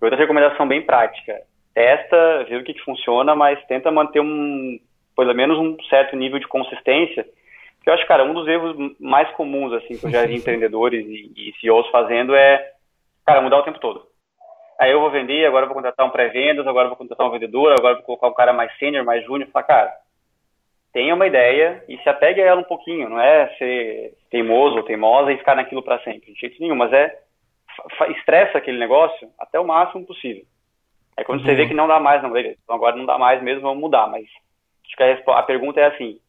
Outra 0.00 0.18
recomendação 0.18 0.66
bem 0.66 0.82
prática, 0.82 1.40
testa, 1.74 2.44
vê 2.48 2.56
o 2.56 2.64
que, 2.64 2.74
que 2.74 2.84
funciona, 2.84 3.34
mas 3.36 3.62
tenta 3.66 3.90
manter 3.90 4.20
um, 4.20 4.78
pelo 5.16 5.34
menos 5.34 5.58
um 5.58 5.76
certo 5.88 6.16
nível 6.16 6.38
de 6.38 6.48
consistência. 6.48 7.24
Que 7.82 7.90
eu 7.90 7.94
acho, 7.94 8.06
cara, 8.06 8.24
um 8.24 8.34
dos 8.34 8.48
erros 8.48 8.76
mais 8.98 9.30
comuns, 9.32 9.72
assim, 9.74 9.96
que 9.96 10.06
eu 10.06 10.10
já 10.10 10.26
vi 10.26 10.36
empreendedores 10.36 11.06
e, 11.06 11.32
e 11.36 11.54
CEOs 11.60 11.88
fazendo 11.90 12.34
é, 12.34 12.72
cara, 13.24 13.40
mudar 13.40 13.58
o 13.58 13.62
tempo 13.62 13.78
todo. 13.78 14.06
Aí 14.78 14.90
eu 14.90 15.00
vou 15.00 15.10
vender, 15.10 15.46
agora 15.46 15.64
eu 15.64 15.68
vou 15.68 15.76
contratar 15.76 16.06
um 16.06 16.10
pré-vendas, 16.10 16.66
agora 16.66 16.86
eu 16.86 16.90
vou 16.90 16.98
contratar 16.98 17.26
um 17.26 17.30
vendedor, 17.30 17.72
agora 17.72 17.94
eu 17.94 17.98
vou 17.98 18.04
colocar 18.04 18.28
um 18.28 18.34
cara 18.34 18.52
mais 18.52 18.76
sênior, 18.78 19.04
mais 19.04 19.24
júnior. 19.24 19.48
Fala, 19.50 19.64
cara, 19.64 19.92
tenha 20.92 21.14
uma 21.14 21.26
ideia 21.26 21.82
e 21.88 21.96
se 21.98 22.08
apegue 22.08 22.42
a 22.42 22.46
ela 22.46 22.60
um 22.60 22.64
pouquinho. 22.64 23.08
Não 23.08 23.18
é 23.18 23.48
ser 23.56 24.14
teimoso 24.30 24.76
ou 24.76 24.82
teimosa 24.82 25.32
e 25.32 25.38
ficar 25.38 25.54
naquilo 25.54 25.82
para 25.82 25.98
sempre, 26.00 26.32
de 26.32 26.38
jeito 26.38 26.60
nenhum, 26.60 26.76
mas 26.76 26.92
é 26.92 27.25
estressa 28.16 28.58
aquele 28.58 28.78
negócio 28.78 29.28
até 29.38 29.58
o 29.58 29.66
máximo 29.66 30.06
possível. 30.06 30.44
É 31.16 31.24
quando 31.24 31.40
uhum. 31.40 31.46
você 31.46 31.54
vê 31.54 31.66
que 31.66 31.74
não 31.74 31.88
dá 31.88 31.98
mais, 31.98 32.22
não, 32.22 32.30
beleza, 32.30 32.58
então 32.62 32.76
agora 32.76 32.96
não 32.96 33.06
dá 33.06 33.18
mais 33.18 33.42
mesmo, 33.42 33.62
vamos 33.62 33.80
mudar. 33.80 34.06
Mas 34.06 34.26
acho 34.84 34.96
que 34.96 35.30
a, 35.30 35.38
a 35.38 35.42
pergunta 35.42 35.80
é 35.80 35.86
assim: 35.86 36.20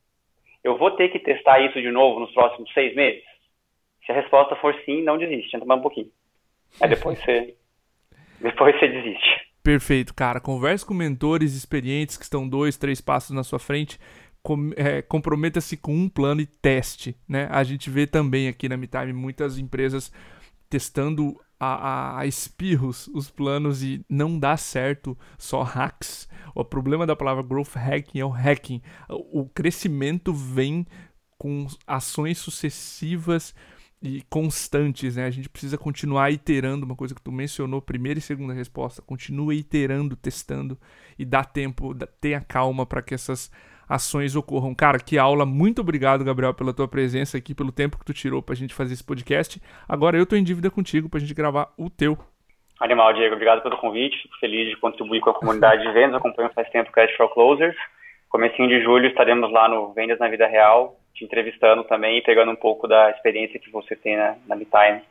eu 0.63 0.77
vou 0.77 0.91
ter 0.91 1.09
que 1.09 1.19
testar 1.19 1.59
isso 1.59 1.81
de 1.81 1.91
novo 1.91 2.19
nos 2.19 2.31
próximos 2.33 2.71
seis 2.73 2.95
meses? 2.95 3.23
Se 4.05 4.11
a 4.11 4.15
resposta 4.15 4.55
for 4.55 4.73
sim, 4.85 5.01
não 5.01 5.17
desiste, 5.17 5.51
tenta 5.51 5.65
mais 5.65 5.79
um 5.79 5.83
pouquinho. 5.83 6.09
Aí 6.81 6.89
depois 6.89 7.19
você, 7.19 7.55
depois 8.39 8.79
você 8.79 8.87
desiste. 8.87 9.47
Perfeito, 9.61 10.13
cara. 10.13 10.39
Converse 10.39 10.85
com 10.85 10.93
mentores 10.93 11.53
experientes 11.53 12.17
que 12.17 12.23
estão 12.23 12.47
dois, 12.47 12.77
três 12.77 13.01
passos 13.01 13.35
na 13.35 13.43
sua 13.43 13.59
frente. 13.59 13.99
Com, 14.41 14.71
é, 14.77 15.01
comprometa-se 15.01 15.75
com 15.75 15.91
um 15.91 16.07
plano 16.07 16.39
e 16.39 16.45
teste, 16.45 17.17
né? 17.27 17.49
A 17.51 17.65
gente 17.65 17.89
vê 17.89 18.07
também 18.07 18.47
aqui 18.47 18.69
na 18.69 18.77
MeTime 18.77 19.11
muitas 19.11 19.57
empresas 19.57 20.09
testando 20.69 21.39
a, 21.59 21.65
a, 21.67 22.19
a, 22.19 22.25
espirros 22.25 23.07
os 23.13 23.29
planos 23.29 23.81
e 23.81 24.05
não 24.09 24.37
dá 24.37 24.55
certo 24.57 25.17
só 25.37 25.63
hacks. 25.63 26.27
O 26.53 26.63
problema 26.63 27.05
da 27.05 27.15
palavra 27.15 27.43
growth 27.43 27.75
hacking 27.75 28.19
é 28.19 28.25
o 28.25 28.29
hacking. 28.29 28.81
O 29.09 29.47
crescimento 29.49 30.33
vem 30.33 30.85
com 31.37 31.67
ações 31.85 32.37
sucessivas 32.37 33.53
e 34.01 34.21
constantes, 34.29 35.15
né? 35.15 35.25
A 35.25 35.31
gente 35.31 35.49
precisa 35.49 35.77
continuar 35.77 36.31
iterando, 36.31 36.85
uma 36.85 36.95
coisa 36.95 37.15
que 37.15 37.21
tu 37.21 37.31
mencionou, 37.31 37.81
primeira 37.81 38.19
e 38.19 38.21
segunda 38.21 38.53
resposta, 38.53 39.01
continua 39.01 39.55
iterando, 39.55 40.15
testando 40.15 40.79
e 41.17 41.25
dá 41.25 41.43
tempo, 41.43 41.95
tenha 42.21 42.41
calma 42.41 42.85
para 42.85 43.01
que 43.01 43.13
essas 43.13 43.51
ações 43.87 44.35
ocorram. 44.35 44.73
Cara, 44.75 44.99
que 44.99 45.17
aula. 45.17 45.45
Muito 45.45 45.81
obrigado, 45.81 46.23
Gabriel, 46.23 46.53
pela 46.53 46.73
tua 46.73 46.87
presença 46.87 47.37
aqui, 47.37 47.53
pelo 47.53 47.71
tempo 47.71 47.97
que 47.97 48.05
tu 48.05 48.13
tirou 48.13 48.41
pra 48.41 48.55
gente 48.55 48.73
fazer 48.73 48.93
esse 48.93 49.03
podcast. 49.03 49.61
Agora 49.87 50.17
eu 50.17 50.25
tô 50.25 50.35
em 50.35 50.43
dívida 50.43 50.69
contigo 50.69 51.09
pra 51.09 51.19
gente 51.19 51.33
gravar 51.33 51.73
o 51.77 51.89
teu. 51.89 52.17
Animal, 52.79 53.13
Diego. 53.13 53.33
Obrigado 53.33 53.61
pelo 53.61 53.77
convite. 53.77 54.21
Fico 54.21 54.37
feliz 54.39 54.69
de 54.69 54.77
contribuir 54.77 55.21
com 55.21 55.31
a 55.31 55.33
comunidade 55.33 55.81
de 55.81 55.91
vendas. 55.91 56.15
Acompanho 56.15 56.51
faz 56.53 56.69
tempo 56.69 56.89
o 56.89 56.93
Cash 56.93 57.15
for 57.15 57.33
Closers. 57.33 57.75
Comecinho 58.29 58.67
de 58.67 58.81
julho 58.81 59.07
estaremos 59.07 59.51
lá 59.51 59.69
no 59.69 59.93
Vendas 59.93 60.19
na 60.19 60.27
Vida 60.27 60.47
Real, 60.47 60.99
te 61.13 61.23
entrevistando 61.23 61.83
também 61.85 62.17
e 62.17 62.21
pegando 62.21 62.51
um 62.51 62.55
pouco 62.55 62.87
da 62.87 63.09
experiência 63.11 63.59
que 63.59 63.71
você 63.71 63.95
tem 63.95 64.17
na, 64.17 64.35
na 64.45 64.55
MeTime 64.55 65.01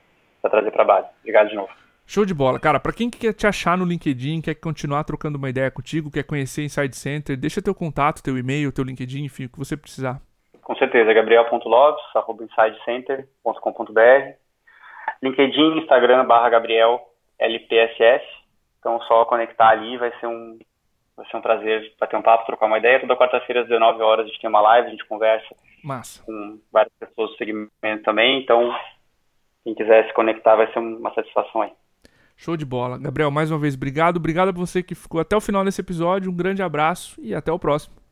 para 0.43 0.51
trazer 0.51 0.71
para 0.71 0.85
base. 0.85 1.09
Obrigado 1.21 1.49
de 1.49 1.57
novo. 1.57 1.71
Show 2.07 2.25
de 2.25 2.33
bola. 2.33 2.61
Cara, 2.61 2.79
para 2.79 2.93
quem 2.93 3.11
quer 3.11 3.33
te 3.33 3.47
achar 3.49 3.77
no 3.77 3.85
LinkedIn, 3.85 4.41
quer 4.41 4.55
continuar 4.55 5.03
trocando 5.03 5.37
uma 5.37 5.51
ideia 5.51 5.71
contigo, 5.71 6.11
quer 6.11 6.23
conhecer 6.23 6.63
Inside 6.63 6.95
Center, 6.95 7.37
deixa 7.37 7.61
teu 7.61 7.75
contato, 7.75 8.23
teu 8.23 8.39
e-mail, 8.39 8.73
teu 8.73 8.85
LinkedIn, 8.85 9.25
enfim, 9.25 9.47
o 9.47 9.49
que 9.49 9.59
você 9.59 9.77
precisar. 9.77 10.21
Com 10.63 10.77
certeza, 10.77 11.13
gabriel.lopes, 11.13 12.05
arroba 12.15 12.45
insidecenter.com.br. 12.45 14.37
LinkedIn, 15.23 15.79
Instagram, 15.79 16.25
barra 16.27 16.49
Gabriel 16.51 17.01
LPSS. 17.41 18.25
Então, 18.79 19.01
só 19.03 19.25
conectar 19.25 19.71
ali 19.71 19.97
vai 19.97 20.13
ser 20.21 20.29
um, 20.29 20.59
vai 21.17 21.27
ser 21.27 21.37
um 21.37 21.41
prazer 21.41 21.93
bater 21.99 22.17
um 22.17 22.23
papo, 22.23 22.47
trocar 22.47 22.67
uma 22.67 22.79
ideia. 22.79 23.01
Toda 23.01 23.17
quarta-feira, 23.17 23.63
às 23.63 23.69
19 23.69 24.01
horas, 24.03 24.27
a 24.27 24.29
gente 24.29 24.41
tem 24.41 24.49
uma 24.49 24.61
live, 24.61 24.89
a 24.89 24.91
gente 24.91 25.05
conversa 25.07 25.55
Massa. 25.83 26.23
com 26.25 26.61
várias 26.73 26.93
pessoas 27.01 27.31
do 27.31 27.37
segmento 27.37 28.03
também. 28.05 28.41
Então, 28.41 28.73
quem 29.65 29.75
quiser 29.75 30.07
se 30.07 30.15
conectar, 30.15 30.55
vai 30.55 30.73
ser 30.73 30.79
uma 30.79 31.13
satisfação 31.13 31.63
aí. 31.63 31.73
Show 32.37 32.57
de 32.57 32.65
bola. 32.65 32.99
Gabriel, 32.99 33.31
mais 33.31 33.51
uma 33.51 33.59
vez, 33.59 33.75
obrigado. 33.75 34.19
Obrigado 34.19 34.49
a 34.49 34.53
você 34.53 34.83
que 34.83 34.95
ficou 34.95 35.21
até 35.21 35.37
o 35.37 35.41
final 35.41 35.65
desse 35.65 35.81
episódio. 35.81 36.31
Um 36.31 36.35
grande 36.35 36.63
abraço 36.63 37.19
e 37.21 37.35
até 37.35 37.51
o 37.51 37.59
próximo. 37.59 38.06